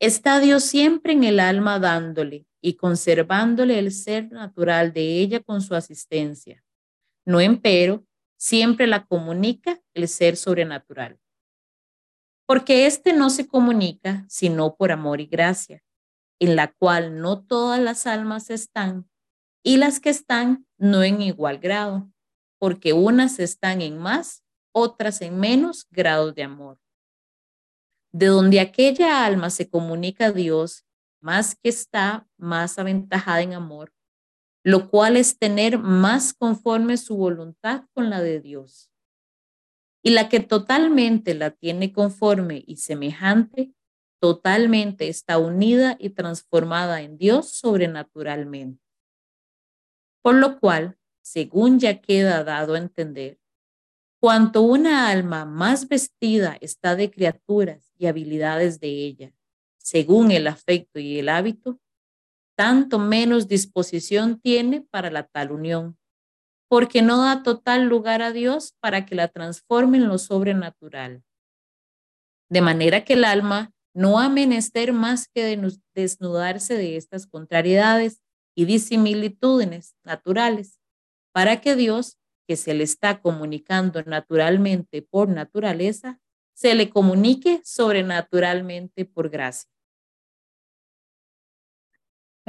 está 0.00 0.40
Dios 0.40 0.64
siempre 0.64 1.12
en 1.12 1.24
el 1.24 1.38
alma 1.38 1.78
dándole 1.78 2.46
y 2.60 2.74
conservándole 2.74 3.78
el 3.78 3.92
ser 3.92 4.32
natural 4.32 4.92
de 4.92 5.18
ella 5.20 5.40
con 5.40 5.60
su 5.60 5.74
asistencia. 5.74 6.64
No 7.24 7.40
empero, 7.40 8.04
siempre 8.36 8.86
la 8.86 9.06
comunica 9.06 9.80
el 9.94 10.08
ser 10.08 10.36
sobrenatural. 10.36 11.20
Porque 12.46 12.86
éste 12.86 13.12
no 13.12 13.30
se 13.30 13.46
comunica 13.46 14.24
sino 14.28 14.74
por 14.74 14.90
amor 14.90 15.20
y 15.20 15.26
gracia, 15.26 15.82
en 16.40 16.56
la 16.56 16.72
cual 16.72 17.20
no 17.20 17.44
todas 17.44 17.80
las 17.80 18.06
almas 18.06 18.50
están, 18.50 19.08
y 19.62 19.76
las 19.76 20.00
que 20.00 20.10
están 20.10 20.66
no 20.76 21.04
en 21.04 21.22
igual 21.22 21.58
grado, 21.58 22.10
porque 22.58 22.92
unas 22.92 23.38
están 23.38 23.80
en 23.80 23.98
más, 23.98 24.42
otras 24.72 25.22
en 25.22 25.38
menos 25.38 25.86
grados 25.90 26.34
de 26.34 26.42
amor 26.42 26.81
de 28.12 28.26
donde 28.26 28.60
aquella 28.60 29.24
alma 29.24 29.50
se 29.50 29.68
comunica 29.68 30.26
a 30.26 30.32
Dios, 30.32 30.84
más 31.20 31.54
que 31.54 31.68
está 31.68 32.28
más 32.36 32.78
aventajada 32.78 33.42
en 33.42 33.54
amor, 33.54 33.92
lo 34.64 34.90
cual 34.90 35.16
es 35.16 35.38
tener 35.38 35.78
más 35.78 36.34
conforme 36.34 36.96
su 36.96 37.16
voluntad 37.16 37.84
con 37.94 38.10
la 38.10 38.20
de 38.20 38.40
Dios. 38.40 38.90
Y 40.04 40.10
la 40.10 40.28
que 40.28 40.40
totalmente 40.40 41.34
la 41.34 41.50
tiene 41.50 41.92
conforme 41.92 42.62
y 42.66 42.76
semejante, 42.76 43.72
totalmente 44.20 45.08
está 45.08 45.38
unida 45.38 45.96
y 45.98 46.10
transformada 46.10 47.02
en 47.02 47.18
Dios 47.18 47.52
sobrenaturalmente. 47.52 48.82
Por 50.22 50.36
lo 50.36 50.60
cual, 50.60 50.96
según 51.22 51.80
ya 51.80 52.00
queda 52.00 52.44
dado 52.44 52.74
a 52.74 52.78
entender, 52.78 53.40
Cuanto 54.22 54.62
una 54.62 55.08
alma 55.08 55.44
más 55.44 55.88
vestida 55.88 56.56
está 56.60 56.94
de 56.94 57.10
criaturas 57.10 57.92
y 57.98 58.06
habilidades 58.06 58.78
de 58.78 58.86
ella, 58.86 59.34
según 59.78 60.30
el 60.30 60.46
afecto 60.46 61.00
y 61.00 61.18
el 61.18 61.28
hábito, 61.28 61.80
tanto 62.56 63.00
menos 63.00 63.48
disposición 63.48 64.38
tiene 64.38 64.80
para 64.80 65.10
la 65.10 65.24
tal 65.26 65.50
unión, 65.50 65.98
porque 66.68 67.02
no 67.02 67.20
da 67.20 67.42
total 67.42 67.86
lugar 67.86 68.22
a 68.22 68.30
Dios 68.30 68.76
para 68.78 69.06
que 69.06 69.16
la 69.16 69.26
transforme 69.26 69.98
en 69.98 70.06
lo 70.06 70.18
sobrenatural. 70.18 71.24
De 72.48 72.60
manera 72.60 73.04
que 73.04 73.14
el 73.14 73.24
alma 73.24 73.72
no 73.92 74.20
ha 74.20 74.28
menester 74.28 74.92
más 74.92 75.26
que 75.26 75.58
desnudarse 75.96 76.76
de 76.76 76.96
estas 76.96 77.26
contrariedades 77.26 78.22
y 78.54 78.66
disimilitudes 78.66 79.96
naturales, 80.04 80.78
para 81.32 81.60
que 81.60 81.74
Dios 81.74 82.18
que 82.46 82.56
se 82.56 82.74
le 82.74 82.84
está 82.84 83.20
comunicando 83.20 84.02
naturalmente 84.02 85.02
por 85.02 85.28
naturaleza, 85.28 86.20
se 86.54 86.74
le 86.74 86.90
comunique 86.90 87.60
sobrenaturalmente 87.64 89.04
por 89.04 89.30
gracia. 89.30 89.70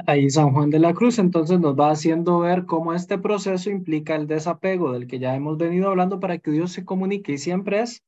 Ahí 0.07 0.27
San 0.29 0.51
Juan 0.53 0.71
de 0.71 0.79
la 0.79 0.93
Cruz 0.93 1.19
entonces 1.19 1.59
nos 1.59 1.79
va 1.79 1.91
haciendo 1.91 2.39
ver 2.39 2.65
cómo 2.65 2.93
este 2.93 3.19
proceso 3.19 3.69
implica 3.69 4.15
el 4.15 4.25
desapego 4.25 4.91
del 4.91 5.05
que 5.05 5.19
ya 5.19 5.35
hemos 5.35 5.57
venido 5.57 5.89
hablando 5.89 6.19
para 6.19 6.39
que 6.39 6.49
Dios 6.49 6.71
se 6.71 6.83
comunique 6.83 7.33
y 7.33 7.37
siempre 7.37 7.81
es 7.81 8.03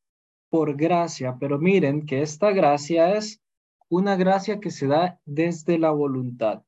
por 0.49 0.75
gracia, 0.75 1.37
pero 1.39 1.59
miren 1.59 2.05
que 2.05 2.23
esta 2.23 2.51
gracia 2.51 3.15
es 3.15 3.39
una 3.87 4.15
gracia 4.15 4.59
que 4.59 4.71
se 4.71 4.87
da 4.87 5.19
desde 5.25 5.77
la 5.77 5.91
voluntad. 5.91 6.63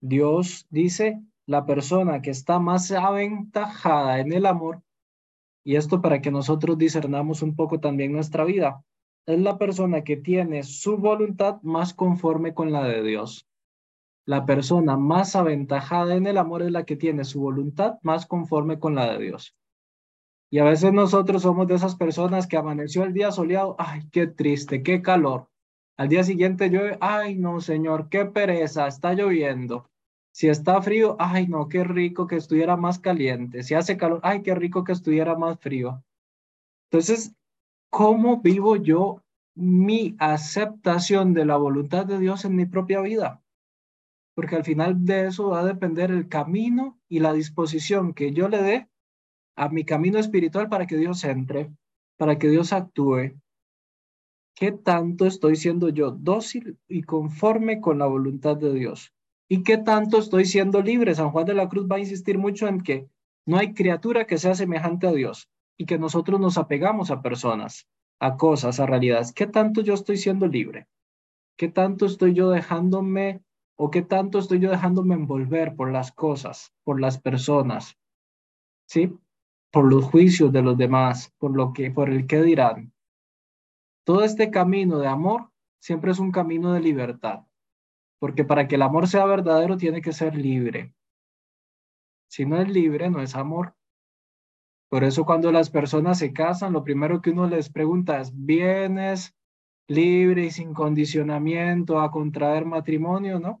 Dios 0.00 0.66
dice, 0.70 1.20
la 1.52 1.66
persona 1.66 2.22
que 2.22 2.30
está 2.30 2.58
más 2.58 2.90
aventajada 2.90 4.20
en 4.20 4.32
el 4.32 4.46
amor, 4.46 4.82
y 5.62 5.76
esto 5.76 6.00
para 6.00 6.22
que 6.22 6.30
nosotros 6.30 6.78
discernamos 6.78 7.42
un 7.42 7.54
poco 7.54 7.78
también 7.78 8.10
nuestra 8.10 8.44
vida, 8.44 8.82
es 9.26 9.38
la 9.38 9.58
persona 9.58 10.02
que 10.02 10.16
tiene 10.16 10.62
su 10.62 10.96
voluntad 10.96 11.60
más 11.62 11.92
conforme 11.92 12.54
con 12.54 12.72
la 12.72 12.84
de 12.84 13.02
Dios. 13.02 13.46
La 14.24 14.46
persona 14.46 14.96
más 14.96 15.36
aventajada 15.36 16.16
en 16.16 16.26
el 16.26 16.38
amor 16.38 16.62
es 16.62 16.70
la 16.70 16.84
que 16.84 16.96
tiene 16.96 17.24
su 17.24 17.40
voluntad 17.40 17.98
más 18.02 18.24
conforme 18.24 18.78
con 18.78 18.94
la 18.94 19.12
de 19.12 19.22
Dios. 19.22 19.54
Y 20.50 20.58
a 20.58 20.64
veces 20.64 20.92
nosotros 20.94 21.42
somos 21.42 21.66
de 21.66 21.74
esas 21.74 21.96
personas 21.96 22.46
que 22.46 22.56
amaneció 22.56 23.04
el 23.04 23.12
día 23.12 23.30
soleado, 23.30 23.76
ay, 23.78 24.08
qué 24.10 24.26
triste, 24.26 24.82
qué 24.82 25.02
calor. 25.02 25.48
Al 25.98 26.08
día 26.08 26.24
siguiente 26.24 26.70
llueve, 26.70 26.96
ay, 27.02 27.36
no, 27.36 27.60
señor, 27.60 28.08
qué 28.08 28.24
pereza, 28.24 28.86
está 28.86 29.12
lloviendo. 29.12 29.91
Si 30.32 30.48
está 30.48 30.80
frío, 30.82 31.16
ay, 31.18 31.46
no, 31.46 31.68
qué 31.68 31.84
rico 31.84 32.26
que 32.26 32.36
estuviera 32.36 32.76
más 32.76 32.98
caliente. 32.98 33.62
Si 33.62 33.74
hace 33.74 33.96
calor, 33.96 34.20
ay, 34.22 34.42
qué 34.42 34.54
rico 34.54 34.82
que 34.84 34.92
estuviera 34.92 35.36
más 35.36 35.60
frío. 35.60 36.02
Entonces, 36.90 37.34
¿cómo 37.90 38.40
vivo 38.40 38.76
yo 38.76 39.22
mi 39.54 40.16
aceptación 40.18 41.34
de 41.34 41.44
la 41.44 41.56
voluntad 41.56 42.06
de 42.06 42.18
Dios 42.18 42.44
en 42.44 42.56
mi 42.56 42.66
propia 42.66 43.00
vida? 43.00 43.42
porque 44.34 44.56
al 44.56 44.64
final 44.64 45.04
de 45.04 45.26
eso 45.26 45.48
va 45.48 45.60
a 45.60 45.64
depender 45.64 46.10
el 46.10 46.28
camino 46.28 46.98
y 47.08 47.20
la 47.20 47.32
disposición 47.32 48.14
que 48.14 48.32
yo 48.32 48.48
le 48.48 48.62
dé 48.62 48.88
a 49.56 49.68
mi 49.68 49.84
camino 49.84 50.18
espiritual 50.18 50.68
para 50.68 50.86
que 50.86 50.96
Dios 50.96 51.24
entre, 51.24 51.70
para 52.16 52.38
que 52.38 52.48
Dios 52.48 52.72
actúe. 52.72 53.38
¿Qué 54.54 54.72
tanto 54.72 55.26
estoy 55.26 55.56
siendo 55.56 55.88
yo 55.88 56.10
dócil 56.10 56.78
y 56.88 57.02
conforme 57.02 57.80
con 57.80 57.98
la 57.98 58.06
voluntad 58.06 58.56
de 58.56 58.72
Dios? 58.72 59.12
¿Y 59.52 59.64
qué 59.64 59.76
tanto 59.76 60.16
estoy 60.16 60.46
siendo 60.46 60.80
libre? 60.80 61.14
San 61.14 61.30
Juan 61.30 61.44
de 61.44 61.52
la 61.52 61.68
Cruz 61.68 61.86
va 61.86 61.96
a 61.96 61.98
insistir 61.98 62.38
mucho 62.38 62.68
en 62.68 62.80
que 62.80 63.10
no 63.44 63.58
hay 63.58 63.74
criatura 63.74 64.26
que 64.26 64.38
sea 64.38 64.54
semejante 64.54 65.06
a 65.06 65.12
Dios 65.12 65.50
y 65.76 65.84
que 65.84 65.98
nosotros 65.98 66.40
nos 66.40 66.56
apegamos 66.56 67.10
a 67.10 67.20
personas, 67.20 67.86
a 68.18 68.38
cosas, 68.38 68.80
a 68.80 68.86
realidades. 68.86 69.30
¿Qué 69.34 69.46
tanto 69.46 69.82
yo 69.82 69.92
estoy 69.92 70.16
siendo 70.16 70.46
libre? 70.46 70.88
¿Qué 71.58 71.68
tanto 71.68 72.06
estoy 72.06 72.32
yo 72.32 72.48
dejándome 72.48 73.42
¿O 73.76 73.90
qué 73.90 74.00
tanto 74.00 74.38
estoy 74.38 74.58
yo 74.58 74.70
dejándome 74.70 75.16
envolver 75.16 75.76
por 75.76 75.92
las 75.92 76.12
cosas, 76.12 76.72
por 76.82 76.98
las 76.98 77.20
personas? 77.20 77.98
¿Sí? 78.88 79.12
Por 79.70 79.84
los 79.84 80.06
juicios 80.06 80.50
de 80.50 80.62
los 80.62 80.78
demás, 80.78 81.30
por 81.36 81.54
lo 81.54 81.74
que, 81.74 81.90
por 81.90 82.08
el 82.08 82.26
qué 82.26 82.42
dirán. 82.42 82.94
Todo 84.04 84.24
este 84.24 84.50
camino 84.50 84.98
de 84.98 85.08
amor 85.08 85.50
siempre 85.78 86.10
es 86.10 86.18
un 86.18 86.32
camino 86.32 86.72
de 86.72 86.80
libertad, 86.80 87.44
porque 88.22 88.44
para 88.44 88.68
que 88.68 88.76
el 88.76 88.82
amor 88.82 89.08
sea 89.08 89.24
verdadero 89.26 89.76
tiene 89.76 90.00
que 90.00 90.12
ser 90.12 90.36
libre. 90.36 90.94
Si 92.30 92.46
no 92.46 92.56
es 92.62 92.68
libre, 92.68 93.10
no 93.10 93.20
es 93.20 93.34
amor. 93.34 93.74
Por 94.88 95.02
eso 95.02 95.24
cuando 95.24 95.50
las 95.50 95.70
personas 95.70 96.20
se 96.20 96.32
casan, 96.32 96.72
lo 96.72 96.84
primero 96.84 97.20
que 97.20 97.30
uno 97.30 97.48
les 97.48 97.68
pregunta 97.68 98.20
es, 98.20 98.30
¿vienes 98.32 99.34
libre 99.88 100.44
y 100.44 100.50
sin 100.52 100.72
condicionamiento 100.72 102.00
a 102.00 102.12
contraer 102.12 102.64
matrimonio, 102.64 103.40
¿no? 103.40 103.60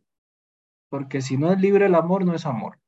Porque 0.88 1.22
si 1.22 1.36
no 1.36 1.52
es 1.52 1.60
libre 1.60 1.86
el 1.86 1.96
amor, 1.96 2.24
no 2.24 2.32
es 2.32 2.46
amor. 2.46 2.78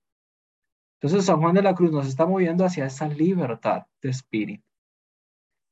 Entonces 1.00 1.26
San 1.26 1.40
Juan 1.40 1.56
de 1.56 1.62
la 1.62 1.74
Cruz 1.74 1.90
nos 1.90 2.06
está 2.06 2.24
moviendo 2.24 2.64
hacia 2.64 2.86
esa 2.86 3.08
libertad 3.08 3.86
de 4.00 4.10
espíritu. 4.10 4.64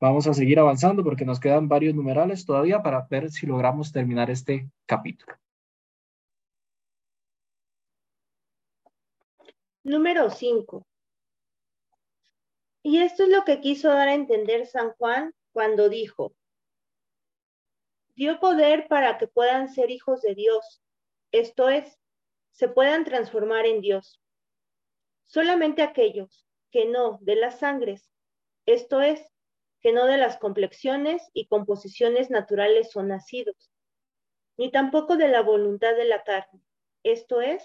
Vamos 0.00 0.26
a 0.26 0.34
seguir 0.34 0.58
avanzando 0.58 1.04
porque 1.04 1.24
nos 1.24 1.38
quedan 1.38 1.68
varios 1.68 1.94
numerales 1.94 2.44
todavía 2.44 2.82
para 2.82 3.06
ver 3.08 3.30
si 3.30 3.46
logramos 3.46 3.92
terminar 3.92 4.30
este 4.30 4.68
capítulo. 4.84 5.36
Número 9.84 10.30
5. 10.30 10.86
Y 12.84 12.98
esto 12.98 13.24
es 13.24 13.30
lo 13.30 13.42
que 13.42 13.60
quiso 13.60 13.88
dar 13.88 14.06
a 14.06 14.14
entender 14.14 14.64
San 14.66 14.92
Juan 14.92 15.34
cuando 15.50 15.88
dijo, 15.88 16.36
dio 18.14 18.38
poder 18.38 18.86
para 18.86 19.18
que 19.18 19.26
puedan 19.26 19.68
ser 19.68 19.90
hijos 19.90 20.22
de 20.22 20.36
Dios, 20.36 20.80
esto 21.32 21.68
es, 21.68 21.98
se 22.52 22.68
puedan 22.68 23.04
transformar 23.04 23.66
en 23.66 23.80
Dios. 23.80 24.20
Solamente 25.24 25.82
aquellos 25.82 26.46
que 26.70 26.84
no 26.84 27.18
de 27.20 27.34
las 27.34 27.58
sangres, 27.58 28.08
esto 28.66 29.00
es, 29.00 29.20
que 29.80 29.92
no 29.92 30.06
de 30.06 30.16
las 30.16 30.36
complexiones 30.36 31.28
y 31.32 31.48
composiciones 31.48 32.30
naturales 32.30 32.92
son 32.92 33.08
nacidos, 33.08 33.72
ni 34.56 34.70
tampoco 34.70 35.16
de 35.16 35.26
la 35.26 35.42
voluntad 35.42 35.96
de 35.96 36.04
la 36.04 36.22
carne, 36.22 36.62
esto 37.02 37.40
es, 37.40 37.64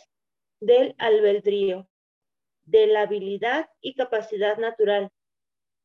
del 0.60 0.96
albedrío, 0.98 1.88
de 2.68 2.86
la 2.86 3.02
habilidad 3.02 3.70
y 3.82 3.96
capacidad 3.96 4.58
natural, 4.58 5.10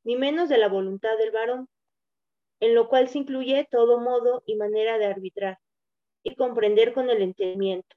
ni 0.05 0.17
menos 0.17 0.49
de 0.49 0.59
la 0.59 0.69
voluntad 0.69 1.17
del 1.17 1.31
varón, 1.31 1.69
en 2.61 2.75
lo 2.75 2.89
cual 2.89 3.09
se 3.09 3.19
incluye 3.19 3.67
todo 3.71 4.01
modo 4.01 4.43
y 4.47 4.57
manera 4.57 4.99
de 4.99 5.07
arbitrar 5.07 5.59
y 6.23 6.35
comprender 6.35 6.93
con 6.93 7.09
el 7.09 7.23
entendimiento. 7.23 7.97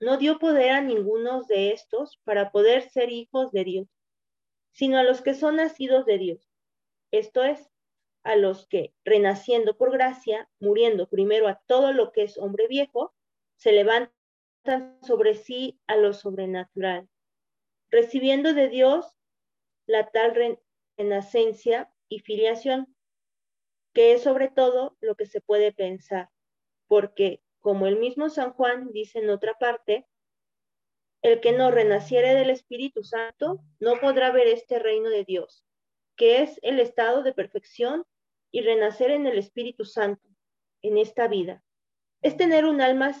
No 0.00 0.18
dio 0.18 0.38
poder 0.38 0.72
a 0.72 0.80
ninguno 0.80 1.42
de 1.44 1.72
estos 1.72 2.20
para 2.24 2.50
poder 2.50 2.90
ser 2.90 3.10
hijos 3.10 3.50
de 3.52 3.64
Dios, 3.64 3.88
sino 4.72 4.98
a 4.98 5.04
los 5.04 5.22
que 5.22 5.34
son 5.34 5.56
nacidos 5.56 6.04
de 6.04 6.18
Dios, 6.18 6.50
esto 7.12 7.44
es, 7.44 7.70
a 8.24 8.34
los 8.34 8.66
que, 8.66 8.92
renaciendo 9.04 9.76
por 9.76 9.92
gracia, 9.92 10.50
muriendo 10.58 11.08
primero 11.08 11.46
a 11.46 11.62
todo 11.66 11.92
lo 11.92 12.10
que 12.10 12.24
es 12.24 12.36
hombre 12.38 12.66
viejo, 12.66 13.14
se 13.56 13.72
levantan 13.72 14.98
sobre 15.02 15.34
sí 15.34 15.78
a 15.86 15.96
lo 15.96 16.12
sobrenatural, 16.12 17.08
recibiendo 17.96 18.52
de 18.52 18.68
Dios 18.68 19.06
la 19.86 20.10
tal 20.10 20.34
renacencia 20.98 21.90
y 22.10 22.20
filiación 22.20 22.94
que 23.94 24.12
es 24.12 24.22
sobre 24.22 24.48
todo 24.48 24.98
lo 25.00 25.14
que 25.14 25.24
se 25.24 25.40
puede 25.40 25.72
pensar, 25.72 26.28
porque, 26.88 27.42
como 27.60 27.86
el 27.86 27.98
mismo 27.98 28.28
San 28.28 28.52
Juan 28.52 28.92
dice 28.92 29.20
en 29.20 29.30
otra 29.30 29.54
parte, 29.54 30.06
el 31.22 31.40
que 31.40 31.52
no 31.52 31.70
renaciere 31.70 32.34
del 32.34 32.50
Espíritu 32.50 33.02
Santo 33.02 33.64
no 33.80 33.98
podrá 33.98 34.30
ver 34.30 34.48
este 34.48 34.78
reino 34.78 35.08
de 35.08 35.24
Dios, 35.24 35.64
que 36.16 36.42
es 36.42 36.60
el 36.60 36.78
estado 36.80 37.22
de 37.22 37.32
perfección 37.32 38.04
y 38.50 38.60
renacer 38.60 39.10
en 39.10 39.26
el 39.26 39.38
Espíritu 39.38 39.86
Santo, 39.86 40.28
en 40.82 40.98
esta 40.98 41.28
vida. 41.28 41.64
Es 42.20 42.36
tener 42.36 42.66
un 42.66 42.82
alma 42.82 43.14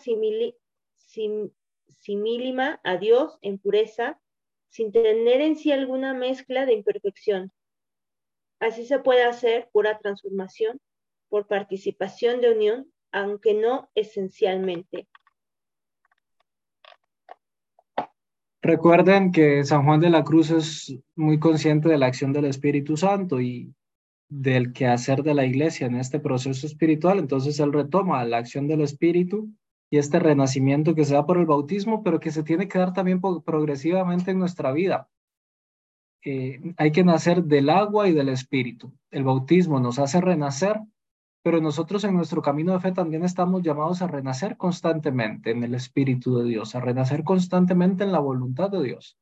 simílima 1.88 2.80
a 2.84 2.96
Dios 2.98 3.38
en 3.40 3.58
pureza, 3.58 4.20
sin 4.68 4.92
tener 4.92 5.40
en 5.40 5.56
sí 5.56 5.72
alguna 5.72 6.14
mezcla 6.14 6.66
de 6.66 6.74
imperfección, 6.74 7.52
Así 8.60 8.86
se 8.86 8.98
puede 8.98 9.24
hacer 9.24 9.68
pura 9.72 9.98
transformación 9.98 10.80
por 11.28 11.46
participación 11.46 12.40
de 12.40 12.52
unión, 12.52 12.90
aunque 13.12 13.54
no 13.54 13.90
esencialmente. 13.94 15.08
Recuerden 18.62 19.30
que 19.30 19.62
San 19.64 19.84
Juan 19.84 20.00
de 20.00 20.10
la 20.10 20.24
Cruz 20.24 20.50
es 20.50 20.98
muy 21.14 21.38
consciente 21.38 21.88
de 21.88 21.98
la 21.98 22.06
acción 22.06 22.32
del 22.32 22.46
Espíritu 22.46 22.96
Santo 22.96 23.40
y 23.40 23.72
del 24.28 24.72
quehacer 24.72 25.22
de 25.22 25.34
la 25.34 25.44
iglesia 25.44 25.86
en 25.86 25.96
este 25.96 26.18
proceso 26.18 26.66
espiritual. 26.66 27.18
Entonces 27.18 27.60
él 27.60 27.72
retoma 27.72 28.24
la 28.24 28.38
acción 28.38 28.66
del 28.66 28.80
Espíritu 28.80 29.50
y 29.90 29.98
este 29.98 30.18
renacimiento 30.18 30.94
que 30.94 31.04
se 31.04 31.14
da 31.14 31.26
por 31.26 31.38
el 31.38 31.46
bautismo, 31.46 32.02
pero 32.02 32.20
que 32.20 32.30
se 32.30 32.42
tiene 32.42 32.68
que 32.68 32.78
dar 32.78 32.92
también 32.92 33.20
progresivamente 33.20 34.30
en 34.32 34.38
nuestra 34.38 34.72
vida 34.72 35.08
hay 36.76 36.90
que 36.92 37.04
nacer 37.04 37.44
del 37.44 37.70
agua 37.70 38.08
y 38.08 38.12
del 38.12 38.28
espíritu. 38.28 38.92
El 39.10 39.24
bautismo 39.24 39.78
nos 39.78 39.98
hace 39.98 40.20
renacer, 40.20 40.80
pero 41.42 41.60
nosotros 41.60 42.02
en 42.04 42.16
nuestro 42.16 42.42
camino 42.42 42.72
de 42.72 42.80
fe 42.80 42.92
también 42.92 43.24
estamos 43.24 43.62
llamados 43.62 44.02
a 44.02 44.08
renacer 44.08 44.56
constantemente 44.56 45.52
en 45.52 45.62
el 45.62 45.74
espíritu 45.74 46.36
de 46.38 46.48
Dios, 46.48 46.74
a 46.74 46.80
renacer 46.80 47.22
constantemente 47.22 48.02
en 48.02 48.10
la 48.10 48.18
voluntad 48.18 48.70
de 48.70 48.82
Dios. 48.82 49.16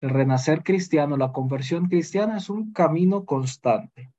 El 0.00 0.10
renacer 0.10 0.62
cristiano, 0.62 1.16
la 1.16 1.32
conversión 1.32 1.88
cristiana 1.88 2.36
es 2.36 2.48
un 2.48 2.72
camino 2.72 3.24
constante. 3.24 4.12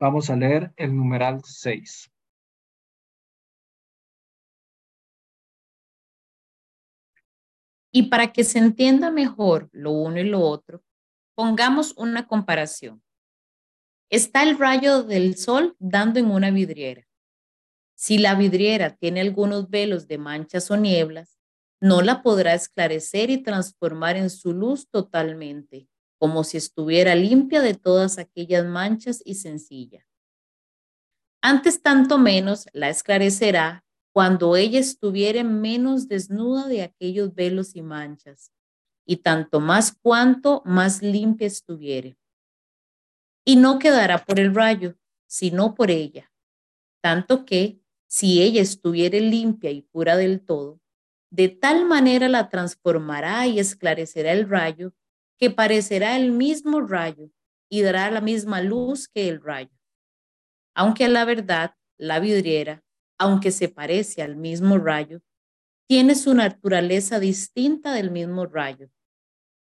Vamos 0.00 0.30
a 0.30 0.36
leer 0.36 0.72
el 0.76 0.96
numeral 0.96 1.42
6. 1.44 2.10
Y 7.94 8.04
para 8.04 8.32
que 8.32 8.42
se 8.42 8.58
entienda 8.58 9.10
mejor 9.10 9.68
lo 9.72 9.92
uno 9.92 10.18
y 10.18 10.24
lo 10.24 10.40
otro, 10.40 10.82
Pongamos 11.36 11.94
una 11.96 12.28
comparación. 12.28 13.02
Está 14.08 14.44
el 14.44 14.56
rayo 14.56 15.02
del 15.02 15.36
sol 15.36 15.74
dando 15.80 16.20
en 16.20 16.30
una 16.30 16.52
vidriera. 16.52 17.08
Si 17.96 18.18
la 18.18 18.36
vidriera 18.36 18.96
tiene 18.96 19.20
algunos 19.20 19.68
velos 19.68 20.06
de 20.06 20.18
manchas 20.18 20.70
o 20.70 20.76
nieblas, 20.76 21.40
no 21.80 22.02
la 22.02 22.22
podrá 22.22 22.54
esclarecer 22.54 23.30
y 23.30 23.42
transformar 23.42 24.16
en 24.16 24.30
su 24.30 24.52
luz 24.52 24.88
totalmente, 24.88 25.88
como 26.18 26.44
si 26.44 26.56
estuviera 26.56 27.16
limpia 27.16 27.60
de 27.60 27.74
todas 27.74 28.18
aquellas 28.18 28.64
manchas 28.64 29.20
y 29.24 29.34
sencilla. 29.34 30.06
Antes 31.42 31.82
tanto 31.82 32.16
menos 32.16 32.66
la 32.72 32.90
esclarecerá 32.90 33.83
cuando 34.14 34.54
ella 34.54 34.78
estuviere 34.78 35.42
menos 35.42 36.06
desnuda 36.06 36.68
de 36.68 36.82
aquellos 36.82 37.34
velos 37.34 37.74
y 37.74 37.82
manchas, 37.82 38.52
y 39.04 39.16
tanto 39.16 39.58
más 39.58 39.90
cuanto 39.90 40.62
más 40.64 41.02
limpia 41.02 41.48
estuviere. 41.48 42.16
Y 43.44 43.56
no 43.56 43.80
quedará 43.80 44.24
por 44.24 44.38
el 44.38 44.54
rayo, 44.54 44.96
sino 45.26 45.74
por 45.74 45.90
ella, 45.90 46.32
tanto 47.02 47.44
que, 47.44 47.80
si 48.06 48.40
ella 48.40 48.62
estuviere 48.62 49.20
limpia 49.20 49.72
y 49.72 49.82
pura 49.82 50.16
del 50.16 50.40
todo, 50.40 50.80
de 51.30 51.48
tal 51.48 51.84
manera 51.84 52.28
la 52.28 52.48
transformará 52.48 53.48
y 53.48 53.58
esclarecerá 53.58 54.30
el 54.30 54.48
rayo, 54.48 54.94
que 55.36 55.50
parecerá 55.50 56.16
el 56.16 56.30
mismo 56.30 56.82
rayo 56.82 57.32
y 57.68 57.82
dará 57.82 58.08
la 58.12 58.20
misma 58.20 58.60
luz 58.60 59.08
que 59.08 59.28
el 59.28 59.42
rayo. 59.42 59.76
Aunque 60.72 61.06
a 61.06 61.08
la 61.08 61.24
verdad, 61.24 61.74
la 61.98 62.20
vidriera, 62.20 62.83
aunque 63.24 63.50
se 63.52 63.70
parece 63.70 64.20
al 64.20 64.36
mismo 64.36 64.76
rayo, 64.76 65.22
tiene 65.88 66.14
su 66.14 66.34
naturaleza 66.34 67.18
distinta 67.18 67.94
del 67.94 68.10
mismo 68.10 68.44
rayo. 68.44 68.90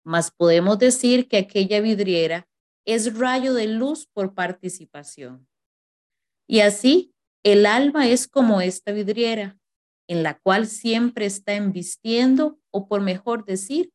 Mas 0.03 0.31
podemos 0.31 0.79
decir 0.79 1.27
que 1.27 1.37
aquella 1.37 1.79
vidriera 1.79 2.47
es 2.87 3.15
rayo 3.15 3.53
de 3.53 3.67
luz 3.67 4.07
por 4.07 4.33
participación. 4.33 5.47
Y 6.47 6.61
así 6.61 7.13
el 7.43 7.67
alma 7.67 8.07
es 8.07 8.27
como 8.27 8.61
esta 8.61 8.91
vidriera, 8.91 9.59
en 10.07 10.23
la 10.23 10.39
cual 10.39 10.65
siempre 10.65 11.27
está 11.27 11.53
embistiendo, 11.53 12.59
o 12.71 12.87
por 12.87 13.01
mejor 13.01 13.45
decir, 13.45 13.91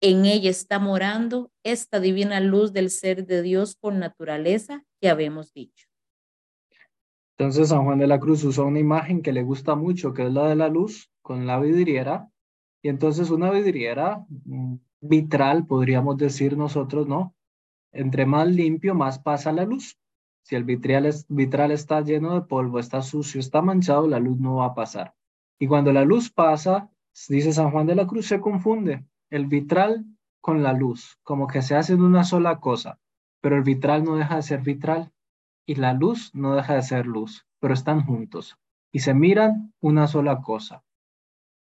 en 0.00 0.24
ella 0.24 0.48
está 0.48 0.78
morando 0.78 1.52
esta 1.62 2.00
divina 2.00 2.40
luz 2.40 2.72
del 2.72 2.88
ser 2.88 3.26
de 3.26 3.42
Dios 3.42 3.76
por 3.76 3.92
naturaleza 3.92 4.82
que 4.98 5.10
habemos 5.10 5.52
dicho. 5.52 5.93
Entonces 7.36 7.68
San 7.70 7.84
Juan 7.84 7.98
de 7.98 8.06
la 8.06 8.20
Cruz 8.20 8.44
usó 8.44 8.66
una 8.66 8.78
imagen 8.78 9.20
que 9.20 9.32
le 9.32 9.42
gusta 9.42 9.74
mucho, 9.74 10.14
que 10.14 10.26
es 10.26 10.32
la 10.32 10.48
de 10.48 10.56
la 10.56 10.68
luz, 10.68 11.10
con 11.20 11.46
la 11.46 11.58
vidriera. 11.58 12.30
Y 12.82 12.88
entonces 12.88 13.30
una 13.30 13.50
vidriera 13.50 14.24
mm, 14.28 14.76
vitral, 15.00 15.66
podríamos 15.66 16.16
decir 16.16 16.56
nosotros, 16.56 17.08
¿no? 17.08 17.34
Entre 17.92 18.24
más 18.26 18.46
limpio, 18.48 18.94
más 18.94 19.18
pasa 19.18 19.52
la 19.52 19.64
luz. 19.64 19.98
Si 20.42 20.54
el 20.54 20.64
vitral, 20.64 21.10
vitral 21.28 21.70
está 21.72 22.02
lleno 22.02 22.34
de 22.34 22.42
polvo, 22.42 22.78
está 22.78 23.02
sucio, 23.02 23.40
está 23.40 23.62
manchado, 23.62 24.06
la 24.06 24.20
luz 24.20 24.38
no 24.38 24.56
va 24.56 24.66
a 24.66 24.74
pasar. 24.74 25.14
Y 25.58 25.66
cuando 25.66 25.92
la 25.92 26.04
luz 26.04 26.30
pasa, 26.30 26.90
dice 27.28 27.52
San 27.52 27.70
Juan 27.70 27.86
de 27.86 27.94
la 27.94 28.06
Cruz, 28.06 28.26
se 28.26 28.40
confunde 28.40 29.06
el 29.30 29.46
vitral 29.46 30.04
con 30.40 30.62
la 30.62 30.72
luz, 30.72 31.18
como 31.22 31.46
que 31.46 31.62
se 31.62 31.74
hacen 31.74 32.02
una 32.02 32.24
sola 32.24 32.60
cosa, 32.60 33.00
pero 33.40 33.56
el 33.56 33.62
vitral 33.62 34.04
no 34.04 34.16
deja 34.16 34.36
de 34.36 34.42
ser 34.42 34.60
vitral 34.60 35.13
y 35.66 35.76
la 35.76 35.92
luz 35.92 36.34
no 36.34 36.54
deja 36.54 36.74
de 36.74 36.82
ser 36.82 37.06
luz, 37.06 37.46
pero 37.60 37.74
están 37.74 38.04
juntos 38.04 38.56
y 38.94 39.00
se 39.00 39.12
miran 39.12 39.74
una 39.80 40.06
sola 40.06 40.40
cosa. 40.40 40.84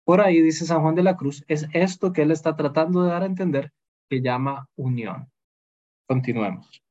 Por 0.06 0.22
ahí 0.22 0.42
dice 0.42 0.66
San 0.66 0.82
Juan 0.82 0.96
de 0.96 1.04
la 1.04 1.18
Cruz, 1.18 1.44
es 1.48 1.68
esto 1.74 2.14
que 2.14 2.22
él 2.22 2.32
está 2.32 2.56
tratando 2.56 3.04
de 3.04 3.10
dar 3.10 3.24
a 3.24 3.28
entender 3.28 3.74
que 4.10 4.22
llama 4.22 4.68
unión. 4.78 5.30
Continuemos. 6.08 6.82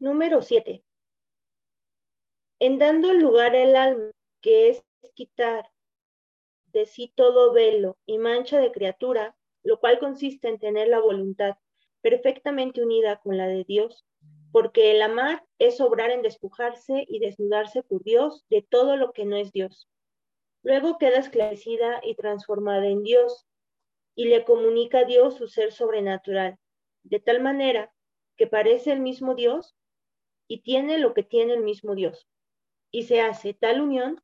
Número 0.00 0.42
7. 0.42 0.82
En 2.58 2.78
dando 2.78 3.12
lugar 3.12 3.54
al 3.54 3.76
alma, 3.76 4.10
que 4.40 4.70
es 4.70 4.84
quitar 5.14 5.70
de 6.72 6.86
sí 6.86 7.12
todo 7.14 7.52
velo 7.52 7.98
y 8.06 8.18
mancha 8.18 8.58
de 8.58 8.72
criatura, 8.72 9.36
lo 9.62 9.78
cual 9.78 9.98
consiste 9.98 10.48
en 10.48 10.58
tener 10.58 10.88
la 10.88 11.00
voluntad 11.00 11.56
perfectamente 12.02 12.82
unida 12.82 13.16
con 13.16 13.36
la 13.38 13.46
de 13.46 13.64
Dios, 13.64 14.04
porque 14.52 14.90
el 14.90 15.00
amar 15.00 15.44
es 15.58 15.80
obrar 15.80 16.10
en 16.10 16.22
despojarse 16.22 17.06
y 17.08 17.20
desnudarse 17.20 17.82
por 17.82 18.02
Dios 18.02 18.44
de 18.50 18.62
todo 18.62 18.96
lo 18.96 19.12
que 19.12 19.24
no 19.24 19.36
es 19.36 19.50
Dios. 19.52 19.88
Luego 20.62 20.98
queda 20.98 21.18
esclarecida 21.18 22.00
y 22.02 22.14
transformada 22.14 22.86
en 22.86 23.02
Dios 23.02 23.46
y 24.14 24.26
le 24.26 24.44
comunica 24.44 25.00
a 25.00 25.04
Dios 25.04 25.36
su 25.36 25.48
ser 25.48 25.72
sobrenatural, 25.72 26.58
de 27.02 27.18
tal 27.18 27.40
manera 27.40 27.92
que 28.36 28.46
parece 28.46 28.92
el 28.92 29.00
mismo 29.00 29.34
Dios 29.34 29.74
y 30.48 30.62
tiene 30.62 30.98
lo 30.98 31.14
que 31.14 31.22
tiene 31.22 31.54
el 31.54 31.62
mismo 31.62 31.94
Dios. 31.94 32.28
Y 32.90 33.04
se 33.04 33.22
hace 33.22 33.54
tal 33.54 33.80
unión 33.80 34.22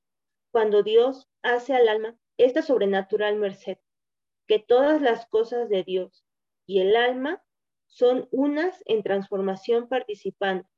cuando 0.51 0.83
Dios 0.83 1.29
hace 1.43 1.75
al 1.75 1.89
alma 1.89 2.19
esta 2.37 2.63
sobrenatural 2.63 3.37
merced, 3.37 3.79
que 4.47 4.59
todas 4.59 5.01
las 5.01 5.27
cosas 5.27 5.69
de 5.69 5.83
Dios 5.85 6.25
y 6.67 6.81
el 6.81 6.95
alma 6.97 7.43
son 7.89 8.29
unas 8.31 8.83
en 8.87 9.03
transformación 9.03 9.89
participando. 9.89 10.69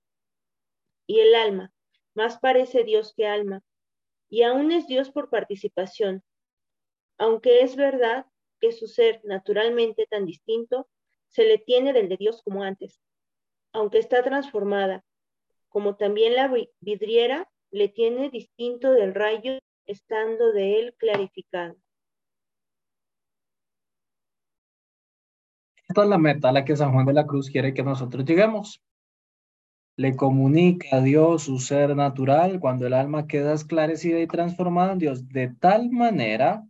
Y 1.07 1.21
el 1.21 1.35
alma 1.35 1.73
más 2.15 2.39
parece 2.39 2.85
Dios 2.85 3.13
que 3.15 3.27
alma, 3.27 3.63
y 4.31 4.43
aún 4.43 4.73
es 4.73 4.87
Dios 4.87 5.11
por 5.11 5.29
participación, 5.29 6.23
aunque 7.19 7.61
es 7.61 7.77
verdad 7.77 8.27
que 8.61 8.73
su 8.73 8.87
ser 8.87 9.21
naturalmente 9.25 10.07
tan 10.07 10.25
distinto 10.25 10.89
se 11.29 11.45
le 11.45 11.59
tiene 11.59 11.93
del 11.93 12.09
de 12.09 12.17
Dios 12.17 12.43
como 12.43 12.63
antes, 12.63 13.01
aunque 13.73 13.99
está 13.99 14.23
transformada 14.23 15.05
como 15.71 15.97
también 15.97 16.35
la 16.35 16.53
vidriera 16.81 17.49
le 17.71 17.89
tiene 17.89 18.29
distinto 18.29 18.93
del 18.93 19.15
rayo, 19.15 19.59
estando 19.87 20.53
de 20.53 20.81
él 20.81 20.95
clarificado. 20.99 21.77
Esta 25.91 26.05
es 26.05 26.09
la 26.09 26.19
meta 26.19 26.51
a 26.51 26.53
la 26.53 26.65
que 26.65 26.77
San 26.77 26.93
Juan 26.93 27.05
de 27.05 27.13
la 27.13 27.27
Cruz 27.27 27.51
quiere 27.51 27.75
que 27.75 27.83
nosotros 27.83 28.25
lleguemos. 28.25 28.81
Le 29.97 30.15
comunica 30.15 30.99
a 30.99 31.01
Dios 31.01 31.43
su 31.43 31.59
ser 31.59 31.97
natural 31.97 32.61
cuando 32.61 32.87
el 32.87 32.93
alma 32.93 33.27
queda 33.27 33.55
esclarecida 33.55 34.21
y 34.21 34.29
transformada 34.29 34.93
en 34.93 35.01
Dios 35.01 35.29
de 35.31 35.49
tal 35.49 35.91
manera 35.91 36.65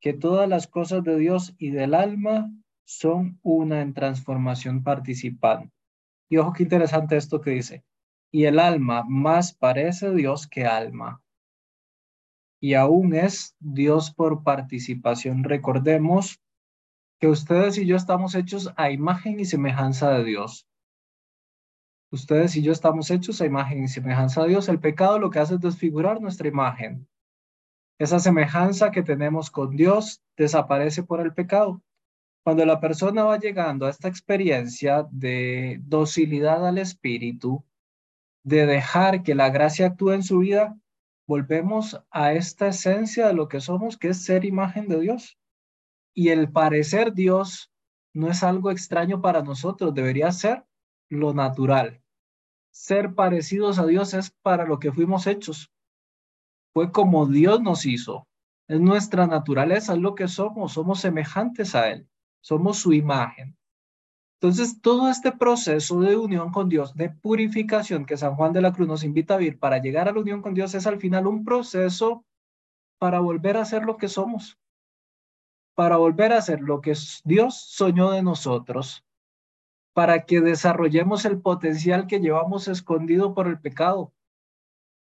que 0.00 0.14
todas 0.14 0.48
las 0.48 0.66
cosas 0.66 1.04
de 1.04 1.16
Dios 1.16 1.54
y 1.58 1.70
del 1.70 1.94
alma 1.94 2.50
son 2.84 3.38
una 3.42 3.82
en 3.82 3.94
transformación 3.94 4.82
participante. 4.82 5.72
Y 6.28 6.38
ojo 6.38 6.52
qué 6.52 6.64
interesante 6.64 7.16
esto 7.16 7.40
que 7.40 7.52
dice 7.52 7.84
y 8.32 8.46
el 8.46 8.58
alma 8.58 9.04
más 9.06 9.54
parece 9.54 10.12
Dios 10.12 10.48
que 10.48 10.66
alma. 10.66 11.22
Y 12.60 12.74
aún 12.74 13.14
es 13.14 13.54
Dios 13.60 14.12
por 14.12 14.42
participación. 14.42 15.44
Recordemos 15.44 16.40
que 17.20 17.28
ustedes 17.28 17.76
y 17.76 17.84
yo 17.84 17.96
estamos 17.96 18.34
hechos 18.34 18.72
a 18.76 18.90
imagen 18.90 19.38
y 19.38 19.44
semejanza 19.44 20.10
de 20.10 20.24
Dios. 20.24 20.66
Ustedes 22.10 22.56
y 22.56 22.62
yo 22.62 22.72
estamos 22.72 23.10
hechos 23.10 23.40
a 23.42 23.46
imagen 23.46 23.84
y 23.84 23.88
semejanza 23.88 24.42
de 24.42 24.48
Dios. 24.48 24.68
El 24.70 24.80
pecado 24.80 25.18
lo 25.18 25.30
que 25.30 25.38
hace 25.38 25.54
es 25.54 25.60
desfigurar 25.60 26.20
nuestra 26.20 26.48
imagen. 26.48 27.06
Esa 27.98 28.18
semejanza 28.18 28.90
que 28.90 29.02
tenemos 29.02 29.50
con 29.50 29.76
Dios 29.76 30.22
desaparece 30.36 31.02
por 31.02 31.20
el 31.20 31.34
pecado. 31.34 31.82
Cuando 32.42 32.64
la 32.64 32.80
persona 32.80 33.24
va 33.24 33.38
llegando 33.38 33.84
a 33.84 33.90
esta 33.90 34.08
experiencia 34.08 35.06
de 35.10 35.78
docilidad 35.82 36.66
al 36.66 36.78
Espíritu, 36.78 37.62
de 38.42 38.64
dejar 38.64 39.22
que 39.22 39.34
la 39.34 39.50
gracia 39.50 39.88
actúe 39.88 40.12
en 40.12 40.22
su 40.22 40.38
vida, 40.38 40.74
volvemos 41.28 42.02
a 42.10 42.32
esta 42.32 42.68
esencia 42.68 43.26
de 43.26 43.34
lo 43.34 43.46
que 43.46 43.60
somos, 43.60 43.98
que 43.98 44.08
es 44.08 44.24
ser 44.24 44.46
imagen 44.46 44.88
de 44.88 45.00
Dios. 45.00 45.39
Y 46.14 46.28
el 46.28 46.50
parecer 46.50 47.12
Dios 47.14 47.70
no 48.12 48.28
es 48.28 48.42
algo 48.42 48.70
extraño 48.70 49.20
para 49.20 49.42
nosotros, 49.42 49.94
debería 49.94 50.32
ser 50.32 50.64
lo 51.08 51.32
natural. 51.32 52.02
Ser 52.70 53.14
parecidos 53.14 53.78
a 53.78 53.86
Dios 53.86 54.14
es 54.14 54.30
para 54.42 54.64
lo 54.64 54.78
que 54.78 54.92
fuimos 54.92 55.26
hechos. 55.26 55.72
Fue 56.72 56.92
como 56.92 57.26
Dios 57.26 57.60
nos 57.60 57.84
hizo. 57.86 58.26
Es 58.68 58.80
nuestra 58.80 59.26
naturaleza, 59.26 59.94
es 59.94 59.98
lo 59.98 60.14
que 60.14 60.28
somos, 60.28 60.74
somos 60.74 61.00
semejantes 61.00 61.74
a 61.74 61.90
Él, 61.90 62.08
somos 62.40 62.78
su 62.78 62.92
imagen. 62.92 63.56
Entonces, 64.40 64.80
todo 64.80 65.10
este 65.10 65.32
proceso 65.32 66.00
de 66.00 66.16
unión 66.16 66.50
con 66.50 66.68
Dios, 66.68 66.94
de 66.94 67.10
purificación 67.10 68.06
que 68.06 68.16
San 68.16 68.36
Juan 68.36 68.52
de 68.52 68.62
la 68.62 68.72
Cruz 68.72 68.88
nos 68.88 69.04
invita 69.04 69.34
a 69.34 69.38
vivir 69.38 69.58
para 69.58 69.78
llegar 69.78 70.08
a 70.08 70.12
la 70.12 70.20
unión 70.20 70.40
con 70.40 70.54
Dios, 70.54 70.74
es 70.74 70.86
al 70.86 70.98
final 70.98 71.26
un 71.26 71.44
proceso 71.44 72.24
para 72.98 73.20
volver 73.20 73.56
a 73.56 73.64
ser 73.64 73.82
lo 73.82 73.96
que 73.96 74.08
somos, 74.08 74.58
para 75.74 75.96
volver 75.96 76.32
a 76.32 76.42
ser 76.42 76.60
lo 76.60 76.80
que 76.80 76.94
Dios 77.24 77.60
soñó 77.60 78.10
de 78.10 78.22
nosotros, 78.22 79.04
para 79.92 80.24
que 80.24 80.40
desarrollemos 80.40 81.24
el 81.24 81.40
potencial 81.40 82.06
que 82.06 82.20
llevamos 82.20 82.68
escondido 82.68 83.34
por 83.34 83.46
el 83.46 83.60
pecado, 83.60 84.12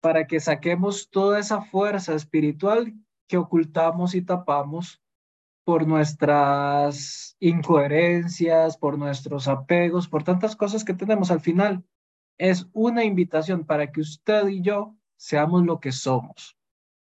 para 0.00 0.26
que 0.26 0.40
saquemos 0.40 1.10
toda 1.10 1.38
esa 1.38 1.62
fuerza 1.62 2.14
espiritual 2.14 2.94
que 3.28 3.36
ocultamos 3.36 4.14
y 4.14 4.22
tapamos 4.22 5.02
por 5.64 5.86
nuestras 5.86 7.36
incoherencias, 7.40 8.78
por 8.78 8.98
nuestros 8.98 9.48
apegos, 9.48 10.08
por 10.08 10.24
tantas 10.24 10.56
cosas 10.56 10.82
que 10.82 10.94
tenemos 10.94 11.30
al 11.30 11.40
final. 11.40 11.84
Es 12.38 12.66
una 12.72 13.04
invitación 13.04 13.66
para 13.66 13.92
que 13.92 14.00
usted 14.00 14.48
y 14.48 14.62
yo 14.62 14.96
seamos 15.16 15.66
lo 15.66 15.78
que 15.78 15.92
somos, 15.92 16.56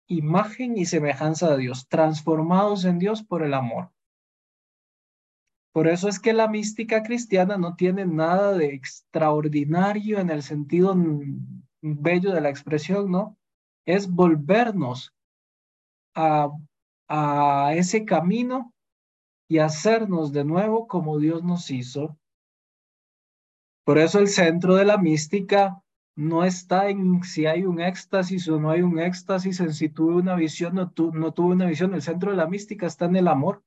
imagen 0.07 0.77
y 0.77 0.85
semejanza 0.85 1.51
de 1.51 1.57
Dios, 1.57 1.87
transformados 1.87 2.85
en 2.85 2.99
Dios 2.99 3.23
por 3.23 3.43
el 3.43 3.53
amor. 3.53 3.91
Por 5.73 5.87
eso 5.87 6.07
es 6.07 6.19
que 6.19 6.31
la 6.31 6.47
mística 6.47 7.03
cristiana 7.03 7.57
no 7.57 7.75
tiene 7.75 8.05
nada 8.05 8.53
de 8.53 8.73
extraordinario 8.73 10.19
en 10.19 10.29
el 10.29 10.41
sentido 10.41 10.95
bello 11.81 12.31
de 12.31 12.41
la 12.41 12.49
expresión, 12.49 13.11
¿no? 13.11 13.37
Es 13.85 14.09
volvernos 14.09 15.13
a, 16.15 16.49
a 17.09 17.73
ese 17.75 18.05
camino 18.05 18.73
y 19.49 19.59
hacernos 19.59 20.31
de 20.31 20.45
nuevo 20.45 20.87
como 20.87 21.19
Dios 21.19 21.43
nos 21.43 21.69
hizo. 21.69 22.17
Por 23.83 23.97
eso 23.97 24.19
el 24.19 24.29
centro 24.29 24.75
de 24.75 24.85
la 24.85 24.97
mística 24.97 25.83
no 26.15 26.45
está 26.45 26.89
en 26.89 27.23
si 27.23 27.45
hay 27.45 27.65
un 27.65 27.81
éxtasis 27.81 28.47
o 28.47 28.59
no 28.59 28.69
hay 28.69 28.81
un 28.81 28.99
éxtasis, 28.99 29.59
en 29.59 29.73
si 29.73 29.89
tuve 29.89 30.15
una 30.15 30.35
visión 30.35 30.77
o 30.77 30.91
no, 31.13 31.33
tuve 31.33 31.53
una 31.53 31.65
visión. 31.65 31.93
El 31.93 32.01
centro 32.01 32.31
de 32.31 32.37
la 32.37 32.47
mística 32.47 32.87
está 32.87 33.05
en 33.05 33.17
el 33.17 33.27
amor, 33.27 33.63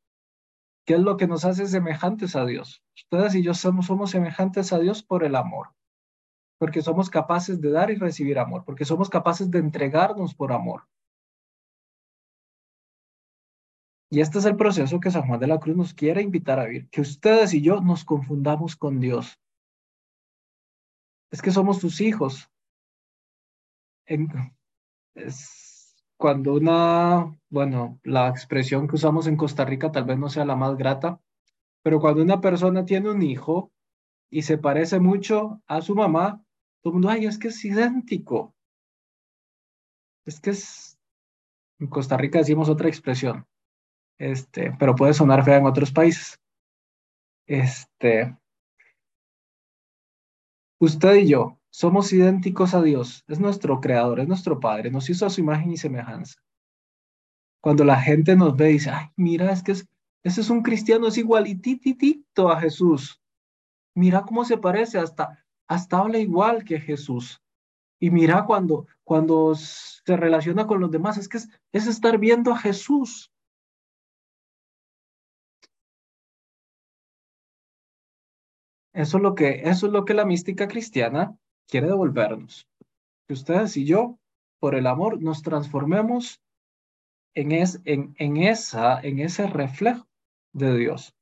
que 0.87 0.95
es 0.95 1.01
lo 1.01 1.19
que 1.19 1.27
nos 1.27 1.45
hace 1.45 1.67
semejantes 1.67 2.37
a 2.37 2.47
Dios. 2.47 2.83
Ustedes 2.97 3.35
y 3.35 3.43
yo 3.43 3.53
somos, 3.53 3.87
somos 3.87 4.11
semejantes 4.11 4.73
a 4.73 4.79
Dios 4.79 5.03
por 5.03 5.25
el 5.25 5.37
amor, 5.37 5.75
porque 6.59 6.81
somos 6.81 7.11
capaces 7.11 7.61
de 7.61 7.71
dar 7.71 7.91
y 7.91 7.97
recibir 7.97 8.39
amor, 8.39 8.65
porque 8.65 8.87
somos 8.87 9.11
capaces 9.11 9.51
de 9.51 9.59
entregarnos 9.59 10.35
por 10.35 10.53
amor. 10.53 10.85
Y 14.11 14.21
este 14.21 14.39
es 14.39 14.47
el 14.47 14.57
proceso 14.57 15.01
que 15.01 15.11
San 15.11 15.27
Juan 15.27 15.39
de 15.39 15.49
la 15.49 15.61
Cruz 15.61 15.77
nos 15.77 15.93
quiere 15.93 16.23
invitar 16.23 16.59
a 16.59 16.65
vivir, 16.65 16.89
que 16.89 17.03
ustedes 17.03 17.53
y 17.53 17.61
yo 17.61 17.83
nos 17.83 18.07
confundamos 18.07 18.75
con 18.75 19.01
Dios. 19.01 19.39
Es 21.31 21.43
que 21.43 21.51
somos 21.51 21.79
sus 21.79 22.01
hijos. 22.01 22.51
es 25.14 25.68
cuando 26.18 26.55
una, 26.55 27.39
bueno, 27.49 28.01
la 28.03 28.29
expresión 28.29 28.89
que 28.89 28.97
usamos 28.97 29.26
en 29.29 29.37
Costa 29.37 29.64
Rica 29.64 29.93
tal 29.93 30.05
vez 30.05 30.18
no 30.18 30.29
sea 30.29 30.45
la 30.45 30.57
más 30.57 30.76
grata, 30.76 31.20
pero 31.83 32.01
cuando 32.01 32.22
una 32.22 32.41
persona 32.41 32.85
tiene 32.85 33.11
un 33.11 33.22
hijo 33.22 33.72
y 34.31 34.43
se 34.43 34.59
parece 34.59 34.99
mucho 34.99 35.62
a 35.68 35.81
su 35.81 35.95
mamá, 35.95 36.45
todo 36.83 36.91
el 36.91 36.95
mundo, 36.95 37.09
ay, 37.09 37.26
es 37.26 37.39
que 37.39 37.49
es 37.49 37.64
idéntico. 37.64 38.55
Es 40.26 40.41
que 40.41 40.51
es, 40.51 40.99
en 41.79 41.87
Costa 41.87 42.16
Rica 42.16 42.39
decimos 42.39 42.68
otra 42.68 42.89
expresión, 42.89 43.47
este, 44.18 44.72
pero 44.79 44.97
puede 44.97 45.14
sonar 45.14 45.45
fea 45.45 45.59
en 45.59 45.66
otros 45.66 45.93
países. 45.93 46.41
Este, 47.47 48.37
usted 50.79 51.14
y 51.16 51.29
yo 51.29 51.59
somos 51.70 52.12
idénticos 52.12 52.74
a 52.74 52.83
Dios, 52.83 53.24
es 53.29 53.41
nuestro 53.41 53.81
creador, 53.81 54.20
es 54.20 54.29
nuestro 54.29 54.59
Padre, 54.59 54.91
nos 54.91 55.09
hizo 55.11 55.26
a 55.26 55.31
su 55.31 55.41
imagen 55.41 55.72
y 55.72 55.76
semejanza. 55.76 56.41
Cuando 57.61 57.85
la 57.85 58.01
gente 58.01 58.37
nos 58.37 58.57
ve 58.57 58.70
y 58.70 58.72
dice, 58.74 58.91
ay, 58.91 59.07
mira, 59.16 59.53
es 59.53 59.62
que 59.62 59.72
ese 59.72 60.41
es 60.41 60.51
un 60.51 60.62
cristiano, 60.62 61.09
es 61.09 61.18
igualititito 61.18 62.51
a 62.51 62.61
Jesús. 62.61 63.20
Mira 63.95 64.22
cómo 64.22 64.45
se 64.45 64.59
parece, 64.59 64.99
hasta, 64.99 65.45
hasta 65.66 65.99
habla 65.99 66.18
igual 66.18 66.64
que 66.64 66.81
Jesús. 66.81 67.43
Y 68.01 68.11
mira 68.11 68.45
cuando, 68.45 68.87
cuando 69.05 69.55
se 69.55 70.16
relaciona 70.16 70.66
con 70.66 70.81
los 70.81 70.91
demás, 70.91 71.18
es 71.18 71.29
que 71.29 71.39
es 71.72 71.87
estar 71.87 72.18
viendo 72.18 72.53
a 72.53 72.59
Jesús. 72.59 73.33
Eso 78.99 79.19
es 79.19 79.23
lo 79.23 79.37
que, 79.37 79.63
eso 79.65 79.87
es 79.87 79.93
lo 79.93 80.05
que 80.05 80.13
la 80.13 80.25
mística 80.25 80.67
cristiana 80.67 81.39
quiere 81.69 81.87
devolvernos. 81.87 82.67
Que 83.29 83.35
ustedes 83.35 83.77
y 83.77 83.85
yo, 83.85 84.19
por 84.59 84.75
el 84.75 84.89
amor, 84.89 85.23
nos 85.23 85.43
transformemos 85.43 86.43
en, 87.33 87.53
es, 87.53 87.81
en, 87.85 88.17
en, 88.19 88.39
esa, 88.39 89.01
en 89.01 89.21
ese 89.21 89.47
reflejo 89.47 90.09
de 90.53 90.77
Dios. 90.77 91.15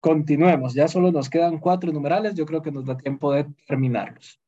Continuemos, 0.00 0.72
ya 0.72 0.88
solo 0.88 1.12
nos 1.12 1.28
quedan 1.28 1.58
cuatro 1.58 1.92
numerales, 1.92 2.34
yo 2.34 2.46
creo 2.46 2.62
que 2.62 2.72
nos 2.72 2.86
da 2.86 2.96
tiempo 2.96 3.30
de 3.30 3.44
terminarlos. 3.66 4.40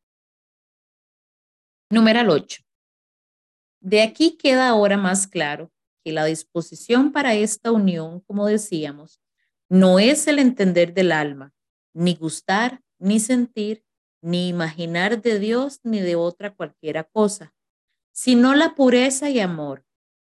Numeral 1.90 2.30
8. 2.30 2.62
De 3.80 4.00
aquí 4.00 4.38
queda 4.38 4.70
ahora 4.70 4.96
más 4.96 5.26
claro 5.26 5.70
que 6.02 6.12
la 6.12 6.24
disposición 6.24 7.12
para 7.12 7.34
esta 7.34 7.70
unión, 7.72 8.20
como 8.20 8.46
decíamos, 8.46 9.20
no 9.68 9.98
es 9.98 10.26
el 10.28 10.38
entender 10.38 10.94
del 10.94 11.12
alma, 11.12 11.52
ni 11.94 12.14
gustar, 12.14 12.82
ni 12.98 13.20
sentir, 13.20 13.84
ni 14.22 14.48
imaginar 14.48 15.22
de 15.22 15.38
Dios 15.38 15.80
ni 15.82 16.00
de 16.00 16.16
otra 16.16 16.54
cualquiera 16.54 17.04
cosa, 17.04 17.54
sino 18.12 18.54
la 18.54 18.74
pureza 18.74 19.30
y 19.30 19.40
amor, 19.40 19.84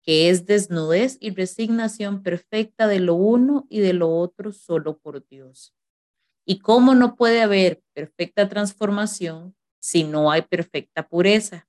que 0.02 0.30
es 0.30 0.46
desnudez 0.46 1.16
y 1.20 1.30
resignación 1.30 2.22
perfecta 2.22 2.86
de 2.86 3.00
lo 3.00 3.14
uno 3.14 3.66
y 3.68 3.80
de 3.80 3.92
lo 3.92 4.10
otro 4.16 4.52
solo 4.52 4.98
por 4.98 5.26
Dios. 5.26 5.74
¿Y 6.44 6.58
cómo 6.58 6.94
no 6.94 7.16
puede 7.16 7.42
haber 7.42 7.82
perfecta 7.94 8.48
transformación 8.48 9.54
si 9.80 10.04
no 10.04 10.30
hay 10.30 10.42
perfecta 10.42 11.08
pureza? 11.08 11.68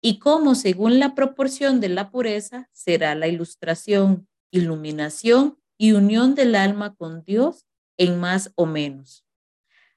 ¿Y 0.00 0.18
cómo, 0.18 0.54
según 0.54 1.00
la 1.00 1.14
proporción 1.14 1.80
de 1.80 1.88
la 1.88 2.10
pureza, 2.10 2.68
será 2.72 3.14
la 3.14 3.26
ilustración, 3.26 4.28
iluminación 4.52 5.58
y 5.78 5.92
unión 5.92 6.34
del 6.34 6.54
alma 6.54 6.94
con 6.94 7.24
Dios 7.24 7.66
en 7.96 8.20
más 8.20 8.52
o 8.56 8.66
menos. 8.66 9.24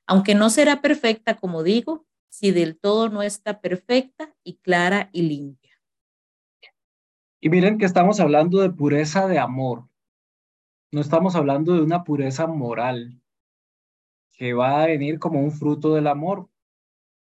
Aunque 0.06 0.36
no 0.36 0.50
será 0.50 0.82
perfecta, 0.82 1.36
como 1.36 1.64
digo, 1.64 2.06
si 2.30 2.52
del 2.52 2.78
todo 2.78 3.10
no 3.10 3.22
está 3.22 3.62
perfecta 3.62 4.36
y 4.44 4.58
clara 4.58 5.10
y 5.14 5.24
limpia. 5.24 5.80
Y 7.42 7.50
miren 7.50 7.78
que 7.78 7.86
estamos 7.86 8.20
hablando 8.20 8.60
de 8.60 8.70
pureza 8.70 9.28
de 9.28 9.40
amor. 9.40 9.88
No 10.92 11.02
estamos 11.02 11.36
hablando 11.36 11.74
de 11.74 11.82
una 11.82 12.04
pureza 12.04 12.48
moral 12.48 13.22
que 14.34 14.54
va 14.54 14.84
a 14.84 14.88
venir 14.88 15.20
como 15.20 15.42
un 15.42 15.52
fruto 15.52 15.94
del 15.94 16.08
amor. 16.08 16.50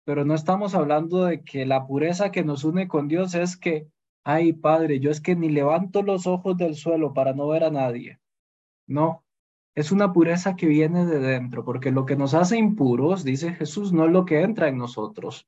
Pero 0.05 0.25
no 0.25 0.35
estamos 0.35 0.75
hablando 0.75 1.25
de 1.25 1.43
que 1.43 1.67
la 1.67 1.87
pureza 1.87 2.31
que 2.31 2.45
nos 2.45 2.63
une 2.65 2.87
con 2.87 3.09
Dios 3.09 3.35
es 3.35 3.57
que, 3.57 3.89
ay 4.23 4.53
Padre, 4.53 5.01
yo 5.01 5.11
es 5.11 5.21
que 5.21 5.35
ni 5.35 5.49
levanto 5.49 6.03
los 6.03 6.27
ojos 6.27 6.57
del 6.57 6.77
suelo 6.77 7.13
para 7.13 7.33
no 7.33 7.49
ver 7.49 7.65
a 7.65 7.71
nadie. 7.71 8.21
No, 8.87 9.25
es 9.77 9.93
una 9.93 10.13
pureza 10.13 10.57
que 10.57 10.67
viene 10.67 11.05
de 11.05 11.19
dentro, 11.19 11.63
porque 11.63 11.91
lo 11.93 12.07
que 12.07 12.17
nos 12.17 12.33
hace 12.33 12.57
impuros, 12.57 13.25
dice 13.25 13.53
Jesús, 13.53 13.93
no 13.93 14.07
es 14.07 14.11
lo 14.11 14.25
que 14.25 14.41
entra 14.41 14.69
en 14.69 14.79
nosotros, 14.79 15.47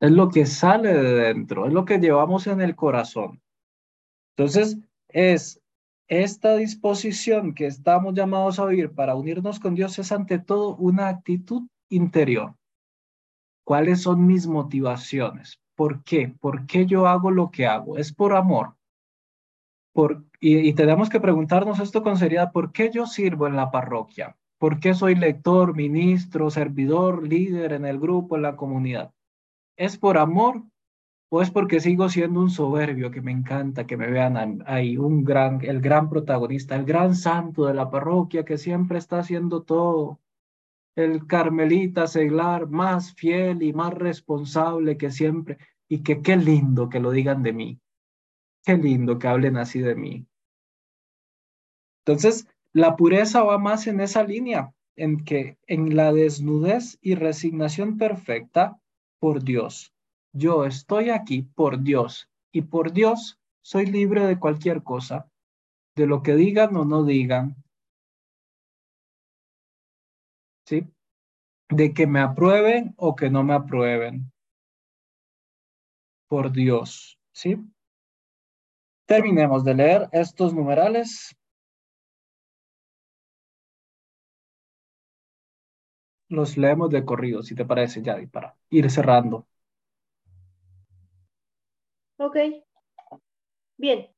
es 0.00 0.10
lo 0.10 0.28
que 0.28 0.44
sale 0.44 0.92
de 0.92 1.14
dentro, 1.14 1.66
es 1.66 1.72
lo 1.72 1.86
que 1.86 1.98
llevamos 1.98 2.46
en 2.46 2.60
el 2.60 2.76
corazón. 2.76 3.40
Entonces, 4.36 4.78
es 5.08 5.62
esta 6.08 6.56
disposición 6.56 7.54
que 7.54 7.66
estamos 7.66 8.14
llamados 8.14 8.58
a 8.58 8.66
vivir 8.66 8.92
para 8.92 9.14
unirnos 9.14 9.58
con 9.58 9.74
Dios 9.74 9.98
es 9.98 10.12
ante 10.12 10.38
todo 10.38 10.76
una 10.76 11.08
actitud 11.08 11.62
interior. 11.88 12.54
¿Cuáles 13.64 14.02
son 14.02 14.26
mis 14.26 14.46
motivaciones? 14.46 15.58
¿Por 15.74 16.04
qué? 16.04 16.34
¿Por 16.40 16.66
qué 16.66 16.84
yo 16.84 17.06
hago 17.06 17.30
lo 17.30 17.50
que 17.50 17.66
hago? 17.66 17.96
Es 17.96 18.12
por 18.12 18.34
amor 18.34 18.77
y, 20.40 20.72
tenemos 20.74 21.08
que 21.08 21.20
preguntarnos 21.20 21.80
esto 21.80 22.02
con 22.02 22.16
seriedad, 22.16 22.52
¿por 22.52 22.72
qué 22.72 22.90
yo 22.90 23.06
sirvo 23.06 23.46
en 23.46 23.56
la 23.56 23.70
parroquia? 23.70 24.36
¿Por 24.58 24.80
qué 24.80 24.94
soy 24.94 25.14
lector, 25.14 25.74
ministro, 25.74 26.50
servidor, 26.50 27.26
líder 27.26 27.72
en 27.72 27.84
el 27.84 27.98
grupo, 27.98 28.36
en 28.36 28.42
la 28.42 28.56
comunidad? 28.56 29.12
¿Es 29.76 29.98
por 29.98 30.18
amor 30.18 30.62
o 31.30 31.42
es 31.42 31.50
porque 31.50 31.80
sigo 31.80 32.08
siendo 32.08 32.40
un 32.40 32.50
soberbio 32.50 33.10
que 33.10 33.20
me 33.20 33.32
encanta 33.32 33.86
que 33.86 33.96
me 33.96 34.08
vean 34.08 34.62
ahí, 34.66 34.96
un 34.96 35.24
gran, 35.24 35.60
el 35.62 35.80
gran 35.80 36.08
protagonista, 36.08 36.76
el 36.76 36.84
gran 36.84 37.14
santo 37.14 37.66
de 37.66 37.74
la 37.74 37.90
parroquia 37.90 38.44
que 38.44 38.58
siempre 38.58 38.98
está 38.98 39.18
haciendo 39.18 39.62
todo? 39.62 40.20
El 40.96 41.26
carmelita 41.26 42.06
seglar 42.06 42.68
más 42.68 43.14
fiel 43.14 43.62
y 43.62 43.72
más 43.72 43.94
responsable 43.94 44.96
que 44.96 45.10
siempre. 45.10 45.58
Y 45.88 46.02
que 46.02 46.22
qué 46.22 46.36
lindo 46.36 46.88
que 46.88 47.00
lo 47.00 47.10
digan 47.10 47.42
de 47.42 47.52
mí. 47.52 47.80
Qué 48.68 48.76
lindo 48.76 49.18
que 49.18 49.26
hablen 49.26 49.56
así 49.56 49.80
de 49.80 49.94
mí. 49.94 50.26
Entonces, 52.04 52.46
la 52.74 52.96
pureza 52.96 53.42
va 53.42 53.56
más 53.56 53.86
en 53.86 53.98
esa 53.98 54.24
línea, 54.24 54.74
en 54.94 55.24
que 55.24 55.56
en 55.66 55.96
la 55.96 56.12
desnudez 56.12 56.98
y 57.00 57.14
resignación 57.14 57.96
perfecta 57.96 58.78
por 59.20 59.42
Dios. 59.42 59.94
Yo 60.34 60.66
estoy 60.66 61.08
aquí 61.08 61.40
por 61.44 61.80
Dios 61.82 62.28
y 62.52 62.60
por 62.60 62.92
Dios 62.92 63.40
soy 63.62 63.86
libre 63.86 64.26
de 64.26 64.38
cualquier 64.38 64.82
cosa, 64.82 65.30
de 65.96 66.06
lo 66.06 66.22
que 66.22 66.34
digan 66.34 66.76
o 66.76 66.84
no 66.84 67.04
digan. 67.04 67.56
¿Sí? 70.66 70.86
De 71.70 71.94
que 71.94 72.06
me 72.06 72.20
aprueben 72.20 72.92
o 72.98 73.16
que 73.16 73.30
no 73.30 73.42
me 73.44 73.54
aprueben. 73.54 74.30
Por 76.28 76.52
Dios, 76.52 77.18
¿sí? 77.32 77.56
Terminemos 79.08 79.64
de 79.64 79.72
leer 79.72 80.08
estos 80.12 80.52
numerales. 80.52 81.34
Los 86.28 86.58
leemos 86.58 86.90
de 86.90 87.06
corrido, 87.06 87.42
si 87.42 87.54
te 87.54 87.64
parece, 87.64 88.02
Yadi, 88.02 88.26
para 88.26 88.54
ir 88.68 88.90
cerrando. 88.90 89.48
Ok. 92.18 92.36
Bien. 93.78 94.14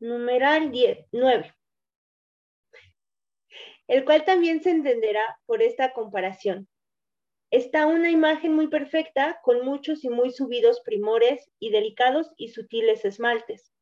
Numeral 0.00 0.70
10, 0.70 1.08
9. 1.12 1.54
El 3.86 4.06
cual 4.06 4.24
también 4.24 4.62
se 4.62 4.70
entenderá 4.70 5.38
por 5.44 5.60
esta 5.60 5.92
comparación. 5.92 6.66
Está 7.50 7.86
una 7.86 8.10
imagen 8.10 8.54
muy 8.54 8.68
perfecta 8.68 9.40
con 9.42 9.62
muchos 9.62 10.04
y 10.04 10.08
muy 10.08 10.30
subidos 10.30 10.80
primores 10.80 11.50
y 11.58 11.68
delicados 11.70 12.32
y 12.38 12.48
sutiles 12.48 13.04
esmaltes, 13.04 13.75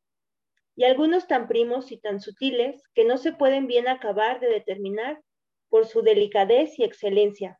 y 0.75 0.83
algunos 0.83 1.27
tan 1.27 1.47
primos 1.47 1.91
y 1.91 1.97
tan 1.97 2.19
sutiles 2.19 2.83
que 2.93 3.05
no 3.05 3.17
se 3.17 3.33
pueden 3.33 3.67
bien 3.67 3.87
acabar 3.87 4.39
de 4.39 4.47
determinar 4.47 5.21
por 5.69 5.85
su 5.85 6.01
delicadez 6.01 6.77
y 6.77 6.83
excelencia. 6.83 7.59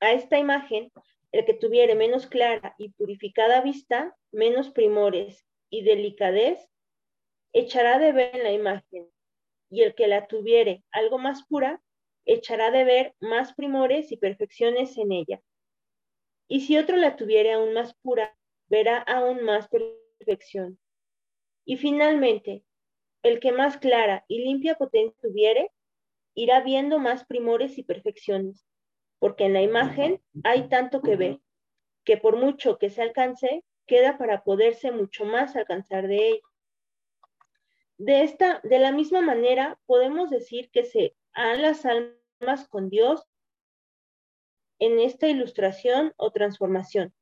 A 0.00 0.12
esta 0.12 0.38
imagen, 0.38 0.92
el 1.32 1.44
que 1.44 1.54
tuviere 1.54 1.94
menos 1.94 2.26
clara 2.26 2.74
y 2.78 2.90
purificada 2.90 3.60
vista, 3.60 4.16
menos 4.32 4.70
primores 4.70 5.46
y 5.70 5.82
delicadez, 5.82 6.68
echará 7.52 7.98
de 7.98 8.12
ver 8.12 8.36
en 8.36 8.42
la 8.42 8.52
imagen, 8.52 9.08
y 9.70 9.82
el 9.82 9.94
que 9.94 10.06
la 10.06 10.26
tuviere 10.26 10.84
algo 10.90 11.18
más 11.18 11.46
pura, 11.46 11.82
echará 12.24 12.70
de 12.70 12.84
ver 12.84 13.14
más 13.20 13.54
primores 13.54 14.12
y 14.12 14.16
perfecciones 14.16 14.98
en 14.98 15.12
ella. 15.12 15.40
Y 16.48 16.60
si 16.62 16.76
otro 16.76 16.96
la 16.96 17.16
tuviere 17.16 17.52
aún 17.52 17.72
más 17.72 17.94
pura, 18.02 18.36
verá 18.68 18.98
aún 18.98 19.42
más 19.42 19.68
perfección. 19.68 20.78
Y 21.66 21.76
finalmente, 21.76 22.64
el 23.24 23.40
que 23.40 23.50
más 23.50 23.76
clara 23.76 24.24
y 24.28 24.38
limpia 24.44 24.76
potencia 24.76 25.18
tuviere, 25.20 25.72
irá 26.34 26.60
viendo 26.60 27.00
más 27.00 27.26
primores 27.26 27.76
y 27.76 27.82
perfecciones, 27.82 28.64
porque 29.18 29.46
en 29.46 29.52
la 29.52 29.62
imagen 29.62 30.22
hay 30.44 30.68
tanto 30.68 31.02
que 31.02 31.16
ver, 31.16 31.40
que 32.04 32.16
por 32.16 32.36
mucho 32.36 32.78
que 32.78 32.88
se 32.88 33.02
alcance, 33.02 33.64
queda 33.86 34.16
para 34.16 34.44
poderse 34.44 34.92
mucho 34.92 35.24
más 35.24 35.56
alcanzar 35.56 36.06
de 36.06 36.28
ella. 36.28 36.42
De 37.98 38.22
esta, 38.22 38.60
de 38.62 38.78
la 38.78 38.92
misma 38.92 39.20
manera, 39.20 39.78
podemos 39.86 40.30
decir 40.30 40.70
que 40.70 40.84
se 40.84 41.16
a 41.32 41.56
las 41.56 41.84
almas 41.84 42.68
con 42.68 42.90
Dios 42.90 43.26
en 44.78 45.00
esta 45.00 45.26
ilustración 45.26 46.12
o 46.16 46.30
transformación. 46.30 47.12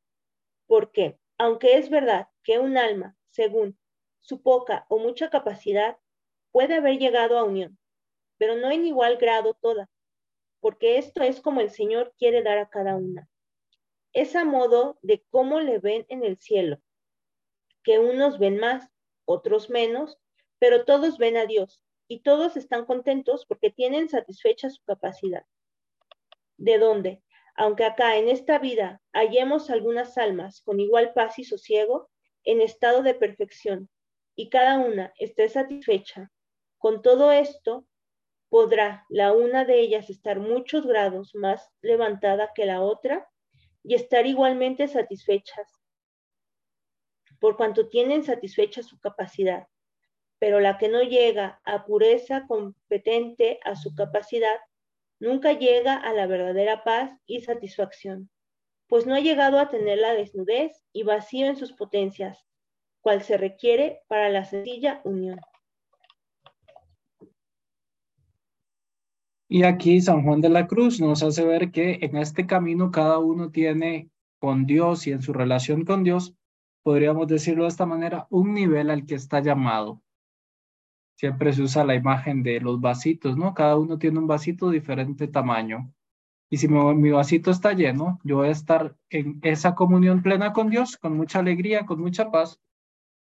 Porque, 0.66 1.18
aunque 1.38 1.78
es 1.78 1.88
verdad 1.88 2.28
que 2.42 2.59
un 2.59 2.76
alma, 2.76 3.16
según 3.30 3.78
su 4.25 4.41
poca 4.43 4.87
o 4.89 4.99
mucha 4.99 5.29
capacidad, 5.29 5.99
puede 6.51 6.75
haber 6.75 6.99
llegado 6.99 7.39
a 7.39 7.45
unión, 7.45 7.79
pero 8.39 8.57
no 8.57 8.70
en 8.70 8.87
igual 8.87 9.18
grado 9.18 9.55
toda, 9.55 9.91
porque 10.61 10.97
esto 10.97 11.22
es 11.22 11.41
como 11.41 11.61
el 11.61 11.70
Señor 11.70 12.14
quiere 12.18 12.43
dar 12.43 12.57
a 12.57 12.70
cada 12.70 12.97
una. 12.97 13.29
Es 14.14 14.35
a 14.35 14.45
modo 14.45 14.99
de 15.03 15.22
cómo 15.31 15.61
le 15.61 15.79
ven 15.79 16.07
en 16.09 16.25
el 16.25 16.39
cielo, 16.39 16.81
que 17.83 17.99
unos 17.99 18.39
ven 18.39 18.59
más, 18.59 18.89
otros 19.27 19.68
menos, 19.68 20.18
pero 20.59 20.87
todos 20.87 21.18
ven 21.18 21.37
a 21.37 21.45
Dios 21.45 21.83
y 22.09 22.20
todos 22.20 22.57
están 22.57 22.87
contentos 22.87 23.45
porque 23.45 23.70
tienen 23.70 24.09
satisfecha 24.09 24.70
su 24.70 24.83
capacidad. 24.85 25.45
¿De 26.57 26.79
dónde? 26.79 27.22
Aunque 27.57 27.85
acá 27.85 28.16
en 28.16 28.29
esta 28.29 28.59
vida 28.59 29.03
hallemos 29.12 29.68
algunas 29.68 30.16
almas 30.16 30.62
con 30.62 30.81
igual 30.81 31.12
paz 31.12 31.39
y 31.39 31.45
sosiego, 31.45 32.09
en 32.45 32.62
estado 32.62 33.03
de 33.03 33.14
perfección, 33.14 33.91
y 34.37 34.49
cada 34.49 34.78
una 34.78 35.12
esté 35.18 35.49
satisfecha, 35.49 36.30
con 36.78 37.03
todo 37.03 37.32
esto 37.32 37.87
podrá 38.49 39.05
la 39.09 39.32
una 39.32 39.64
de 39.64 39.80
ellas 39.80 40.11
estar 40.11 40.39
muchos 40.39 40.87
grados 40.87 41.35
más 41.35 41.72
levantada 41.80 42.53
que 42.55 42.66
la 42.66 42.82
otra 42.82 43.28
y 43.82 43.95
estar 43.95 44.26
igualmente 44.26 44.87
satisfechas, 44.89 45.68
por 47.41 47.57
cuanto 47.57 47.89
tienen 47.89 48.22
satisfecha 48.22 48.82
su 48.82 48.99
capacidad. 49.01 49.66
Pero 50.39 50.61
la 50.61 50.78
que 50.78 50.89
no 50.89 51.03
llega 51.03 51.61
a 51.64 51.85
pureza 51.85 52.47
competente 52.47 53.61
a 53.64 53.76
su 53.76 53.95
capacidad, 53.95 54.59
nunca 55.18 55.53
llega 55.53 55.95
a 55.95 56.12
la 56.12 56.26
verdadera 56.26 56.85
paz 56.85 57.11
y 57.26 57.41
satisfacción, 57.41 58.30
pues 58.87 59.07
no 59.07 59.14
ha 59.14 59.20
llegado 59.20 59.59
a 59.59 59.68
tener 59.68 59.99
la 59.99 60.14
desnudez 60.14 60.85
y 60.93 61.03
vacío 61.03 61.47
en 61.47 61.57
sus 61.57 61.72
potencias, 61.72 62.47
cual 63.05 63.22
se 63.22 63.36
requiere 63.36 64.00
para 64.09 64.28
la 64.30 64.44
sencilla 64.44 65.00
unión. 65.05 65.38
Y 69.48 69.62
aquí 69.62 70.00
San 70.00 70.24
Juan 70.24 70.40
de 70.40 70.48
la 70.48 70.66
Cruz 70.66 71.00
nos 71.00 71.22
hace 71.22 71.44
ver 71.44 71.70
que 71.70 72.00
en 72.02 72.16
este 72.16 72.46
camino 72.46 72.90
cada 72.90 73.18
uno 73.18 73.52
tiene 73.52 74.11
con 74.40 74.66
Dios 74.66 75.07
y 75.07 75.12
en 75.12 75.22
su 75.22 75.32
relación 75.32 75.84
con 75.84 76.02
Dios, 76.02 76.34
podríamos 76.82 77.28
decirlo 77.28 77.62
de 77.62 77.68
esta 77.68 77.86
manera, 77.86 78.26
un 78.30 78.55
nivel 78.55 78.90
al 78.90 79.07
que 79.07 79.14
está 79.14 79.40
llamado 79.40 80.02
siempre 81.16 81.52
se 81.52 81.62
usa 81.62 81.84
la 81.84 81.94
imagen 81.94 82.42
de 82.42 82.61
los 82.61 82.80
vasitos, 82.80 83.36
¿no? 83.36 83.55
Cada 83.55 83.76
uno 83.76 83.98
tiene 83.98 84.18
un 84.18 84.26
vasito 84.26 84.68
de 84.68 84.74
diferente 84.78 85.28
tamaño. 85.28 85.92
Y 86.50 86.59
si 86.59 86.68
mi, 86.68 87.11
vasito 87.11 87.50
está 87.50 87.72
lleno, 87.72 88.20
yo 88.22 88.36
voy 88.36 88.48
a 88.48 88.52
estar 88.52 88.96
en 89.11 89.40
esa 89.42 89.74
comunión 89.74 90.22
plena 90.22 90.52
con 90.52 90.70
Dios, 90.70 90.96
con 90.96 91.16
mucha 91.16 91.38
alegría, 91.40 91.86
con 91.86 92.00
mucha 92.00 92.30
paz, 92.30 92.61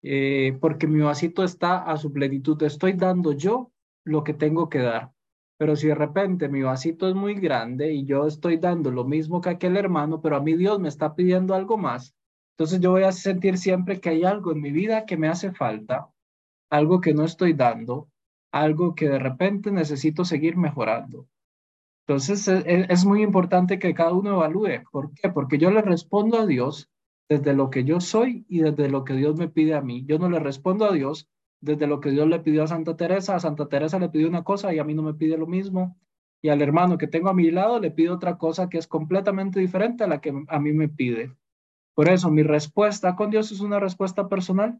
eh, 0.04 0.58
porque 0.62 0.88
mi 0.88 1.00
vasito 1.00 1.44
está 1.44 1.84
a 1.84 1.98
su 1.98 2.12
plenitud. 2.12 2.62
Estoy 2.64 2.94
dando 2.94 3.34
yo 3.34 3.72
lo 4.04 4.24
que 4.24 4.34
tengo 4.34 4.70
que 4.70 4.80
dar. 4.80 5.12
Pero 5.58 5.76
si 5.76 5.88
de 5.88 5.96
repente 5.96 6.50
mi 6.50 6.62
vasito 6.62 7.08
es 7.10 7.16
muy 7.16 7.34
grande 7.36 7.94
y 7.94 8.06
yo 8.06 8.28
estoy 8.28 8.58
dando 8.58 8.92
lo 8.92 9.06
mismo 9.06 9.42
que 9.42 9.50
aquel 9.50 9.76
hermano, 9.76 10.22
pero 10.22 10.36
a 10.38 10.42
mí 10.42 10.54
Dios 10.56 10.80
me 10.80 10.88
está 10.88 11.16
pidiendo 11.16 11.56
algo 11.56 11.78
más, 11.78 12.16
entonces 12.52 12.80
yo 12.80 12.92
voy 12.92 13.04
a 13.04 13.12
sentir 13.12 13.58
siempre 13.58 14.00
que 14.00 14.10
hay 14.10 14.24
algo 14.24 14.52
en 14.52 14.62
mi 14.62 14.72
vida 14.72 15.06
que 15.06 15.18
me 15.18 15.28
hace 15.28 15.52
falta 15.52 16.10
algo 16.70 17.02
que 17.02 17.14
no 17.14 17.24
estoy 17.24 17.54
dando, 17.54 18.10
algo 18.52 18.96
que 18.96 19.10
de 19.10 19.20
repente 19.20 19.72
necesito 19.72 20.26
seguir 20.26 20.58
mejorando. 20.58 21.28
Entonces 22.06 22.48
e, 22.48 22.58
e, 22.60 22.88
es, 22.90 23.06
muy 23.06 23.22
importante 23.22 23.80
que 23.80 23.94
cada 23.94 24.14
uno 24.14 24.32
evalúe. 24.32 24.84
¿Por 24.92 25.14
qué? 25.14 25.30
Porque 25.30 25.58
yo 25.58 25.72
le 25.72 25.82
respondo 25.82 26.40
a 26.40 26.46
Dios 26.46 26.90
desde 27.30 27.54
lo 27.54 27.70
que 27.70 27.84
yo 27.84 28.00
soy 28.00 28.46
y 28.48 28.60
desde 28.60 28.90
lo 28.90 29.04
que 29.04 29.14
Dios 29.14 29.36
me 29.36 29.50
pide 29.50 29.76
a 29.76 29.82
mí. 29.82 30.06
Yo 30.06 30.20
no 30.20 30.30
le 30.30 30.40
respondo 30.40 30.86
a 30.86 30.94
Dios 30.94 31.30
desde 31.60 31.88
lo 31.88 32.00
que 32.00 32.12
Dios 32.12 32.28
le 32.28 32.40
pidió 32.40 32.64
a 32.64 32.68
Santa 32.68 32.96
Teresa. 32.96 33.36
A 33.36 33.40
Santa 33.40 33.68
Teresa 33.68 34.00
le 34.00 34.10
pidió 34.10 34.28
una 34.28 34.44
cosa 34.44 34.74
y 34.74 34.80
a 34.80 34.84
mí 34.84 34.94
no 34.94 35.04
me 35.04 35.14
pide 35.14 35.38
lo 35.38 35.48
mismo. 35.48 35.98
Y 36.42 36.50
al 36.50 36.62
hermano 36.62 36.98
que 36.98 37.08
tengo 37.08 37.30
a 37.30 37.34
mi 37.34 37.52
lado 37.52 37.80
le 37.80 37.92
pido 37.92 38.16
otra 38.16 38.38
cosa 38.38 38.70
que 38.70 38.78
es 38.78 38.88
completamente 38.88 39.60
diferente 39.60 40.04
a 40.04 40.08
la 40.08 40.22
que 40.22 40.34
a 40.48 40.60
mí 40.60 40.72
me 40.72 40.88
pide. 40.88 41.36
Por 41.96 42.10
eso 42.10 42.30
mi 42.30 42.44
respuesta 42.44 43.16
con 43.16 43.32
Dios 43.32 43.52
es 43.52 43.60
una 43.60 43.80
respuesta 43.80 44.30
personal 44.30 44.80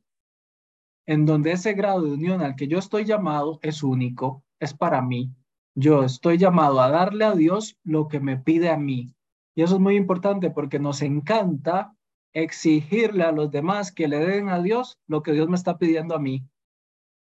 en 1.08 1.26
donde 1.26 1.54
ese 1.54 1.74
grado 1.74 2.02
de 2.02 2.12
unión 2.12 2.42
al 2.42 2.56
que 2.56 2.68
yo 2.68 2.78
estoy 2.78 3.06
llamado 3.06 3.60
es 3.64 3.82
único, 3.82 4.44
es 4.60 4.74
para 4.74 5.02
mí. 5.02 5.32
Yo 5.74 6.04
estoy 6.04 6.38
llamado 6.38 6.82
a 6.82 6.90
darle 6.90 7.26
a 7.26 7.34
Dios 7.34 7.78
lo 7.84 8.08
que 8.08 8.20
me 8.20 8.38
pide 8.38 8.70
a 8.70 8.78
mí. 8.78 9.16
Y 9.56 9.64
eso 9.64 9.76
es 9.76 9.82
muy 9.82 9.96
importante 9.96 10.52
porque 10.52 10.80
nos 10.80 11.02
encanta 11.02 11.97
exigirle 12.44 13.24
a 13.24 13.32
los 13.32 13.50
demás 13.50 13.92
que 13.92 14.08
le 14.08 14.20
den 14.20 14.50
a 14.50 14.62
Dios 14.62 15.00
lo 15.08 15.24
que 15.24 15.32
Dios 15.32 15.50
me 15.50 15.56
está 15.56 15.80
pidiendo 15.80 16.14
a 16.16 16.20
mí. 16.20 16.48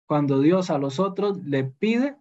Cuando 0.06 0.40
Dios 0.40 0.68
a 0.68 0.76
los 0.76 1.00
otros 1.00 1.42
le 1.42 1.64
pide 1.64 2.16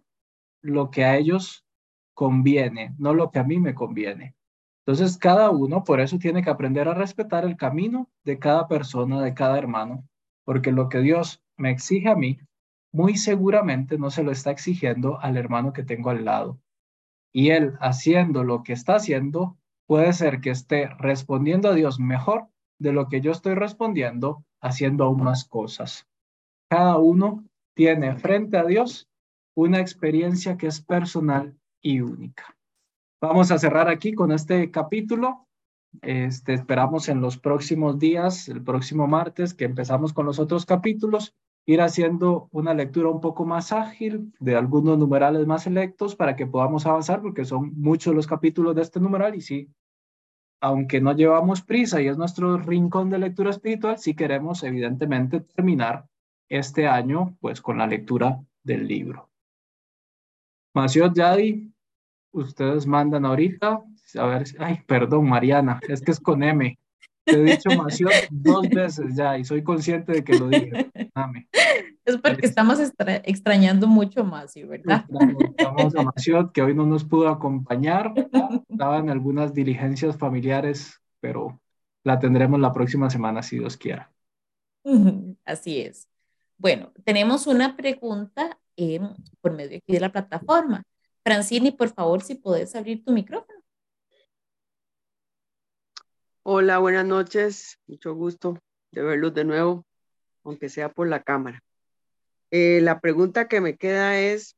lo 0.62 0.90
que 0.90 1.04
a 1.04 1.16
ellos 1.18 1.66
conviene, 2.14 2.94
no 2.98 3.12
lo 3.12 3.30
que 3.30 3.38
a 3.38 3.44
mí 3.44 3.58
me 3.58 3.74
conviene. 3.74 4.34
Entonces, 4.86 5.18
cada 5.18 5.50
uno 5.50 5.84
por 5.84 6.00
eso 6.00 6.18
tiene 6.18 6.42
que 6.42 6.48
aprender 6.48 6.88
a 6.88 6.94
respetar 6.94 7.44
el 7.44 7.58
camino 7.58 8.08
de 8.24 8.38
cada 8.38 8.66
persona, 8.66 9.20
de 9.20 9.34
cada 9.34 9.58
hermano, 9.58 10.08
porque 10.44 10.72
lo 10.72 10.88
que 10.88 11.00
Dios 11.00 11.42
me 11.58 11.70
exige 11.70 12.08
a 12.08 12.16
mí, 12.16 12.38
muy 12.92 13.18
seguramente 13.18 13.98
no 13.98 14.10
se 14.10 14.22
lo 14.22 14.30
está 14.30 14.52
exigiendo 14.52 15.20
al 15.20 15.36
hermano 15.36 15.74
que 15.74 15.82
tengo 15.82 16.08
al 16.08 16.24
lado. 16.24 16.58
Y 17.30 17.50
él 17.50 17.74
haciendo 17.80 18.42
lo 18.42 18.62
que 18.62 18.72
está 18.72 18.94
haciendo, 18.94 19.58
puede 19.86 20.14
ser 20.14 20.40
que 20.40 20.50
esté 20.50 20.88
respondiendo 20.98 21.68
a 21.68 21.74
Dios 21.74 22.00
mejor 22.00 22.48
de 22.78 22.92
lo 22.92 23.08
que 23.08 23.20
yo 23.20 23.32
estoy 23.32 23.54
respondiendo, 23.54 24.44
haciendo 24.60 25.04
aún 25.04 25.22
más 25.22 25.44
cosas. 25.44 26.06
Cada 26.68 26.98
uno 26.98 27.44
tiene 27.74 28.16
frente 28.16 28.58
a 28.58 28.64
Dios 28.64 29.08
una 29.54 29.80
experiencia 29.80 30.56
que 30.56 30.66
es 30.66 30.80
personal 30.80 31.56
y 31.80 32.00
única. 32.00 32.56
Vamos 33.20 33.50
a 33.50 33.58
cerrar 33.58 33.88
aquí 33.88 34.12
con 34.12 34.32
este 34.32 34.70
capítulo. 34.70 35.46
Este, 36.02 36.52
esperamos 36.52 37.08
en 37.08 37.20
los 37.20 37.38
próximos 37.38 37.98
días, 37.98 38.48
el 38.48 38.62
próximo 38.62 39.06
martes, 39.06 39.54
que 39.54 39.64
empezamos 39.64 40.12
con 40.12 40.26
los 40.26 40.38
otros 40.38 40.66
capítulos, 40.66 41.34
ir 41.64 41.80
haciendo 41.80 42.48
una 42.52 42.74
lectura 42.74 43.08
un 43.08 43.20
poco 43.20 43.44
más 43.44 43.72
ágil 43.72 44.32
de 44.38 44.56
algunos 44.56 44.98
numerales 44.98 45.46
más 45.46 45.62
selectos 45.64 46.14
para 46.14 46.36
que 46.36 46.46
podamos 46.46 46.86
avanzar, 46.86 47.22
porque 47.22 47.44
son 47.44 47.72
muchos 47.76 48.14
los 48.14 48.26
capítulos 48.26 48.74
de 48.74 48.82
este 48.82 49.00
numeral 49.00 49.34
y 49.34 49.40
sí, 49.40 49.70
aunque 50.60 51.00
no 51.00 51.12
llevamos 51.12 51.62
prisa 51.62 52.00
y 52.00 52.08
es 52.08 52.16
nuestro 52.16 52.58
rincón 52.58 53.10
de 53.10 53.18
lectura 53.18 53.50
espiritual, 53.50 53.98
sí 53.98 54.14
queremos 54.14 54.62
evidentemente 54.62 55.40
terminar 55.40 56.06
este 56.48 56.86
año 56.86 57.36
pues 57.40 57.60
con 57.60 57.78
la 57.78 57.86
lectura 57.86 58.40
del 58.62 58.86
libro. 58.86 59.30
Maciot 60.74 61.14
Yadi, 61.14 61.72
ustedes 62.32 62.86
mandan 62.86 63.24
ahorita, 63.24 63.82
a 64.18 64.26
ver, 64.26 64.44
ay, 64.58 64.82
perdón, 64.86 65.28
Mariana, 65.28 65.80
es 65.88 66.02
que 66.02 66.10
es 66.10 66.20
con 66.20 66.42
M. 66.42 66.78
Te 67.26 67.32
he 67.32 67.42
dicho 67.42 67.70
Maciot 67.76 68.12
dos 68.30 68.68
veces 68.68 69.16
ya 69.16 69.36
y 69.36 69.44
soy 69.44 69.62
consciente 69.62 70.12
de 70.12 70.24
que 70.24 70.38
lo 70.38 70.48
dije. 70.48 70.90
Es 72.04 72.18
porque 72.18 72.46
estamos 72.46 72.78
extrañando 72.78 73.88
mucho 73.88 74.24
más, 74.24 74.54
¿verdad? 74.54 75.04
Estamos 75.58 75.96
a 75.96 76.02
Maciot, 76.02 76.52
que 76.52 76.62
hoy 76.62 76.72
no 76.72 76.86
nos 76.86 77.04
pudo 77.04 77.28
acompañar. 77.28 78.14
Estaban 78.68 79.10
algunas 79.10 79.52
diligencias 79.52 80.16
familiares, 80.16 81.02
pero 81.18 81.60
la 82.04 82.20
tendremos 82.20 82.60
la 82.60 82.72
próxima 82.72 83.10
semana, 83.10 83.42
si 83.42 83.58
Dios 83.58 83.76
quiera. 83.76 84.12
Así 85.44 85.80
es. 85.80 86.08
Bueno, 86.58 86.92
tenemos 87.04 87.48
una 87.48 87.76
pregunta 87.76 88.56
eh, 88.76 89.00
por 89.40 89.52
medio 89.52 89.78
aquí 89.78 89.92
de 89.92 90.00
la 90.00 90.12
plataforma. 90.12 90.84
Francini, 91.24 91.72
por 91.72 91.88
favor, 91.88 92.22
si 92.22 92.36
puedes 92.36 92.76
abrir 92.76 93.04
tu 93.04 93.12
micrófono. 93.12 93.55
Hola, 96.48 96.78
buenas 96.78 97.04
noches. 97.04 97.80
Mucho 97.88 98.14
gusto 98.14 98.56
de 98.92 99.02
verlos 99.02 99.34
de 99.34 99.44
nuevo, 99.44 99.84
aunque 100.44 100.68
sea 100.68 100.92
por 100.92 101.08
la 101.08 101.24
cámara. 101.24 101.60
Eh, 102.52 102.78
la 102.82 103.00
pregunta 103.00 103.48
que 103.48 103.60
me 103.60 103.76
queda 103.76 104.20
es, 104.20 104.54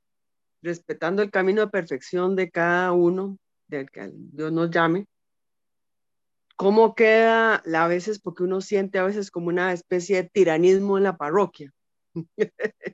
respetando 0.61 1.23
el 1.23 1.31
camino 1.31 1.63
de 1.63 1.69
perfección 1.69 2.37
de 2.37 2.51
cada 2.51 2.93
uno, 2.93 3.39
del 3.69 3.91
que 3.91 4.11
Dios 4.13 4.53
nos 4.53 4.71
llame, 4.71 5.07
¿cómo 6.57 6.95
queda 6.95 7.63
a 7.65 7.89
veces, 7.89 8.21
porque 8.21 8.43
uno 8.43 8.61
siente 8.61 8.99
a 8.99 9.05
veces 9.05 9.31
como 9.31 9.49
una 9.49 9.73
especie 9.73 10.17
de 10.17 10.29
tiranismo 10.29 10.99
en 10.99 11.05
la 11.05 11.17
parroquia? 11.17 11.73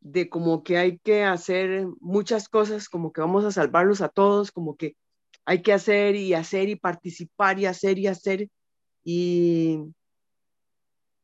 de 0.00 0.28
como 0.28 0.62
que 0.62 0.76
hay 0.76 0.98
que 0.98 1.24
hacer 1.24 1.86
muchas 2.00 2.50
cosas, 2.50 2.90
como 2.90 3.14
que 3.14 3.22
vamos 3.22 3.46
a 3.46 3.50
salvarlos 3.50 4.02
a 4.02 4.10
todos, 4.10 4.52
como 4.52 4.76
que 4.76 4.94
hay 5.44 5.62
que 5.62 5.72
hacer 5.72 6.16
y 6.16 6.34
hacer 6.34 6.68
y 6.68 6.76
participar 6.76 7.58
y 7.58 7.66
hacer 7.66 7.98
y 7.98 8.06
hacer. 8.06 8.48
Y 9.04 9.80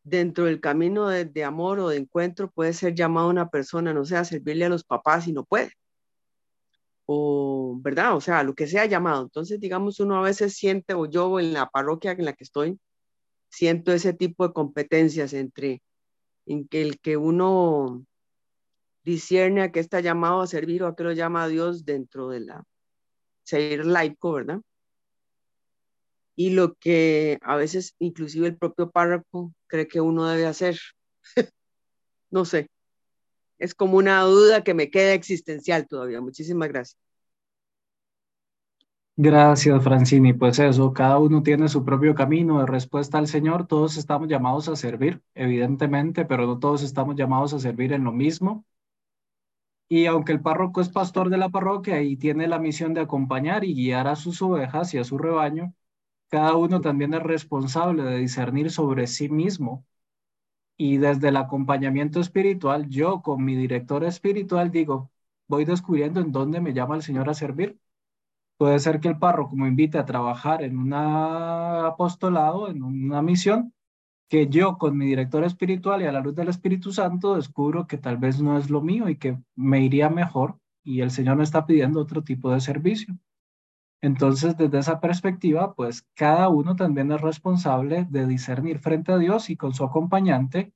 dentro 0.04 0.44
del 0.44 0.60
camino 0.60 1.08
de, 1.08 1.44
amor 1.44 1.80
o 1.80 1.88
de 1.88 1.98
encuentro 1.98 2.50
puede 2.50 2.72
ser 2.72 2.94
llamado 2.94 3.28
una 3.28 3.50
persona, 3.50 3.92
no 3.92 4.04
sé, 4.04 4.16
a 4.16 4.24
servirle 4.24 4.64
a 4.64 4.68
los 4.68 4.84
papás 4.84 5.26
y 5.28 5.32
no 5.32 5.44
puede. 5.44 5.72
O, 7.06 7.76
¿verdad? 7.80 8.16
O 8.16 8.20
sea, 8.20 8.42
lo 8.42 8.54
que 8.54 8.66
sea 8.66 8.86
llamado. 8.86 9.22
Entonces, 9.22 9.60
digamos, 9.60 10.00
uno 10.00 10.16
a 10.16 10.22
veces 10.22 10.54
siente, 10.56 10.94
o 10.94 11.06
yo 11.06 11.38
en 11.40 11.52
la 11.52 11.68
parroquia 11.68 12.12
en 12.12 12.24
la 12.24 12.32
que 12.32 12.44
estoy, 12.44 12.78
siento 13.48 13.92
ese 13.92 14.12
tipo 14.12 14.46
de 14.46 14.54
competencias 14.54 15.32
entre 15.32 15.82
en 16.46 16.68
que 16.68 16.82
el 16.82 17.00
que 17.00 17.16
uno 17.16 18.04
discierne 19.04 19.62
a 19.62 19.72
qué 19.72 19.80
está 19.80 20.00
llamado 20.00 20.40
a 20.42 20.46
servir 20.46 20.82
o 20.82 20.88
a 20.88 20.96
qué 20.96 21.04
lo 21.04 21.12
llama 21.12 21.44
a 21.44 21.48
Dios 21.48 21.84
dentro 21.84 22.28
de 22.28 22.40
la 22.40 22.64
ser 23.46 23.86
laico, 23.86 24.32
¿verdad? 24.32 24.60
Y 26.34 26.50
lo 26.50 26.74
que 26.74 27.38
a 27.42 27.56
veces 27.56 27.94
inclusive 27.98 28.46
el 28.48 28.58
propio 28.58 28.90
párroco 28.90 29.54
cree 29.68 29.88
que 29.88 30.00
uno 30.00 30.26
debe 30.26 30.46
hacer. 30.46 30.78
no 32.30 32.44
sé. 32.44 32.68
Es 33.58 33.74
como 33.74 33.96
una 33.96 34.20
duda 34.22 34.62
que 34.62 34.74
me 34.74 34.90
queda 34.90 35.14
existencial 35.14 35.86
todavía. 35.88 36.20
Muchísimas 36.20 36.68
gracias. 36.68 36.98
Gracias, 39.18 39.82
Francini. 39.82 40.34
Pues 40.34 40.58
eso, 40.58 40.92
cada 40.92 41.18
uno 41.18 41.42
tiene 41.42 41.68
su 41.68 41.84
propio 41.86 42.14
camino 42.14 42.60
de 42.60 42.66
respuesta 42.66 43.16
al 43.16 43.28
Señor. 43.28 43.66
Todos 43.66 43.96
estamos 43.96 44.28
llamados 44.28 44.68
a 44.68 44.76
servir, 44.76 45.22
evidentemente, 45.34 46.26
pero 46.26 46.46
no 46.46 46.58
todos 46.58 46.82
estamos 46.82 47.16
llamados 47.16 47.54
a 47.54 47.58
servir 47.58 47.94
en 47.94 48.04
lo 48.04 48.12
mismo. 48.12 48.66
Y 49.88 50.06
aunque 50.06 50.32
el 50.32 50.40
párroco 50.40 50.80
es 50.80 50.88
pastor 50.88 51.30
de 51.30 51.38
la 51.38 51.48
parroquia 51.48 52.02
y 52.02 52.16
tiene 52.16 52.48
la 52.48 52.58
misión 52.58 52.94
de 52.94 53.00
acompañar 53.00 53.64
y 53.64 53.74
guiar 53.74 54.08
a 54.08 54.16
sus 54.16 54.42
ovejas 54.42 54.92
y 54.94 54.98
a 54.98 55.04
su 55.04 55.18
rebaño, 55.18 55.74
cada 56.28 56.56
uno 56.56 56.80
también 56.80 57.14
es 57.14 57.22
responsable 57.22 58.02
de 58.04 58.18
discernir 58.18 58.70
sobre 58.70 59.06
sí 59.06 59.28
mismo. 59.28 59.86
Y 60.76 60.98
desde 60.98 61.28
el 61.28 61.36
acompañamiento 61.36 62.20
espiritual, 62.20 62.88
yo 62.88 63.22
con 63.22 63.44
mi 63.44 63.56
director 63.56 64.04
espiritual 64.04 64.70
digo, 64.70 65.10
voy 65.48 65.64
descubriendo 65.64 66.20
en 66.20 66.32
dónde 66.32 66.60
me 66.60 66.74
llama 66.74 66.96
el 66.96 67.02
Señor 67.02 67.28
a 67.30 67.34
servir 67.34 67.78
Puede 68.58 68.78
ser 68.78 69.00
que 69.00 69.08
el 69.08 69.18
párroco 69.18 69.56
me 69.56 69.68
invite 69.68 69.98
a 69.98 70.06
trabajar 70.06 70.62
en 70.62 70.78
un 70.78 70.92
apostolado, 70.94 72.68
en 72.70 72.82
una 72.82 73.20
misión, 73.22 73.74
que 74.28 74.48
yo 74.48 74.78
con 74.78 74.96
mi 74.96 75.06
director 75.06 75.44
espiritual 75.44 76.02
y 76.02 76.06
a 76.06 76.12
la 76.12 76.20
luz 76.20 76.34
del 76.34 76.48
Espíritu 76.48 76.92
Santo 76.92 77.36
descubro 77.36 77.86
que 77.86 77.98
tal 77.98 78.16
vez 78.16 78.40
no 78.40 78.58
es 78.58 78.70
lo 78.70 78.80
mío 78.80 79.08
y 79.08 79.16
que 79.16 79.38
me 79.54 79.84
iría 79.84 80.10
mejor 80.10 80.58
y 80.82 81.00
el 81.00 81.10
Señor 81.10 81.36
me 81.36 81.44
está 81.44 81.66
pidiendo 81.66 82.00
otro 82.00 82.22
tipo 82.22 82.52
de 82.52 82.60
servicio. 82.60 83.16
Entonces, 84.02 84.56
desde 84.56 84.78
esa 84.78 85.00
perspectiva, 85.00 85.74
pues 85.74 86.06
cada 86.14 86.48
uno 86.48 86.76
también 86.76 87.10
es 87.12 87.20
responsable 87.20 88.06
de 88.10 88.26
discernir 88.26 88.78
frente 88.78 89.12
a 89.12 89.18
Dios 89.18 89.50
y 89.50 89.56
con 89.56 89.74
su 89.74 89.84
acompañante 89.84 90.72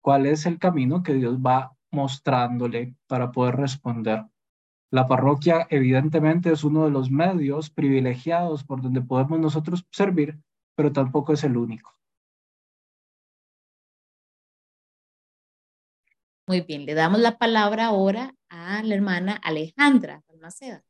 cuál 0.00 0.26
es 0.26 0.46
el 0.46 0.58
camino 0.58 1.02
que 1.02 1.14
Dios 1.14 1.38
va 1.38 1.76
mostrándole 1.90 2.96
para 3.06 3.30
poder 3.30 3.56
responder. 3.56 4.26
La 4.90 5.06
parroquia 5.06 5.66
evidentemente 5.70 6.50
es 6.52 6.64
uno 6.64 6.84
de 6.84 6.90
los 6.90 7.10
medios 7.10 7.70
privilegiados 7.70 8.64
por 8.64 8.82
donde 8.82 9.00
podemos 9.00 9.38
nosotros 9.38 9.86
servir, 9.90 10.38
pero 10.74 10.92
tampoco 10.92 11.32
es 11.32 11.44
el 11.44 11.56
único. 11.56 11.92
Muy 16.52 16.60
bien, 16.60 16.84
le 16.84 16.92
damos 16.92 17.18
la 17.18 17.38
palabra 17.38 17.86
ahora 17.86 18.34
a 18.50 18.82
la 18.82 18.94
hermana 18.94 19.40
Alejandra 19.42 20.22
Almaceda. 20.28 20.84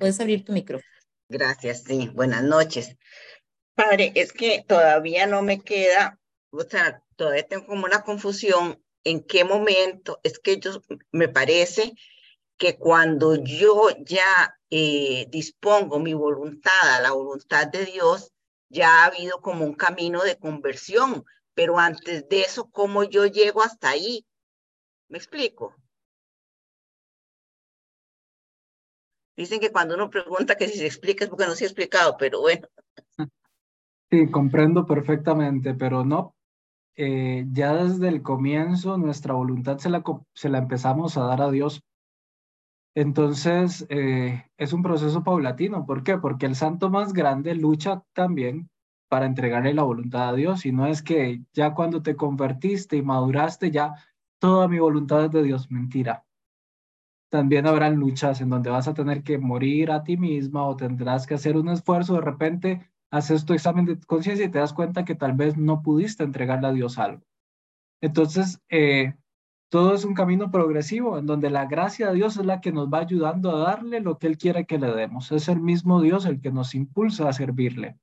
Puedes 0.00 0.18
abrir 0.18 0.44
tu 0.44 0.50
micrófono. 0.50 0.90
Gracias, 1.28 1.84
sí. 1.84 2.10
Buenas 2.12 2.42
noches. 2.42 2.96
Padre, 3.76 4.10
es 4.16 4.32
que 4.32 4.64
todavía 4.66 5.28
no 5.28 5.40
me 5.42 5.60
queda, 5.60 6.18
o 6.50 6.62
sea, 6.62 7.00
todavía 7.14 7.46
tengo 7.46 7.64
como 7.66 7.84
una 7.84 8.02
confusión 8.02 8.82
en 9.04 9.22
qué 9.22 9.44
momento, 9.44 10.18
es 10.24 10.40
que 10.40 10.58
yo 10.58 10.82
me 11.12 11.28
parece 11.28 11.92
que 12.56 12.76
cuando 12.76 13.36
yo 13.36 13.90
ya 14.00 14.58
eh, 14.68 15.26
dispongo 15.30 16.00
mi 16.00 16.14
voluntad 16.14 16.92
a 16.92 17.00
la 17.00 17.12
voluntad 17.12 17.68
de 17.68 17.84
Dios, 17.84 18.32
ya 18.68 18.88
ha 18.88 19.04
habido 19.04 19.40
como 19.40 19.64
un 19.64 19.74
camino 19.74 20.24
de 20.24 20.40
conversión, 20.40 21.24
pero 21.54 21.78
antes 21.78 22.28
de 22.28 22.40
eso, 22.40 22.68
¿cómo 22.68 23.04
yo 23.04 23.26
llego 23.26 23.62
hasta 23.62 23.90
ahí? 23.90 24.26
¿Me 25.08 25.18
explico? 25.18 25.74
Dicen 29.36 29.60
que 29.60 29.72
cuando 29.72 29.94
uno 29.94 30.10
pregunta 30.10 30.56
que 30.56 30.68
si 30.68 30.78
se 30.78 30.86
explica 30.86 31.24
es 31.24 31.30
porque 31.30 31.46
no 31.46 31.54
se 31.54 31.64
ha 31.64 31.66
explicado, 31.66 32.16
pero 32.16 32.40
bueno. 32.40 32.68
Sí, 34.10 34.30
comprendo 34.30 34.86
perfectamente, 34.86 35.74
pero 35.74 36.04
no. 36.04 36.36
Eh, 36.96 37.44
ya 37.50 37.74
desde 37.74 38.08
el 38.08 38.22
comienzo 38.22 38.96
nuestra 38.96 39.34
voluntad 39.34 39.78
se 39.78 39.90
la, 39.90 40.04
se 40.34 40.48
la 40.48 40.58
empezamos 40.58 41.16
a 41.16 41.24
dar 41.24 41.42
a 41.42 41.50
Dios 41.50 41.82
entonces, 42.94 43.86
eh, 43.88 44.44
es 44.56 44.72
un 44.72 44.82
proceso 44.82 45.24
paulatino. 45.24 45.84
¿Por 45.84 46.04
qué? 46.04 46.18
Porque 46.18 46.46
el 46.46 46.54
santo 46.54 46.90
más 46.90 47.12
grande 47.12 47.54
lucha 47.54 48.04
también 48.12 48.70
para 49.08 49.26
entregarle 49.26 49.74
la 49.74 49.82
voluntad 49.82 50.30
a 50.30 50.34
Dios 50.34 50.64
y 50.64 50.72
no 50.72 50.86
es 50.86 51.02
que 51.02 51.42
ya 51.52 51.74
cuando 51.74 52.02
te 52.02 52.16
convertiste 52.16 52.96
y 52.96 53.02
maduraste, 53.02 53.70
ya 53.70 53.94
toda 54.44 54.68
mi 54.68 54.78
voluntad 54.78 55.24
es 55.24 55.30
de 55.30 55.42
Dios. 55.42 55.70
Mentira. 55.70 56.26
También 57.30 57.66
habrán 57.66 57.96
luchas 57.96 58.42
en 58.42 58.50
donde 58.50 58.68
vas 58.68 58.86
a 58.86 58.92
tener 58.92 59.22
que 59.22 59.38
morir 59.38 59.90
a 59.90 60.04
ti 60.04 60.18
misma 60.18 60.66
o 60.66 60.76
tendrás 60.76 61.26
que 61.26 61.32
hacer 61.32 61.56
un 61.56 61.70
esfuerzo. 61.70 62.16
De 62.16 62.20
repente 62.20 62.90
haces 63.10 63.46
tu 63.46 63.54
examen 63.54 63.86
de 63.86 63.98
conciencia 64.00 64.44
y 64.44 64.50
te 64.50 64.58
das 64.58 64.74
cuenta 64.74 65.06
que 65.06 65.14
tal 65.14 65.32
vez 65.32 65.56
no 65.56 65.80
pudiste 65.80 66.24
entregarle 66.24 66.66
a 66.66 66.72
Dios 66.72 66.98
algo. 66.98 67.24
Entonces, 68.02 68.60
eh, 68.68 69.14
todo 69.70 69.94
es 69.94 70.04
un 70.04 70.12
camino 70.12 70.50
progresivo 70.50 71.16
en 71.16 71.24
donde 71.24 71.48
la 71.48 71.64
gracia 71.64 72.08
de 72.08 72.16
Dios 72.16 72.36
es 72.36 72.44
la 72.44 72.60
que 72.60 72.70
nos 72.70 72.92
va 72.92 72.98
ayudando 72.98 73.50
a 73.50 73.60
darle 73.60 74.00
lo 74.00 74.18
que 74.18 74.26
Él 74.26 74.36
quiere 74.36 74.66
que 74.66 74.78
le 74.78 74.92
demos. 74.92 75.32
Es 75.32 75.48
el 75.48 75.60
mismo 75.60 76.02
Dios 76.02 76.26
el 76.26 76.42
que 76.42 76.52
nos 76.52 76.74
impulsa 76.74 77.30
a 77.30 77.32
servirle. 77.32 77.98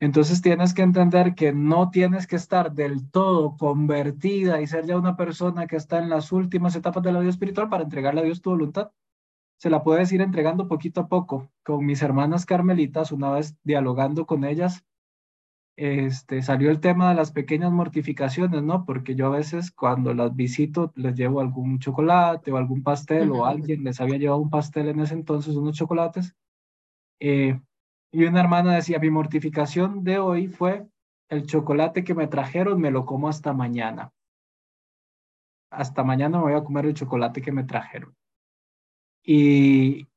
Entonces 0.00 0.40
tienes 0.42 0.74
que 0.74 0.82
entender 0.82 1.34
que 1.34 1.52
no 1.52 1.90
tienes 1.90 2.26
que 2.26 2.36
estar 2.36 2.72
del 2.72 3.10
todo 3.10 3.56
convertida 3.56 4.60
y 4.60 4.66
ser 4.66 4.86
ya 4.86 4.96
una 4.96 5.16
persona 5.16 5.66
que 5.66 5.76
está 5.76 5.98
en 5.98 6.08
las 6.08 6.30
últimas 6.30 6.76
etapas 6.76 7.02
de 7.02 7.12
la 7.12 7.18
vida 7.18 7.30
espiritual 7.30 7.68
para 7.68 7.82
entregarle 7.82 8.20
a 8.20 8.24
Dios 8.24 8.40
tu 8.40 8.50
voluntad. 8.50 8.92
Se 9.58 9.70
la 9.70 9.82
puedes 9.82 10.12
ir 10.12 10.20
entregando 10.20 10.68
poquito 10.68 11.00
a 11.00 11.08
poco. 11.08 11.50
Con 11.64 11.84
mis 11.84 12.00
hermanas 12.02 12.46
carmelitas, 12.46 13.10
una 13.10 13.32
vez 13.32 13.56
dialogando 13.64 14.24
con 14.24 14.44
ellas, 14.44 14.84
este, 15.78 16.42
salió 16.42 16.70
el 16.70 16.80
tema 16.80 17.08
de 17.08 17.14
las 17.16 17.32
pequeñas 17.32 17.72
mortificaciones, 17.72 18.62
¿no? 18.62 18.84
Porque 18.84 19.16
yo 19.16 19.26
a 19.26 19.36
veces 19.36 19.72
cuando 19.72 20.14
las 20.14 20.34
visito 20.34 20.92
les 20.94 21.14
llevo 21.16 21.40
algún 21.40 21.80
chocolate 21.80 22.52
o 22.52 22.56
algún 22.56 22.84
pastel 22.84 23.30
o 23.32 23.46
alguien 23.46 23.84
les 23.84 24.00
había 24.00 24.16
llevado 24.18 24.40
un 24.40 24.50
pastel 24.50 24.88
en 24.88 25.00
ese 25.00 25.14
entonces, 25.14 25.56
unos 25.56 25.76
chocolates. 25.76 26.36
Eh, 27.20 27.60
y 28.10 28.24
una 28.24 28.40
hermana 28.40 28.74
decía, 28.74 28.98
mi 28.98 29.10
mortificación 29.10 30.04
de 30.04 30.18
hoy 30.18 30.48
fue 30.48 30.86
el 31.28 31.46
chocolate 31.46 32.04
que 32.04 32.14
me 32.14 32.26
trajeron, 32.26 32.80
me 32.80 32.90
lo 32.90 33.04
como 33.04 33.28
hasta 33.28 33.52
mañana. 33.52 34.12
Hasta 35.70 36.02
mañana 36.02 36.38
me 36.38 36.44
voy 36.44 36.54
a 36.54 36.64
comer 36.64 36.86
el 36.86 36.94
chocolate 36.94 37.42
que 37.42 37.52
me 37.52 37.64
trajeron. 37.64 38.16
Y, 39.22 40.08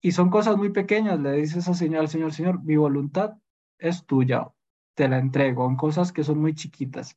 y 0.00 0.12
son 0.12 0.30
cosas 0.30 0.56
muy 0.56 0.70
pequeñas, 0.70 1.20
le 1.20 1.32
dice 1.32 1.60
esa 1.60 1.74
señora 1.74 2.00
al 2.00 2.08
Señor, 2.08 2.32
Señor, 2.32 2.62
mi 2.64 2.76
voluntad 2.76 3.38
es 3.78 4.04
tuya 4.04 4.50
te 4.94 5.08
la 5.08 5.18
entrego, 5.18 5.66
en 5.68 5.76
cosas 5.76 6.12
que 6.12 6.24
son 6.24 6.40
muy 6.40 6.54
chiquitas. 6.54 7.16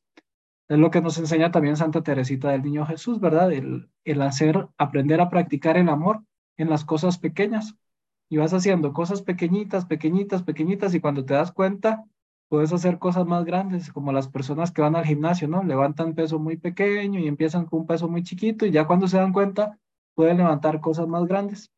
Es 0.68 0.78
lo 0.78 0.90
que 0.90 1.00
nos 1.00 1.18
enseña 1.18 1.50
también 1.50 1.76
Santa 1.76 2.02
Teresita 2.02 2.50
del 2.50 2.62
Niño 2.62 2.86
Jesús, 2.86 3.20
¿verdad? 3.20 3.52
El, 3.52 3.90
el 4.04 4.22
hacer, 4.22 4.68
aprender 4.78 5.20
a 5.20 5.28
practicar 5.28 5.76
el 5.76 5.88
amor 5.88 6.24
en 6.56 6.70
las 6.70 6.84
cosas 6.84 7.18
pequeñas. 7.18 7.76
Y 8.28 8.38
vas 8.38 8.52
haciendo 8.52 8.92
cosas 8.92 9.22
pequeñitas, 9.22 9.86
pequeñitas, 9.86 10.42
pequeñitas, 10.42 10.94
y 10.94 11.00
cuando 11.00 11.24
te 11.24 11.34
das 11.34 11.52
cuenta, 11.52 12.04
puedes 12.48 12.72
hacer 12.72 12.98
cosas 12.98 13.26
más 13.26 13.44
grandes, 13.44 13.92
como 13.92 14.12
las 14.12 14.28
personas 14.28 14.70
que 14.72 14.82
van 14.82 14.96
al 14.96 15.04
gimnasio, 15.04 15.48
¿no? 15.48 15.62
Levantan 15.62 16.14
peso 16.14 16.38
muy 16.38 16.56
pequeño 16.56 17.20
y 17.20 17.28
empiezan 17.28 17.66
con 17.66 17.80
un 17.80 17.86
peso 17.86 18.08
muy 18.08 18.22
chiquito, 18.22 18.66
y 18.66 18.70
ya 18.70 18.86
cuando 18.86 19.08
se 19.08 19.18
dan 19.18 19.32
cuenta, 19.32 19.78
pueden 20.14 20.38
levantar 20.38 20.80
cosas 20.80 21.06
más 21.06 21.26
grandes. 21.26 21.70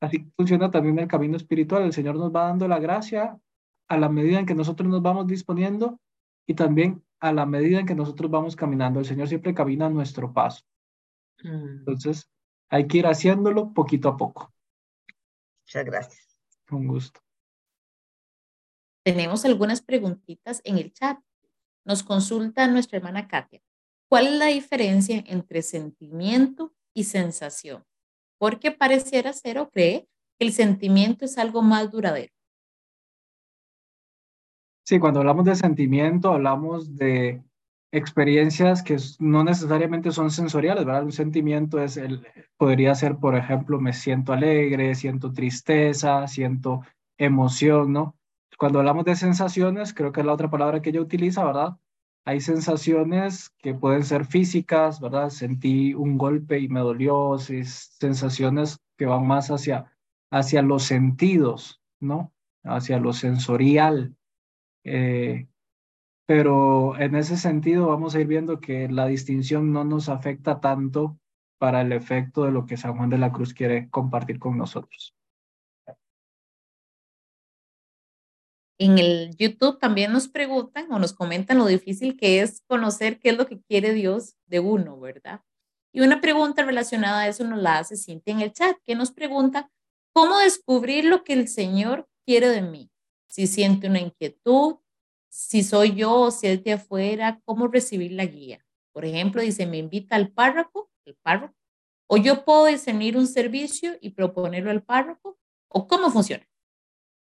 Así 0.00 0.30
funciona 0.36 0.70
también 0.70 0.98
el 0.98 1.08
camino 1.08 1.36
espiritual. 1.36 1.82
El 1.82 1.92
Señor 1.92 2.16
nos 2.16 2.34
va 2.34 2.44
dando 2.44 2.66
la 2.68 2.78
gracia 2.78 3.38
a 3.88 3.96
la 3.98 4.08
medida 4.08 4.40
en 4.40 4.46
que 4.46 4.54
nosotros 4.54 4.88
nos 4.88 5.02
vamos 5.02 5.26
disponiendo 5.26 6.00
y 6.46 6.54
también 6.54 7.02
a 7.20 7.32
la 7.32 7.46
medida 7.46 7.80
en 7.80 7.86
que 7.86 7.94
nosotros 7.94 8.30
vamos 8.30 8.56
caminando. 8.56 9.00
El 9.00 9.06
Señor 9.06 9.28
siempre 9.28 9.54
camina 9.54 9.86
a 9.86 9.90
nuestro 9.90 10.32
paso. 10.32 10.64
Mm. 11.42 11.78
Entonces, 11.78 12.30
hay 12.68 12.86
que 12.86 12.98
ir 12.98 13.06
haciéndolo 13.06 13.72
poquito 13.72 14.08
a 14.08 14.16
poco. 14.16 14.52
Muchas 15.66 15.84
gracias. 15.84 16.38
Con 16.68 16.86
gusto. 16.86 17.20
Tenemos 19.04 19.44
algunas 19.44 19.82
preguntitas 19.82 20.60
en 20.64 20.78
el 20.78 20.92
chat. 20.92 21.18
Nos 21.84 22.02
consulta 22.02 22.66
nuestra 22.68 22.98
hermana 22.98 23.26
Katia. 23.26 23.60
¿Cuál 24.08 24.28
es 24.28 24.32
la 24.34 24.46
diferencia 24.46 25.24
entre 25.26 25.62
sentimiento 25.62 26.72
y 26.94 27.04
sensación? 27.04 27.84
Porque 28.38 28.70
pareciera 28.70 29.32
ser 29.32 29.58
o 29.58 29.70
cree 29.70 30.08
que 30.38 30.46
el 30.46 30.52
sentimiento 30.52 31.24
es 31.24 31.38
algo 31.38 31.62
más 31.62 31.90
duradero. 31.90 32.32
Sí, 34.84 35.00
cuando 35.00 35.20
hablamos 35.20 35.44
de 35.46 35.56
sentimiento, 35.56 36.32
hablamos 36.32 36.96
de 36.96 37.42
experiencias 37.92 38.82
que 38.82 38.96
no 39.18 39.44
necesariamente 39.44 40.10
son 40.12 40.30
sensoriales, 40.30 40.84
¿verdad? 40.84 41.04
Un 41.04 41.12
sentimiento 41.12 41.80
es 41.80 41.96
el, 41.96 42.26
podría 42.56 42.94
ser, 42.94 43.16
por 43.16 43.36
ejemplo, 43.36 43.80
me 43.80 43.92
siento 43.92 44.32
alegre, 44.32 44.94
siento 44.94 45.32
tristeza, 45.32 46.26
siento 46.26 46.82
emoción, 47.18 47.92
¿no? 47.92 48.16
Cuando 48.58 48.78
hablamos 48.78 49.04
de 49.04 49.16
sensaciones, 49.16 49.92
creo 49.94 50.12
que 50.12 50.20
es 50.20 50.26
la 50.26 50.32
otra 50.32 50.50
palabra 50.50 50.80
que 50.80 50.90
ella 50.90 51.00
utiliza, 51.00 51.44
¿verdad? 51.44 51.76
Hay 52.24 52.40
sensaciones 52.40 53.50
que 53.58 53.74
pueden 53.74 54.04
ser 54.04 54.24
físicas, 54.24 55.00
¿verdad? 55.00 55.30
Sentí 55.30 55.94
un 55.94 56.18
golpe 56.18 56.58
y 56.58 56.68
me 56.68 56.80
dolió, 56.80 57.38
sensaciones 57.38 58.80
que 58.96 59.06
van 59.06 59.26
más 59.26 59.50
hacia, 59.50 59.92
hacia 60.30 60.62
los 60.62 60.82
sentidos, 60.84 61.80
¿no? 62.00 62.32
Hacia 62.64 62.98
lo 62.98 63.12
sensorial. 63.12 64.16
Eh, 64.84 65.46
pero 66.26 66.98
en 66.98 67.14
ese 67.14 67.36
sentido 67.36 67.86
vamos 67.86 68.14
a 68.14 68.20
ir 68.20 68.26
viendo 68.26 68.60
que 68.60 68.88
la 68.88 69.06
distinción 69.06 69.72
no 69.72 69.84
nos 69.84 70.08
afecta 70.08 70.60
tanto 70.60 71.18
para 71.58 71.80
el 71.80 71.92
efecto 71.92 72.44
de 72.44 72.50
lo 72.50 72.66
que 72.66 72.76
San 72.76 72.96
Juan 72.96 73.08
de 73.08 73.18
la 73.18 73.32
Cruz 73.32 73.54
quiere 73.54 73.88
compartir 73.90 74.38
con 74.38 74.58
nosotros. 74.58 75.14
En 78.78 78.98
el 78.98 79.34
YouTube 79.38 79.78
también 79.78 80.12
nos 80.12 80.28
preguntan 80.28 80.92
o 80.92 80.98
nos 80.98 81.14
comentan 81.14 81.56
lo 81.56 81.66
difícil 81.66 82.16
que 82.18 82.40
es 82.40 82.62
conocer 82.66 83.18
qué 83.18 83.30
es 83.30 83.36
lo 83.38 83.46
que 83.46 83.58
quiere 83.62 83.94
Dios 83.94 84.36
de 84.46 84.60
uno, 84.60 85.00
¿verdad? 85.00 85.40
Y 85.94 86.00
una 86.00 86.20
pregunta 86.20 86.62
relacionada 86.62 87.20
a 87.20 87.28
eso 87.28 87.44
nos 87.44 87.62
la 87.62 87.78
hace 87.78 87.96
Cintia 87.96 88.34
en 88.34 88.42
el 88.42 88.52
chat, 88.52 88.76
que 88.84 88.94
nos 88.94 89.12
pregunta, 89.12 89.70
¿cómo 90.12 90.38
descubrir 90.38 91.06
lo 91.06 91.24
que 91.24 91.32
el 91.32 91.48
Señor 91.48 92.06
quiere 92.26 92.48
de 92.48 92.60
mí? 92.60 92.90
Si 93.28 93.46
siente 93.46 93.88
una 93.88 94.00
inquietud, 94.00 94.76
si 95.36 95.62
soy 95.62 95.94
yo 95.94 96.14
o 96.14 96.30
si 96.30 96.46
es 96.46 96.64
de 96.64 96.72
afuera, 96.72 97.42
¿cómo 97.44 97.68
recibir 97.68 98.12
la 98.12 98.24
guía? 98.24 98.64
Por 98.94 99.04
ejemplo, 99.04 99.42
dice, 99.42 99.66
me 99.66 99.76
invita 99.76 100.16
al 100.16 100.30
párroco, 100.30 100.88
el 101.04 101.14
párroco, 101.22 101.54
o 102.06 102.16
yo 102.16 102.42
puedo 102.42 102.64
discernir 102.64 103.18
un 103.18 103.26
servicio 103.26 103.92
y 104.00 104.10
proponerlo 104.10 104.70
al 104.70 104.82
párroco, 104.82 105.36
o 105.68 105.86
cómo 105.86 106.10
funciona. 106.10 106.48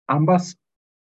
Ambas, 0.07 0.59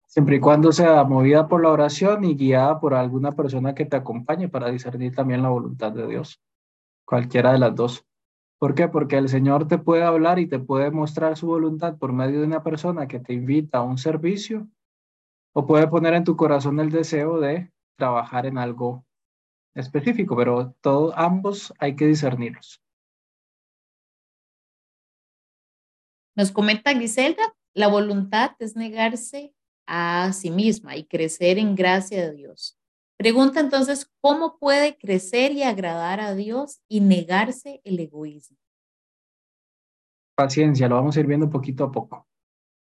siempre 0.05 0.35
y 0.35 0.39
cuando 0.39 0.71
sea 0.71 1.03
movida 1.05 1.47
por 1.47 1.63
la 1.63 1.71
oración 1.71 2.23
y 2.23 2.35
guiada 2.35 2.79
por 2.79 2.93
alguna 2.93 3.31
persona 3.31 3.73
que 3.73 3.85
te 3.85 3.95
acompañe 3.95 4.47
para 4.47 4.69
discernir 4.69 5.15
también 5.15 5.41
la 5.41 5.49
voluntad 5.49 5.91
de 5.91 6.05
Dios, 6.05 6.39
cualquiera 7.03 7.51
de 7.51 7.59
las 7.59 7.73
dos. 7.73 8.05
¿Por 8.59 8.75
qué? 8.75 8.87
Porque 8.89 9.17
el 9.17 9.27
Señor 9.27 9.67
te 9.67 9.79
puede 9.79 10.03
hablar 10.03 10.37
y 10.37 10.45
te 10.45 10.59
puede 10.59 10.91
mostrar 10.91 11.35
su 11.35 11.47
voluntad 11.47 11.97
por 11.97 12.13
medio 12.13 12.41
de 12.41 12.45
una 12.45 12.61
persona 12.61 13.07
que 13.07 13.19
te 13.19 13.33
invita 13.33 13.79
a 13.79 13.83
un 13.83 13.97
servicio 13.97 14.67
o 15.57 15.65
puede 15.65 15.87
poner 15.87 16.13
en 16.13 16.25
tu 16.25 16.35
corazón 16.35 16.79
el 16.81 16.91
deseo 16.91 17.39
de 17.39 17.71
trabajar 17.97 18.45
en 18.45 18.57
algo 18.57 19.05
específico, 19.73 20.35
pero 20.35 20.75
todos 20.81 21.13
ambos 21.15 21.73
hay 21.79 21.95
que 21.95 22.07
discernirlos. 22.07 22.81
Nos 26.35 26.51
comenta 26.51 26.93
Griselda, 26.93 27.55
la 27.73 27.87
voluntad 27.87 28.51
es 28.59 28.75
negarse 28.75 29.55
a 29.87 30.33
sí 30.33 30.51
misma 30.51 30.97
y 30.97 31.05
crecer 31.05 31.57
en 31.57 31.75
gracia 31.75 32.27
de 32.27 32.35
Dios. 32.35 32.77
Pregunta 33.17 33.61
entonces, 33.61 34.11
¿cómo 34.19 34.57
puede 34.59 34.97
crecer 34.97 35.53
y 35.53 35.63
agradar 35.63 36.19
a 36.19 36.35
Dios 36.35 36.81
y 36.89 36.99
negarse 36.99 37.79
el 37.85 37.97
egoísmo? 38.01 38.57
Paciencia, 40.35 40.89
lo 40.89 40.95
vamos 40.95 41.15
a 41.15 41.21
ir 41.21 41.27
viendo 41.27 41.49
poquito 41.49 41.85
a 41.85 41.91
poco. 41.93 42.27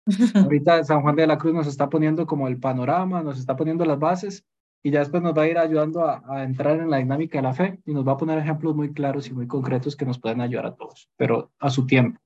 Ahorita 0.34 0.84
San 0.84 1.02
Juan 1.02 1.16
de 1.16 1.26
la 1.26 1.38
Cruz 1.38 1.54
nos 1.54 1.66
está 1.66 1.88
poniendo 1.88 2.26
como 2.26 2.48
el 2.48 2.58
panorama, 2.58 3.22
nos 3.22 3.38
está 3.38 3.56
poniendo 3.56 3.84
las 3.84 3.98
bases 3.98 4.44
y 4.82 4.90
ya 4.90 4.98
después 5.00 5.22
nos 5.22 5.36
va 5.36 5.42
a 5.42 5.48
ir 5.48 5.56
ayudando 5.56 6.04
a, 6.06 6.44
entrar 6.44 6.78
en 6.78 6.90
la 6.90 6.98
dinámica 6.98 7.38
de 7.38 7.42
la 7.42 7.54
fe 7.54 7.80
y 7.86 7.94
nos 7.94 8.06
va 8.06 8.12
a 8.12 8.16
poner 8.18 8.38
ejemplos 8.38 8.76
muy 8.76 8.92
claros 8.92 9.28
y 9.28 9.32
muy 9.32 9.46
concretos 9.46 9.96
que 9.96 10.04
nos 10.04 10.18
pueden 10.18 10.42
ayudar 10.42 10.66
a 10.66 10.74
todos, 10.74 11.08
pero 11.16 11.52
a 11.58 11.70
su 11.70 11.86
tiempo. 11.86 12.20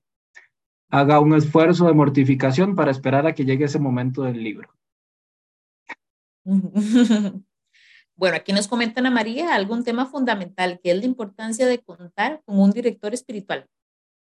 Haga 0.90 1.20
un 1.20 1.34
esfuerzo 1.34 1.86
de 1.86 1.92
mortificación 1.92 2.74
para 2.74 2.90
esperar 2.90 3.26
a 3.26 3.34
que 3.34 3.44
llegue 3.44 3.66
ese 3.66 3.78
momento 3.78 4.22
del 4.22 4.42
libro. 4.42 4.68
Bueno, 8.18 8.34
aquí 8.34 8.52
nos 8.52 8.66
comentan 8.66 9.06
a 9.06 9.12
María 9.12 9.54
algún 9.54 9.84
tema 9.84 10.04
fundamental, 10.04 10.80
que 10.82 10.90
es 10.90 10.98
la 10.98 11.04
importancia 11.04 11.66
de 11.66 11.78
contar 11.78 12.42
con 12.44 12.58
un 12.58 12.72
director 12.72 13.14
espiritual 13.14 13.68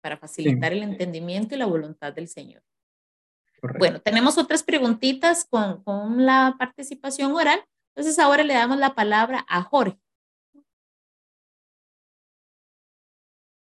para 0.04 0.18
facilitar 0.18 0.72
el 0.72 0.84
entendimiento 0.84 1.56
y 1.56 1.58
la 1.58 1.66
voluntad 1.66 2.14
del 2.14 2.28
Señor. 2.28 2.62
Bueno, 3.80 4.02
tenemos 4.02 4.38
otras 4.38 4.64
preguntitas 4.64 5.46
con, 5.46 5.84
con 5.84 6.26
la 6.26 6.56
participación 6.58 7.34
oral. 7.34 7.64
Entonces 7.96 8.20
ahora 8.20 8.44
le 8.44 8.54
damos 8.54 8.78
la 8.78 8.94
palabra 8.94 9.46
a 9.50 9.64
Jorge. 9.64 10.00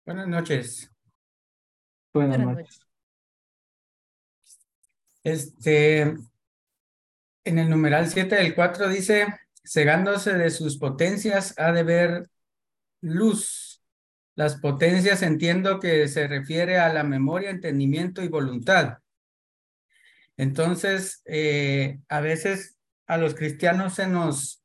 Buenas 0.05 0.27
noches. 0.27 0.91
Buenas, 2.13 2.39
noches. 2.39 2.79
Este, 5.23 6.01
en 6.01 7.59
el 7.59 7.69
numeral 7.69 8.09
7 8.09 8.35
del 8.35 8.55
4 8.55 8.89
dice, 8.89 9.27
cegándose 9.63 10.33
de 10.33 10.49
sus 10.49 10.77
potencias 10.77 11.53
ha 11.57 11.71
de 11.71 11.83
ver 11.83 12.29
luz. 13.01 13.83
Las 14.35 14.59
potencias 14.59 15.21
entiendo 15.21 15.79
que 15.79 16.07
se 16.07 16.27
refiere 16.27 16.79
a 16.79 16.91
la 16.91 17.03
memoria, 17.03 17.49
entendimiento 17.49 18.23
y 18.23 18.27
voluntad. 18.27 18.99
Entonces, 20.41 21.21
eh, 21.25 21.99
a 22.09 22.19
veces 22.19 22.75
a 23.05 23.19
los 23.19 23.35
cristianos 23.35 23.93
se 23.93 24.07
nos 24.07 24.63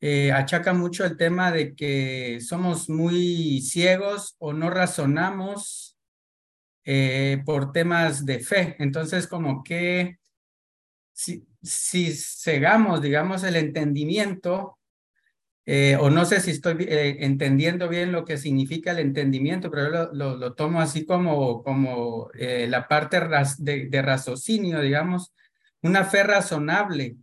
eh, 0.00 0.30
achaca 0.30 0.72
mucho 0.72 1.04
el 1.04 1.16
tema 1.16 1.50
de 1.50 1.74
que 1.74 2.38
somos 2.40 2.88
muy 2.88 3.60
ciegos 3.62 4.36
o 4.38 4.52
no 4.52 4.70
razonamos 4.70 5.98
eh, 6.84 7.42
por 7.44 7.72
temas 7.72 8.24
de 8.24 8.38
fe. 8.38 8.76
Entonces, 8.78 9.26
como 9.26 9.64
que 9.64 10.20
si, 11.12 11.48
si 11.60 12.12
cegamos, 12.14 13.02
digamos, 13.02 13.42
el 13.42 13.56
entendimiento, 13.56 14.78
eh, 15.66 15.96
o 15.98 16.10
no 16.10 16.26
sé 16.26 16.40
si 16.40 16.50
estoy 16.50 16.76
eh, 16.80 17.16
entendiendo 17.20 17.88
bien 17.88 18.12
lo 18.12 18.24
que 18.26 18.36
significa 18.36 18.90
el 18.90 18.98
entendimiento, 18.98 19.70
pero 19.70 19.84
yo 19.86 20.12
lo, 20.12 20.36
lo, 20.36 20.54
tomo 20.54 20.80
así 20.80 21.06
como, 21.06 21.62
como 21.62 22.30
eh, 22.34 22.66
la 22.68 22.86
parte 22.86 23.18
de, 23.58 23.86
de, 23.88 24.02
raciocinio, 24.02 24.80
digamos, 24.82 25.32
una 25.80 26.04
fe 26.04 26.22
razonable, 26.22 27.16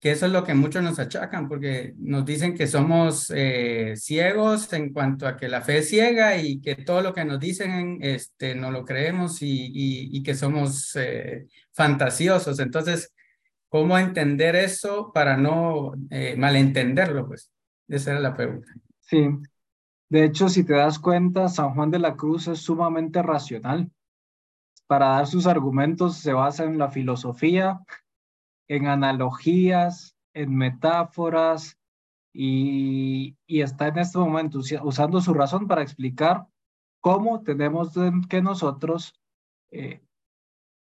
que 0.00 0.12
eso 0.12 0.26
es 0.26 0.32
lo 0.32 0.44
que 0.44 0.54
muchos 0.54 0.82
nos 0.84 1.00
achacan, 1.00 1.48
porque 1.48 1.94
nos 1.98 2.24
dicen 2.24 2.56
que 2.56 2.66
somos 2.66 3.32
ciegos 3.96 4.72
en 4.72 4.92
cuanto 4.92 5.26
a 5.26 5.36
que 5.36 5.48
la 5.48 5.60
fe 5.60 5.78
es 5.78 5.90
ciega 5.90 6.36
y 6.38 6.60
que 6.60 6.76
todo 6.76 7.02
lo 7.02 7.12
que 7.12 7.24
nos 7.24 7.40
dicen 7.40 7.98
este, 8.02 8.54
no 8.54 8.70
lo 8.70 8.84
creemos 8.84 9.42
y, 9.42 9.66
y, 9.66 10.16
y 10.16 10.22
que 10.22 10.34
somos 10.34 10.96
fantasiosos. 11.72 12.60
Entonces, 12.60 13.12
¿cómo 13.68 13.98
entender 13.98 14.56
eso 14.56 15.12
para 15.12 15.36
no 15.36 15.92
malentenderlo? 16.36 17.28
Pues. 17.28 17.50
Esa 17.90 18.12
era 18.12 18.20
la 18.20 18.34
pregunta. 18.34 18.72
Sí. 19.00 19.28
De 20.08 20.24
hecho, 20.24 20.48
si 20.48 20.64
te 20.64 20.74
das 20.74 20.98
cuenta, 20.98 21.48
San 21.48 21.74
Juan 21.74 21.90
de 21.90 21.98
la 21.98 22.16
Cruz 22.16 22.48
es 22.48 22.60
sumamente 22.60 23.22
racional. 23.22 23.90
Para 24.86 25.08
dar 25.08 25.26
sus 25.26 25.46
argumentos 25.46 26.16
se 26.16 26.32
basa 26.32 26.64
en 26.64 26.78
la 26.78 26.90
filosofía, 26.90 27.80
en 28.68 28.86
analogías, 28.86 30.16
en 30.34 30.56
metáforas, 30.56 31.76
y, 32.32 33.36
está 33.48 33.88
en 33.88 33.98
este 33.98 34.18
momento 34.18 34.60
usando 34.82 35.20
su 35.20 35.34
razón 35.34 35.66
para 35.66 35.82
explicar 35.82 36.46
cómo 37.00 37.42
tenemos 37.42 37.92
que 38.28 38.40
nosotros 38.40 39.20
eh, 39.72 40.02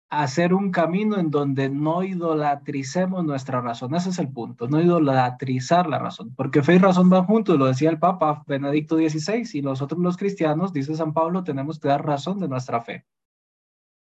hacer 0.09 0.53
un 0.53 0.71
camino 0.71 1.19
en 1.19 1.29
donde 1.29 1.69
no 1.69 2.03
idolatricemos 2.03 3.23
nuestra 3.23 3.61
razón. 3.61 3.93
Ese 3.93 4.09
es 4.09 4.19
el 4.19 4.31
punto, 4.31 4.67
no 4.67 4.81
idolatrizar 4.81 5.87
la 5.87 5.99
razón, 5.99 6.33
porque 6.35 6.63
fe 6.63 6.75
y 6.75 6.77
razón 6.79 7.09
van 7.09 7.25
juntos, 7.25 7.57
lo 7.57 7.67
decía 7.67 7.89
el 7.89 7.99
Papa 7.99 8.43
Benedicto 8.47 8.95
XVI, 8.97 9.47
y 9.53 9.61
nosotros 9.61 10.01
los 10.01 10.17
cristianos, 10.17 10.73
dice 10.73 10.95
San 10.95 11.13
Pablo, 11.13 11.43
tenemos 11.43 11.79
que 11.79 11.89
dar 11.89 12.05
razón 12.05 12.39
de 12.39 12.47
nuestra 12.47 12.81
fe. 12.81 13.05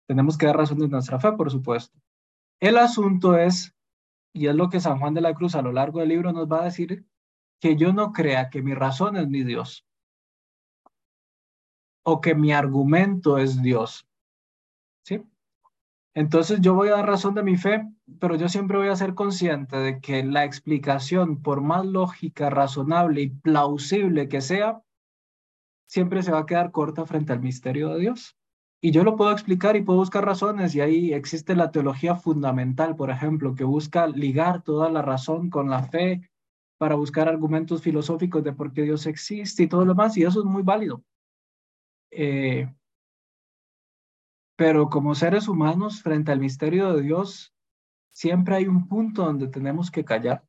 Tenemos 0.08 0.38
que 0.38 0.48
dar 0.48 0.58
razón 0.58 0.80
de 0.80 0.88
nuestra 0.88 1.20
fe, 1.20 1.32
por 1.34 1.52
supuesto. 1.52 1.98
El 2.60 2.78
asunto 2.78 3.38
es, 3.38 3.76
y 4.34 4.48
es 4.48 4.56
lo 4.56 4.70
que 4.70 4.80
San 4.80 5.00
Juan 5.00 5.14
de 5.14 5.22
la 5.22 5.36
Cruz 5.36 5.56
a 5.56 5.62
lo 5.62 5.72
largo 5.72 6.00
del 6.00 6.10
libro 6.10 6.34
nos 6.34 6.52
va 6.52 6.62
a 6.62 6.66
decir, 6.66 7.06
que 7.60 7.76
yo 7.76 7.94
no 7.94 8.12
crea 8.12 8.50
que 8.50 8.64
mi 8.64 8.74
razón 8.74 9.18
es 9.18 9.28
mi 9.28 9.44
Dios 9.44 9.86
o 12.04 12.20
que 12.20 12.34
mi 12.34 12.52
argumento 12.52 13.38
es 13.38 13.62
Dios. 13.62 14.08
¿Sí? 15.04 15.24
Entonces 16.14 16.60
yo 16.60 16.74
voy 16.74 16.90
a 16.90 16.98
dar 16.98 17.08
razón 17.08 17.36
de 17.36 17.44
mi 17.44 17.56
fe, 17.56 17.88
pero 18.20 18.36
yo 18.36 18.50
siempre 18.50 18.78
voy 18.78 18.90
a 18.90 18.96
ser 18.96 19.14
consciente 19.14 19.78
de 19.78 20.02
que 20.02 20.24
la 20.24 20.44
explicación, 20.44 21.42
por 21.42 21.62
más 21.62 21.86
lógica, 21.86 22.50
razonable 22.50 23.22
y 23.22 23.30
plausible 23.30 24.28
que 24.28 24.42
sea, 24.42 24.82
siempre 25.88 26.22
se 26.22 26.32
va 26.32 26.40
a 26.40 26.46
quedar 26.46 26.72
corta 26.72 27.06
frente 27.06 27.32
al 27.32 27.40
misterio 27.40 27.90
de 27.90 28.00
Dios. 28.02 28.36
Y 28.82 28.92
yo 28.92 29.04
lo 29.04 29.16
puedo 29.16 29.32
explicar 29.32 29.76
y 29.76 29.84
puedo 29.84 30.00
buscar 30.00 30.26
razones 30.26 30.74
y 30.74 30.82
ahí 30.82 31.14
existe 31.14 31.56
la 31.56 31.72
teología 31.72 32.16
fundamental, 32.16 32.96
por 32.96 33.12
ejemplo, 33.12 33.56
que 33.56 33.64
busca 33.64 34.08
ligar 34.08 34.64
toda 34.64 34.90
la 34.90 35.02
razón 35.02 35.50
con 35.50 35.70
la 35.70 35.84
fe 35.84 36.30
para 36.80 36.96
buscar 36.96 37.30
argumentos 37.30 37.84
filosóficos 37.84 38.44
de 38.44 38.54
por 38.54 38.74
qué 38.74 38.82
Dios 38.82 39.06
existe 39.06 39.64
y 39.64 39.68
todo 39.68 39.86
lo 39.86 39.94
demás, 39.94 40.18
y 40.18 40.24
eso 40.24 40.40
es 40.40 40.46
muy 40.46 40.64
válido. 40.64 41.04
Eh, 42.10 42.74
pero 44.62 44.92
como 44.92 45.16
seres 45.16 45.48
humanos, 45.48 46.04
frente 46.04 46.32
al 46.32 46.40
misterio 46.40 46.94
de 46.94 47.02
Dios, 47.02 47.52
siempre 48.12 48.58
hay 48.58 48.68
un 48.68 48.88
punto 48.88 49.26
donde 49.26 49.48
tenemos 49.48 49.90
que 49.90 50.06
callar 50.06 50.46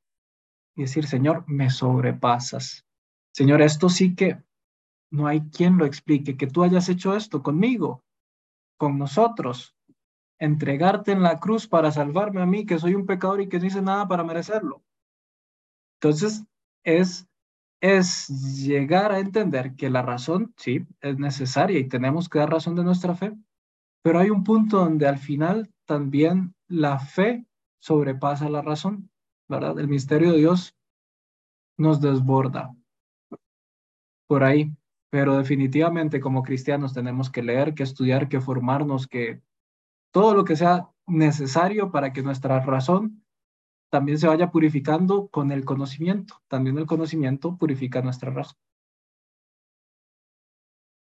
y 0.77 0.83
decir, 0.83 1.07
Señor, 1.07 1.45
me 1.47 1.71
sobrepasas. 1.71 2.85
Señor, 3.33 3.63
esto 3.63 3.89
sí 3.89 4.15
que 4.15 4.37
no 5.11 5.29
hay 5.29 5.49
quien 5.49 5.79
lo 5.79 5.87
explique, 5.87 6.37
que 6.37 6.47
tú 6.47 6.63
hayas 6.63 6.91
hecho 6.91 7.17
esto 7.17 7.43
conmigo, 7.43 8.05
con 8.77 8.99
nosotros, 8.99 9.75
entregarte 10.39 11.13
en 11.13 11.23
la 11.23 11.41
cruz 11.41 11.67
para 11.67 11.91
salvarme 11.91 12.43
a 12.43 12.47
mí, 12.47 12.67
que 12.67 12.79
soy 12.79 12.95
un 12.95 13.07
pecador 13.07 13.41
y 13.41 13.49
que 13.49 13.61
no 13.61 13.65
hice 13.65 13.81
nada 13.81 14.07
para 14.09 14.25
merecerlo. 14.25 14.83
Entonces, 16.03 16.45
es, 16.85 17.27
es 17.81 18.29
llegar 18.63 19.11
a 19.11 19.21
entender 19.21 19.75
que 19.75 19.89
la 19.89 20.03
razón, 20.03 20.53
sí, 20.59 20.87
es 21.01 21.19
necesaria 21.19 21.79
y 21.79 21.89
tenemos 21.89 22.29
que 22.29 22.41
dar 22.41 22.51
razón 22.51 22.75
de 22.75 22.85
nuestra 22.85 23.15
fe, 23.15 23.35
pero 24.03 24.19
hay 24.19 24.31
un 24.31 24.45
punto 24.45 24.79
donde 24.79 25.07
al 25.07 25.19
final 25.19 25.73
también 25.87 26.55
la 26.69 26.99
fe 26.99 27.47
sobrepasa 27.81 28.49
la 28.49 28.63
razón, 28.63 29.11
¿verdad? 29.49 29.79
El 29.79 29.89
misterio 29.89 30.33
de 30.33 30.39
Dios 30.39 30.77
nos 31.79 32.01
desborda 32.01 32.75
por 34.27 34.45
ahí, 34.45 34.75
pero 35.11 35.37
definitivamente 35.37 36.21
como 36.21 36.43
cristianos 36.43 36.95
tenemos 36.95 37.31
que 37.31 37.43
leer, 37.43 37.75
que 37.75 37.83
estudiar, 37.83 38.29
que 38.29 38.41
formarnos, 38.41 39.07
que 39.07 39.43
todo 40.13 40.35
lo 40.35 40.45
que 40.45 40.57
sea 40.57 40.89
necesario 41.07 41.91
para 41.91 42.13
que 42.13 42.23
nuestra 42.23 42.61
razón 42.61 43.25
también 43.91 44.19
se 44.19 44.27
vaya 44.27 44.51
purificando 44.51 45.29
con 45.29 45.53
el 45.53 45.65
conocimiento. 45.65 46.37
También 46.49 46.79
el 46.79 46.87
conocimiento 46.87 47.59
purifica 47.59 48.01
nuestra 48.01 48.31
razón. 48.31 48.57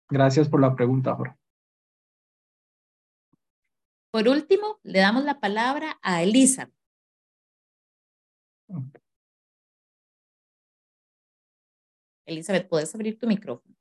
Gracias 0.08 0.48
por 0.48 0.60
la 0.60 0.74
pregunta, 0.74 1.14
Jorge. 1.14 1.36
Por 4.18 4.28
último, 4.28 4.80
le 4.82 4.98
damos 4.98 5.22
la 5.22 5.38
palabra 5.38 5.96
a 6.02 6.24
Elisa. 6.24 6.68
Elizabeth, 12.26 12.68
¿puedes 12.68 12.92
abrir 12.96 13.16
tu 13.16 13.28
micrófono? 13.28 13.76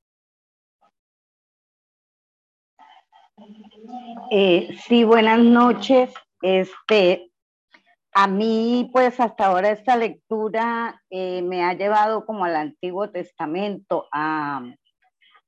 Eh, 4.29 4.77
sí, 4.85 5.03
buenas 5.03 5.39
noches. 5.39 6.13
Este, 6.43 7.31
a 8.13 8.27
mí, 8.27 8.91
pues 8.93 9.19
hasta 9.19 9.47
ahora 9.47 9.71
esta 9.71 9.97
lectura 9.97 11.01
eh, 11.09 11.41
me 11.41 11.63
ha 11.63 11.73
llevado 11.73 12.27
como 12.27 12.45
al 12.45 12.57
Antiguo 12.57 13.09
Testamento, 13.09 14.07
a, 14.11 14.61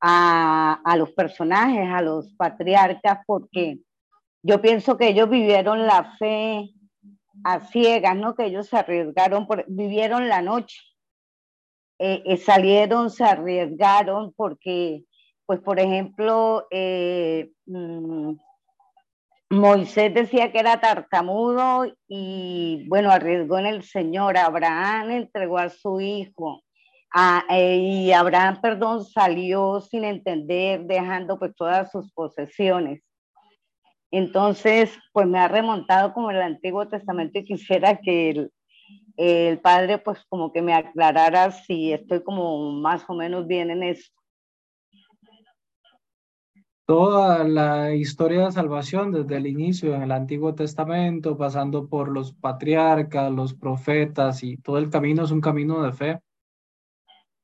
a, 0.02 0.96
los 0.98 1.12
personajes, 1.12 1.88
a 1.92 2.02
los 2.02 2.34
patriarcas, 2.34 3.20
porque 3.28 3.82
yo 4.42 4.62
pienso 4.62 4.98
que 4.98 5.10
ellos 5.10 5.30
vivieron 5.30 5.86
la 5.86 6.16
fe 6.18 6.70
a 7.44 7.60
ciegas, 7.62 8.16
¿no? 8.16 8.36
Que 8.36 8.46
ellos 8.46 8.68
se 8.68 8.78
arriesgaron, 8.78 9.48
por, 9.48 9.66
vivieron 9.68 10.28
la 10.28 10.42
noche, 10.42 10.80
eh, 12.00 12.22
eh, 12.26 12.38
salieron, 12.38 13.10
se 13.10 13.24
arriesgaron, 13.24 14.34
porque, 14.36 15.04
pues, 15.46 15.60
por 15.60 15.80
ejemplo, 15.80 16.68
mm, 17.66 18.34
Moisés 19.52 20.14
decía 20.14 20.52
que 20.52 20.60
era 20.60 20.80
tartamudo 20.80 21.86
y 22.08 22.86
bueno, 22.88 23.12
arriesgó 23.12 23.58
en 23.58 23.66
el 23.66 23.84
Señor. 23.84 24.38
Abraham 24.38 25.10
entregó 25.12 25.58
a 25.58 25.70
su 25.70 26.00
hijo. 26.02 26.64
Eh, 27.50 27.78
y 27.78 28.12
Abraham, 28.12 28.62
perdón, 28.62 29.04
salió 29.04 29.82
sin 29.82 30.04
entender, 30.04 30.82
dejando 30.86 31.40
pues 31.40 31.56
todas 31.56 31.92
sus 31.92 32.12
posesiones. 32.14 33.02
Entonces, 34.12 34.98
pues 35.14 35.28
me 35.28 35.40
ha 35.40 35.48
remontado 35.48 36.14
como 36.14 36.32
el 36.32 36.42
Antiguo 36.42 36.88
Testamento 36.88 37.40
y 37.40 37.46
quisiera 37.46 37.98
que 37.98 38.30
el, 38.32 38.52
el 39.18 39.60
Padre 39.60 40.00
pues 40.00 40.26
como 40.30 40.52
que 40.52 40.62
me 40.62 40.74
aclarara 40.74 41.52
si 41.52 41.94
estoy 41.94 42.24
como 42.24 42.72
más 42.72 43.04
o 43.08 43.14
menos 43.14 43.46
bien 43.48 43.70
en 43.70 43.84
esto 43.84 44.20
toda 46.90 47.44
la 47.44 47.94
historia 47.94 48.46
de 48.46 48.52
salvación 48.52 49.12
desde 49.12 49.38
el 49.38 49.46
inicio 49.46 49.94
en 49.94 50.02
el 50.02 50.12
Antiguo 50.12 50.56
Testamento, 50.56 51.38
pasando 51.38 51.88
por 51.88 52.10
los 52.10 52.34
patriarcas, 52.34 53.32
los 53.32 53.54
profetas 53.54 54.42
y 54.42 54.58
todo 54.58 54.80
el 54.80 54.90
camino 54.90 55.24
es 55.24 55.30
un 55.30 55.40
camino 55.40 55.84
de 55.84 55.94
fe. 55.94 56.20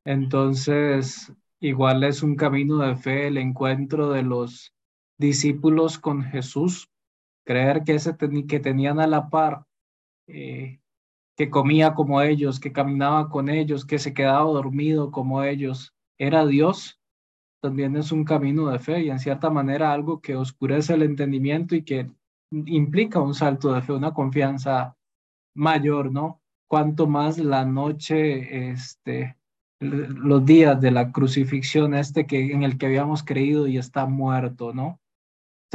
Entonces, 0.03 1.31
igual 1.59 2.03
es 2.03 2.23
un 2.23 2.35
camino 2.35 2.79
de 2.79 2.95
fe 2.95 3.27
el 3.27 3.37
encuentro 3.37 4.09
de 4.09 4.23
los 4.23 4.73
discípulos 5.17 5.99
con 5.99 6.23
Jesús, 6.23 6.89
creer 7.45 7.83
que, 7.83 7.95
ese 7.95 8.15
que 8.47 8.59
tenían 8.59 8.99
a 8.99 9.07
la 9.07 9.29
par, 9.29 9.65
eh, 10.27 10.79
que 11.37 11.49
comía 11.49 11.93
como 11.93 12.21
ellos, 12.21 12.59
que 12.59 12.71
caminaba 12.71 13.29
con 13.29 13.49
ellos, 13.49 13.85
que 13.85 13.99
se 13.99 14.13
quedaba 14.13 14.43
dormido 14.45 15.11
como 15.11 15.43
ellos, 15.43 15.93
era 16.17 16.45
Dios 16.45 16.99
también 17.65 17.95
es 17.95 18.11
un 18.11 18.23
camino 18.23 18.67
de 18.69 18.77
fe 18.77 19.01
y 19.01 19.09
en 19.09 19.17
cierta 19.17 19.49
manera 19.49 19.91
algo 19.91 20.21
que 20.21 20.35
oscurece 20.35 20.93
el 20.93 21.01
entendimiento 21.01 21.75
y 21.75 21.81
que 21.81 22.11
implica 22.51 23.19
un 23.19 23.33
salto 23.33 23.73
de 23.73 23.81
fe, 23.81 23.91
una 23.91 24.13
confianza 24.13 24.95
mayor, 25.55 26.11
¿no? 26.11 26.43
Cuanto 26.67 27.07
más 27.07 27.39
la 27.39 27.65
noche, 27.65 28.69
este, 28.69 29.35
los 29.79 30.45
días 30.45 30.79
de 30.79 30.91
la 30.91 31.11
crucifixión, 31.11 31.95
este 31.95 32.27
que 32.27 32.51
en 32.51 32.61
el 32.61 32.77
que 32.77 32.85
habíamos 32.85 33.23
creído 33.23 33.65
y 33.65 33.79
está 33.79 34.05
muerto, 34.05 34.71
¿no? 34.71 34.99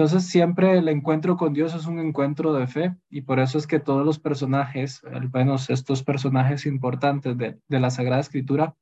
Entonces 0.01 0.31
siempre 0.31 0.78
el 0.78 0.89
encuentro 0.89 1.36
con 1.36 1.52
Dios 1.52 1.74
es 1.74 1.85
un 1.85 1.98
encuentro 1.98 2.55
de 2.55 2.66
fe 2.66 2.97
y 3.10 3.20
por 3.20 3.39
eso 3.39 3.59
es 3.59 3.66
que 3.66 3.81
todos 3.81 4.02
los 4.02 4.18
personajes, 4.18 5.05
al 5.05 5.31
menos 5.31 5.68
estos 5.68 6.02
personajes 6.02 6.64
importantes 6.64 7.36
de, 7.36 7.60
la 7.68 7.90
Sagrada 7.90 8.22
Escritura, 8.22 8.74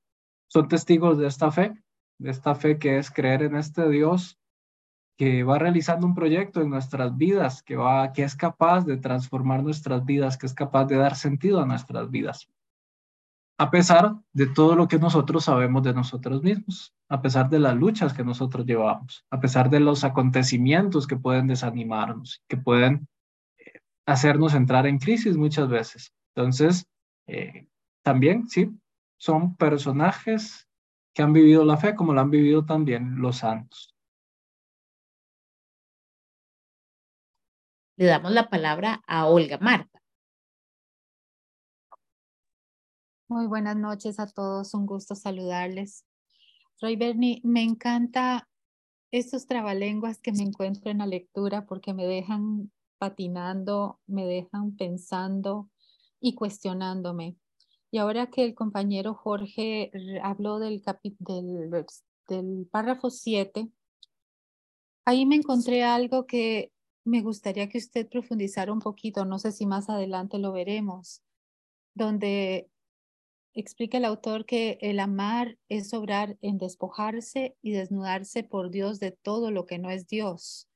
son 0.47 0.69
testigos 0.69 1.19
de 1.19 1.27
esta 1.27 1.51
fe 1.51 1.75
de 2.19 2.31
esta 2.31 2.55
fe 2.55 2.79
que 2.79 2.99
es 2.99 3.11
creer 3.11 3.43
en 3.43 3.57
este 3.57 3.89
Dios 3.89 4.39
que 5.17 5.43
va 5.43 5.59
realizando 5.59 6.07
un 6.07 6.15
proyecto 6.15 6.63
en 6.63 6.71
nuestras 6.71 7.17
vidas, 7.17 7.65
que, 7.65 7.75
va, 7.75 8.13
que 8.13 8.23
es 8.23 8.37
capaz 8.37 8.85
de 8.85 8.97
transformar 8.97 9.65
nuestras 9.65 10.05
vidas, 10.05 10.39
que 10.39 10.47
es 10.47 10.55
capaz 10.55 10.85
de 10.85 10.99
dar 10.99 11.17
sentido 11.17 11.61
a 11.61 11.67
nuestras 11.67 12.13
vidas, 12.13 12.49
a 13.59 13.71
pesar 13.73 14.15
de 14.33 14.47
todo 14.47 14.77
lo 14.77 14.87
que 14.87 14.99
nosotros 14.99 15.45
sabemos 15.45 15.83
de 15.83 15.93
nosotros 15.93 16.45
mismos, 16.45 16.95
a 17.09 17.21
pesar 17.21 17.51
de 17.51 17.59
las 17.59 17.75
luchas 17.75 18.15
que 18.15 18.23
nosotros 18.23 18.65
llevamos, 18.65 19.27
a 19.31 19.41
pesar 19.41 19.69
de 19.69 19.81
los 19.81 20.05
acontecimientos 20.05 21.09
que 21.09 21.17
pueden 21.17 21.49
desanimarnos, 21.49 22.41
que 22.49 22.57
pueden 22.57 23.09
eh, 23.59 23.81
hacernos 24.07 24.55
entrar 24.55 24.87
en 24.87 24.99
crisis 24.99 25.37
muchas 25.37 25.69
veces. 25.69 26.13
Entonces, 26.37 26.87
eh, 27.27 27.67
también, 28.03 28.49
sí, 28.49 28.71
son 29.19 29.57
personajes 29.57 30.69
que 31.13 31.23
han 31.23 31.33
vivido 31.33 31.65
la 31.65 31.77
fe 31.77 31.97
como 31.97 32.15
la 32.15 32.21
han 32.21 32.31
vivido 32.31 32.65
también 32.65 33.21
los 33.21 33.39
santos. 33.39 33.93
Le 37.97 38.07
damos 38.07 38.31
la 38.31 38.49
palabra 38.49 39.03
a 39.09 39.27
Olga 39.27 39.59
Marta. 39.59 39.98
Muy 43.31 43.47
buenas 43.47 43.77
noches 43.77 44.19
a 44.21 44.27
todos, 44.27 44.73
un 44.73 44.87
gusto 44.87 45.15
saludarles. 45.15 46.07
Roy 46.81 46.97
Bernie, 46.97 47.43
me 47.45 47.63
encanta 47.63 48.49
estos 49.11 49.47
trabalenguas 49.47 50.19
que 50.19 50.33
me 50.33 50.45
encuentro 50.45 50.91
en 50.91 50.99
la 50.99 51.07
lectura 51.07 51.67
porque 51.67 51.93
me 51.93 52.07
dejan 52.07 52.73
patinando, 52.97 54.01
me 54.07 54.25
dejan 54.25 54.75
pensando 54.77 55.69
y 56.21 56.37
cuestionándome. 56.37 57.37
Y 57.91 57.99
ahora 57.99 58.31
que 58.31 58.45
el 58.45 58.55
compañero 58.55 59.13
Jorge 59.13 59.91
habló 60.23 60.59
del, 60.59 60.83
del, 61.19 61.85
del 62.29 62.67
párrafo 62.71 63.11
7, 63.11 63.69
ahí 65.05 65.27
me 65.27 65.37
encontré 65.37 65.85
algo 65.85 66.25
que 66.27 66.73
me 67.05 67.21
gustaría 67.21 67.69
que 67.69 67.77
usted 67.77 68.09
profundizara 68.09 68.73
un 68.73 68.81
poquito, 68.81 69.27
no 69.27 69.39
sé 69.39 69.53
si 69.53 69.67
más 69.67 69.91
adelante 69.91 70.39
lo 70.39 70.51
veremos, 70.53 71.23
donde 71.93 72.71
explica 73.61 73.99
el 73.99 74.05
autor 74.05 74.47
que 74.47 74.79
el 74.81 75.01
amar 75.01 75.59
es 75.69 75.93
obrar 75.93 76.39
en 76.43 76.59
despojarse 76.59 77.57
y 77.61 77.73
desnudarse 77.73 78.45
por 78.45 78.71
Dios 78.71 79.01
de 79.01 79.11
todo 79.11 79.51
lo 79.51 79.67
que 79.67 79.79
no 79.79 79.91
es 79.91 80.07
Dios. 80.07 80.69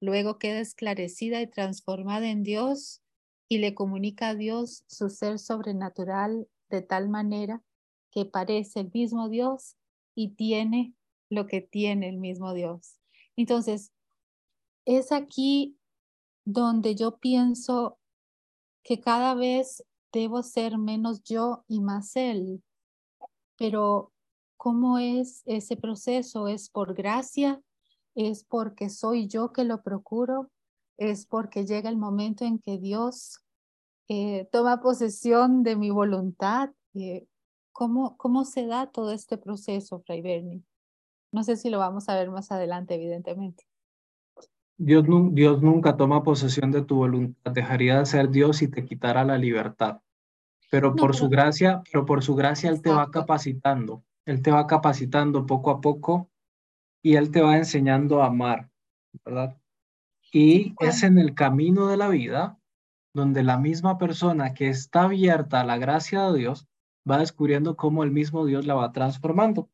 Luego 0.00 0.38
queda 0.38 0.60
esclarecida 0.60 1.42
y 1.42 1.46
transformada 1.46 2.28
en 2.28 2.42
Dios 2.42 3.02
y 3.48 3.58
le 3.58 3.74
comunica 3.74 4.30
a 4.30 4.34
Dios 4.34 4.84
su 4.88 5.10
ser 5.10 5.38
sobrenatural 5.38 6.48
de 6.70 6.80
tal 6.80 7.10
manera 7.10 7.62
que 8.10 8.24
parece 8.24 8.80
el 8.80 8.90
mismo 8.92 9.28
Dios 9.28 9.76
y 10.14 10.30
tiene 10.30 10.94
lo 11.28 11.46
que 11.46 11.60
tiene 11.60 12.08
el 12.08 12.16
mismo 12.16 12.54
Dios. 12.54 12.98
Entonces, 13.36 13.92
es 14.86 15.12
aquí 15.12 15.76
donde 16.44 16.94
yo 16.94 17.18
pienso 17.18 17.98
que 18.82 19.00
cada 19.00 19.34
vez 19.34 19.84
debo 20.12 20.42
ser 20.42 20.78
menos 20.78 21.22
yo 21.24 21.64
y 21.68 21.80
más 21.80 22.16
él. 22.16 22.62
Pero, 23.56 24.12
¿cómo 24.56 24.98
es 24.98 25.42
ese 25.46 25.76
proceso? 25.76 26.48
¿Es 26.48 26.70
por 26.70 26.94
gracia? 26.94 27.60
¿Es 28.14 28.44
porque 28.44 28.90
soy 28.90 29.28
yo 29.28 29.52
que 29.52 29.64
lo 29.64 29.82
procuro? 29.82 30.50
¿Es 30.98 31.26
porque 31.26 31.66
llega 31.66 31.88
el 31.88 31.96
momento 31.96 32.44
en 32.44 32.58
que 32.58 32.78
Dios 32.78 33.42
eh, 34.14 34.46
toma 34.52 34.80
posesión 34.80 35.62
de 35.62 35.76
mi 35.76 35.90
voluntad. 35.90 36.70
Eh, 36.94 37.26
¿cómo, 37.72 38.16
¿Cómo 38.18 38.44
se 38.44 38.66
da 38.66 38.90
todo 38.90 39.12
este 39.12 39.38
proceso, 39.38 40.00
Fray 40.00 40.20
Berni? 40.20 40.64
No 41.32 41.44
sé 41.44 41.56
si 41.56 41.70
lo 41.70 41.78
vamos 41.78 42.08
a 42.08 42.16
ver 42.16 42.30
más 42.30 42.52
adelante, 42.52 42.94
evidentemente. 42.94 43.64
Dios, 44.78 45.04
Dios 45.32 45.62
nunca 45.62 45.96
toma 45.96 46.22
posesión 46.22 46.70
de 46.70 46.82
tu 46.82 46.96
voluntad, 46.96 47.52
dejaría 47.52 47.98
de 47.98 48.06
ser 48.06 48.30
Dios 48.30 48.62
y 48.62 48.68
te 48.68 48.84
quitara 48.84 49.24
la 49.24 49.38
libertad. 49.38 50.00
Pero 50.70 50.96
por 50.96 51.14
su 51.14 51.28
gracia, 51.28 51.82
pero 51.90 52.06
por 52.06 52.22
su 52.22 52.34
gracia 52.34 52.70
Él 52.70 52.80
te 52.80 52.90
va 52.90 53.10
capacitando, 53.10 54.02
Él 54.24 54.42
te 54.42 54.50
va 54.50 54.66
capacitando 54.66 55.46
poco 55.46 55.70
a 55.70 55.80
poco 55.80 56.30
y 57.02 57.16
Él 57.16 57.30
te 57.30 57.42
va 57.42 57.56
enseñando 57.56 58.22
a 58.22 58.26
amar, 58.26 58.70
¿verdad? 59.24 59.58
Y 60.32 60.74
es 60.80 61.02
en 61.02 61.18
el 61.18 61.34
camino 61.34 61.88
de 61.88 61.98
la 61.98 62.08
vida 62.08 62.58
donde 63.14 63.42
la 63.42 63.58
misma 63.58 63.98
persona 63.98 64.54
que 64.54 64.68
está 64.68 65.02
abierta 65.02 65.60
a 65.60 65.64
la 65.64 65.76
gracia 65.76 66.30
de 66.30 66.38
Dios 66.38 66.66
va 67.08 67.18
descubriendo 67.18 67.76
cómo 67.76 68.04
el 68.04 68.10
mismo 68.10 68.46
Dios 68.46 68.66
la 68.66 68.74
va 68.74 68.92
transformando. 68.92 69.68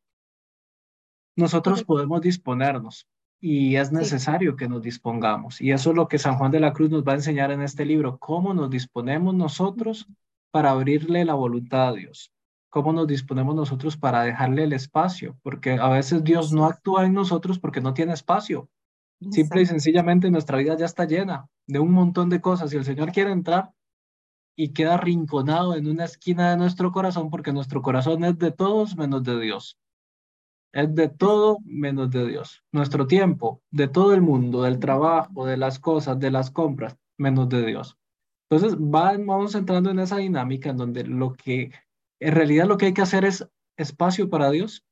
Nosotros 1.37 1.85
podemos 1.85 2.19
disponernos 2.19 3.07
y 3.41 3.77
es 3.77 3.91
necesario 3.91 4.55
que 4.55 4.67
nos 4.67 4.81
dispongamos. 4.81 5.61
Y 5.61 5.71
eso 5.71 5.91
es 5.91 5.95
lo 5.95 6.07
que 6.07 6.19
San 6.19 6.37
Juan 6.37 6.51
de 6.51 6.59
la 6.59 6.73
Cruz 6.73 6.89
nos 6.89 7.03
va 7.03 7.13
a 7.13 7.15
enseñar 7.15 7.51
en 7.51 7.61
este 7.61 7.85
libro, 7.85 8.17
cómo 8.19 8.53
nos 8.53 8.69
disponemos 8.69 9.33
nosotros 9.33 10.07
para 10.51 10.71
abrirle 10.71 11.23
la 11.25 11.35
voluntad 11.35 11.89
a 11.89 11.93
Dios, 11.93 12.31
cómo 12.69 12.91
nos 12.91 13.07
disponemos 13.07 13.55
nosotros 13.55 13.95
para 13.95 14.23
dejarle 14.23 14.63
el 14.63 14.73
espacio, 14.73 15.37
porque 15.41 15.73
a 15.73 15.89
veces 15.89 16.23
Dios 16.23 16.51
no 16.51 16.65
actúa 16.65 17.05
en 17.05 17.13
nosotros 17.13 17.59
porque 17.59 17.81
no 17.81 17.93
tiene 17.93 18.13
espacio. 18.13 18.69
Simple 19.31 19.61
y 19.61 19.65
sencillamente 19.65 20.31
nuestra 20.31 20.57
vida 20.57 20.77
ya 20.77 20.85
está 20.85 21.05
llena 21.05 21.47
de 21.67 21.79
un 21.79 21.91
montón 21.91 22.29
de 22.29 22.39
cosas 22.39 22.73
y 22.73 22.77
el 22.77 22.85
Señor 22.85 23.11
quiere 23.11 23.31
entrar 23.31 23.71
y 24.55 24.69
queda 24.69 24.97
rinconado 24.97 25.75
en 25.75 25.87
una 25.87 26.05
esquina 26.05 26.51
de 26.51 26.57
nuestro 26.57 26.91
corazón 26.91 27.29
porque 27.29 27.51
nuestro 27.51 27.81
corazón 27.81 28.23
es 28.23 28.37
de 28.37 28.51
todos 28.51 28.95
menos 28.95 29.23
de 29.23 29.39
Dios. 29.39 29.77
Es 30.71 30.93
de 30.93 31.09
todo 31.09 31.57
menos 31.65 32.11
de 32.11 32.27
Dios. 32.27 32.63
Nuestro 32.71 33.07
tiempo, 33.07 33.61
de 33.71 33.87
todo 33.87 34.13
el 34.13 34.21
mundo, 34.21 34.63
del 34.63 34.79
trabajo, 34.79 35.45
de 35.45 35.57
las 35.57 35.79
cosas, 35.79 36.19
de 36.19 36.31
las 36.31 36.51
compras, 36.51 36.97
menos 37.17 37.49
de 37.49 37.65
Dios. 37.65 37.97
Entonces 38.49 38.77
vamos 38.79 39.55
entrando 39.55 39.91
en 39.91 39.99
esa 39.99 40.17
dinámica 40.17 40.69
en 40.69 40.77
donde 40.77 41.03
lo 41.03 41.33
que, 41.33 41.71
en 42.19 42.35
realidad 42.35 42.67
lo 42.67 42.77
que 42.77 42.87
hay 42.87 42.93
que 42.93 43.01
hacer 43.01 43.25
es 43.25 43.47
espacio 43.77 44.29
para 44.29 44.51
Dios. 44.51 44.85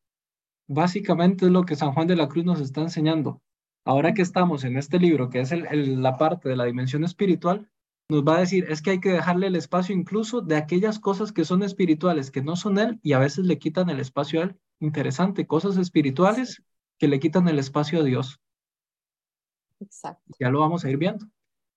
Básicamente 0.68 1.46
es 1.46 1.52
lo 1.52 1.64
que 1.64 1.76
San 1.76 1.94
Juan 1.94 2.08
de 2.08 2.16
la 2.16 2.28
Cruz 2.28 2.46
nos 2.46 2.60
está 2.60 2.82
enseñando 2.82 3.42
ahora 3.88 4.14
que 4.14 4.22
estamos 4.22 4.66
en 4.66 4.78
este 4.78 5.00
libro, 5.00 5.30
que 5.30 5.40
es 5.40 5.52
la 5.52 6.18
parte 6.18 6.50
de 6.50 6.58
la 6.58 6.66
dimensión 6.66 7.06
espiritual, 7.06 7.70
nos 8.10 8.24
va 8.24 8.38
a 8.38 8.40
decir, 8.40 8.66
es 8.70 8.82
que 8.82 8.92
hay 8.92 9.00
que 9.02 9.12
dejarle 9.12 9.48
el 9.48 9.56
espacio 9.56 9.94
incluso 9.94 10.42
de 10.42 10.56
aquellas 10.56 11.00
cosas 11.00 11.32
que 11.32 11.46
son 11.46 11.64
espirituales, 11.64 12.32
que 12.32 12.42
no 12.42 12.56
son 12.56 12.78
él 12.78 13.00
y 13.04 13.14
a 13.14 13.20
veces 13.20 13.46
le 13.46 13.60
quitan 13.60 13.90
el 13.90 14.00
espacio 14.00 14.40
a 14.40 14.44
él. 14.46 14.60
Interesante, 14.80 15.48
cosas 15.48 15.78
espirituales 15.78 16.64
que 16.98 17.08
le 17.08 17.20
quitan 17.20 17.48
el 17.48 17.60
espacio 17.60 18.00
a 18.00 18.04
Dios. 18.04 18.40
Exacto. 19.80 20.34
Ya 20.40 20.50
lo 20.50 20.60
vamos 20.60 20.86
a 20.86 20.90
ir 20.90 20.98
viendo. 20.98 21.28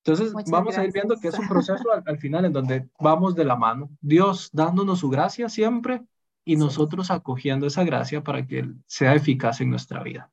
Entonces, 0.04 0.32
vamos 0.50 0.78
a 0.78 0.84
ir 0.84 0.92
viendo 0.92 1.16
que 1.20 1.28
es 1.28 1.38
un 1.38 1.46
proceso 1.46 1.84
al, 1.92 2.18
final 2.18 2.46
en 2.46 2.52
donde 2.52 2.88
vamos 2.98 3.34
de 3.34 3.44
la 3.44 3.56
mano, 3.56 3.90
Dios 4.00 4.48
dándonos 4.52 5.00
su 5.00 5.10
gracia 5.10 5.50
siempre 5.50 6.02
y 6.42 6.56
nosotros 6.56 7.10
acogiendo 7.10 7.66
esa 7.66 7.84
gracia 7.84 8.22
para 8.24 8.46
que 8.46 8.66
sea 8.86 9.14
eficaz 9.14 9.60
en 9.60 9.68
nuestra 9.68 10.02
vida. 10.02 10.30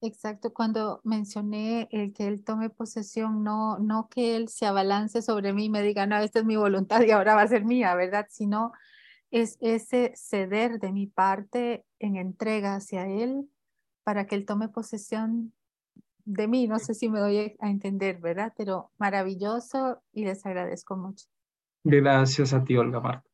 Exacto, 0.00 0.52
cuando 0.52 1.00
mencioné 1.02 1.88
el 1.90 2.12
que 2.12 2.28
él 2.28 2.44
tome 2.44 2.70
posesión, 2.70 3.42
no, 3.42 3.78
no 3.78 4.08
que 4.08 4.36
él 4.36 4.48
se 4.48 4.64
abalance 4.64 5.22
sobre 5.22 5.52
mí 5.52 5.64
y 5.64 5.70
me 5.70 5.82
diga, 5.82 6.06
no, 6.06 6.16
esta 6.18 6.38
es 6.38 6.44
mi 6.44 6.54
voluntad 6.54 7.02
y 7.02 7.10
ahora 7.10 7.34
va 7.34 7.42
a 7.42 7.48
ser 7.48 7.64
mía, 7.64 7.96
¿verdad? 7.96 8.26
Sino 8.30 8.72
es 9.32 9.58
ese 9.60 10.12
ceder 10.14 10.78
de 10.78 10.92
mi 10.92 11.08
parte 11.08 11.84
en 11.98 12.16
entrega 12.16 12.76
hacia 12.76 13.08
él 13.08 13.48
para 14.04 14.26
que 14.26 14.36
él 14.36 14.46
tome 14.46 14.68
posesión 14.68 15.52
de 16.24 16.46
mí. 16.46 16.68
No 16.68 16.78
sé 16.78 16.94
si 16.94 17.08
me 17.08 17.18
doy 17.18 17.56
a 17.58 17.68
entender, 17.68 18.20
¿verdad? 18.20 18.52
Pero 18.56 18.92
maravilloso 18.98 20.00
y 20.12 20.24
les 20.24 20.46
agradezco 20.46 20.96
mucho. 20.96 21.26
Gracias 21.82 22.52
a 22.52 22.62
ti, 22.62 22.76
Olga 22.76 23.00
Marta. 23.00 23.28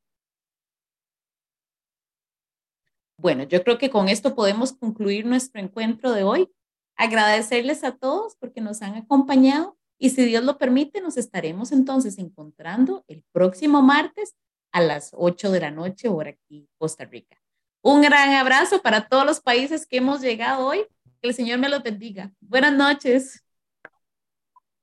Bueno, 3.25 3.45
yo 3.45 3.65
creo 3.65 3.79
que 3.79 3.89
con 3.89 4.11
esto 4.11 4.35
podemos 4.35 4.75
concluir 4.75 5.25
nuestro 5.25 5.59
encuentro 5.59 6.13
de 6.13 6.25
hoy. 6.25 6.51
Agradecerles 6.95 7.83
a 7.83 7.93
todos 7.93 8.37
porque 8.37 8.61
nos 8.61 8.83
han 8.83 8.97
acompañado 8.97 9.79
y 9.99 10.11
si 10.11 10.27
Dios 10.27 10.45
lo 10.45 10.59
permite, 10.59 11.01
nos 11.01 11.17
estaremos 11.17 11.73
entonces 11.73 12.19
encontrando 12.19 13.03
el 13.09 13.25
próximo 13.33 13.81
martes 13.81 14.35
a 14.73 14.83
las 14.83 15.13
8 15.15 15.53
de 15.53 15.61
la 15.61 15.71
noche, 15.71 16.11
hora 16.11 16.33
aquí, 16.33 16.69
Costa 16.77 17.07
Rica. 17.07 17.39
Un 17.81 18.03
gran 18.03 18.35
abrazo 18.35 18.83
para 18.83 19.09
todos 19.09 19.25
los 19.25 19.41
países 19.41 19.87
que 19.87 19.97
hemos 19.97 20.21
llegado 20.21 20.67
hoy. 20.67 20.85
Que 21.23 21.29
el 21.29 21.35
Señor 21.35 21.59
me 21.59 21.71
los 21.71 21.83
bendiga. 21.83 22.31
Buenas 22.43 22.75
noches. 22.75 23.43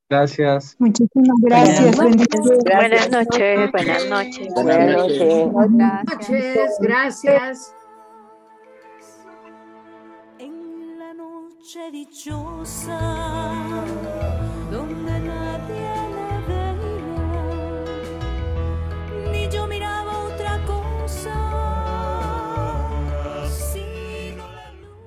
Gracias. 0.09 0.75
Muchísimas 0.79 1.37
gracias. 1.41 1.95
Buenas 1.95 2.17
noches. 2.17 2.57
Buenas 2.65 3.11
noches. 3.11 3.71
Buenas 3.71 4.07
noches. 4.07 5.51
Buenas 5.51 6.05
noches. 6.05 6.71
Gracias. 6.79 7.75
Donde 11.63 11.91
nadie 11.91 12.07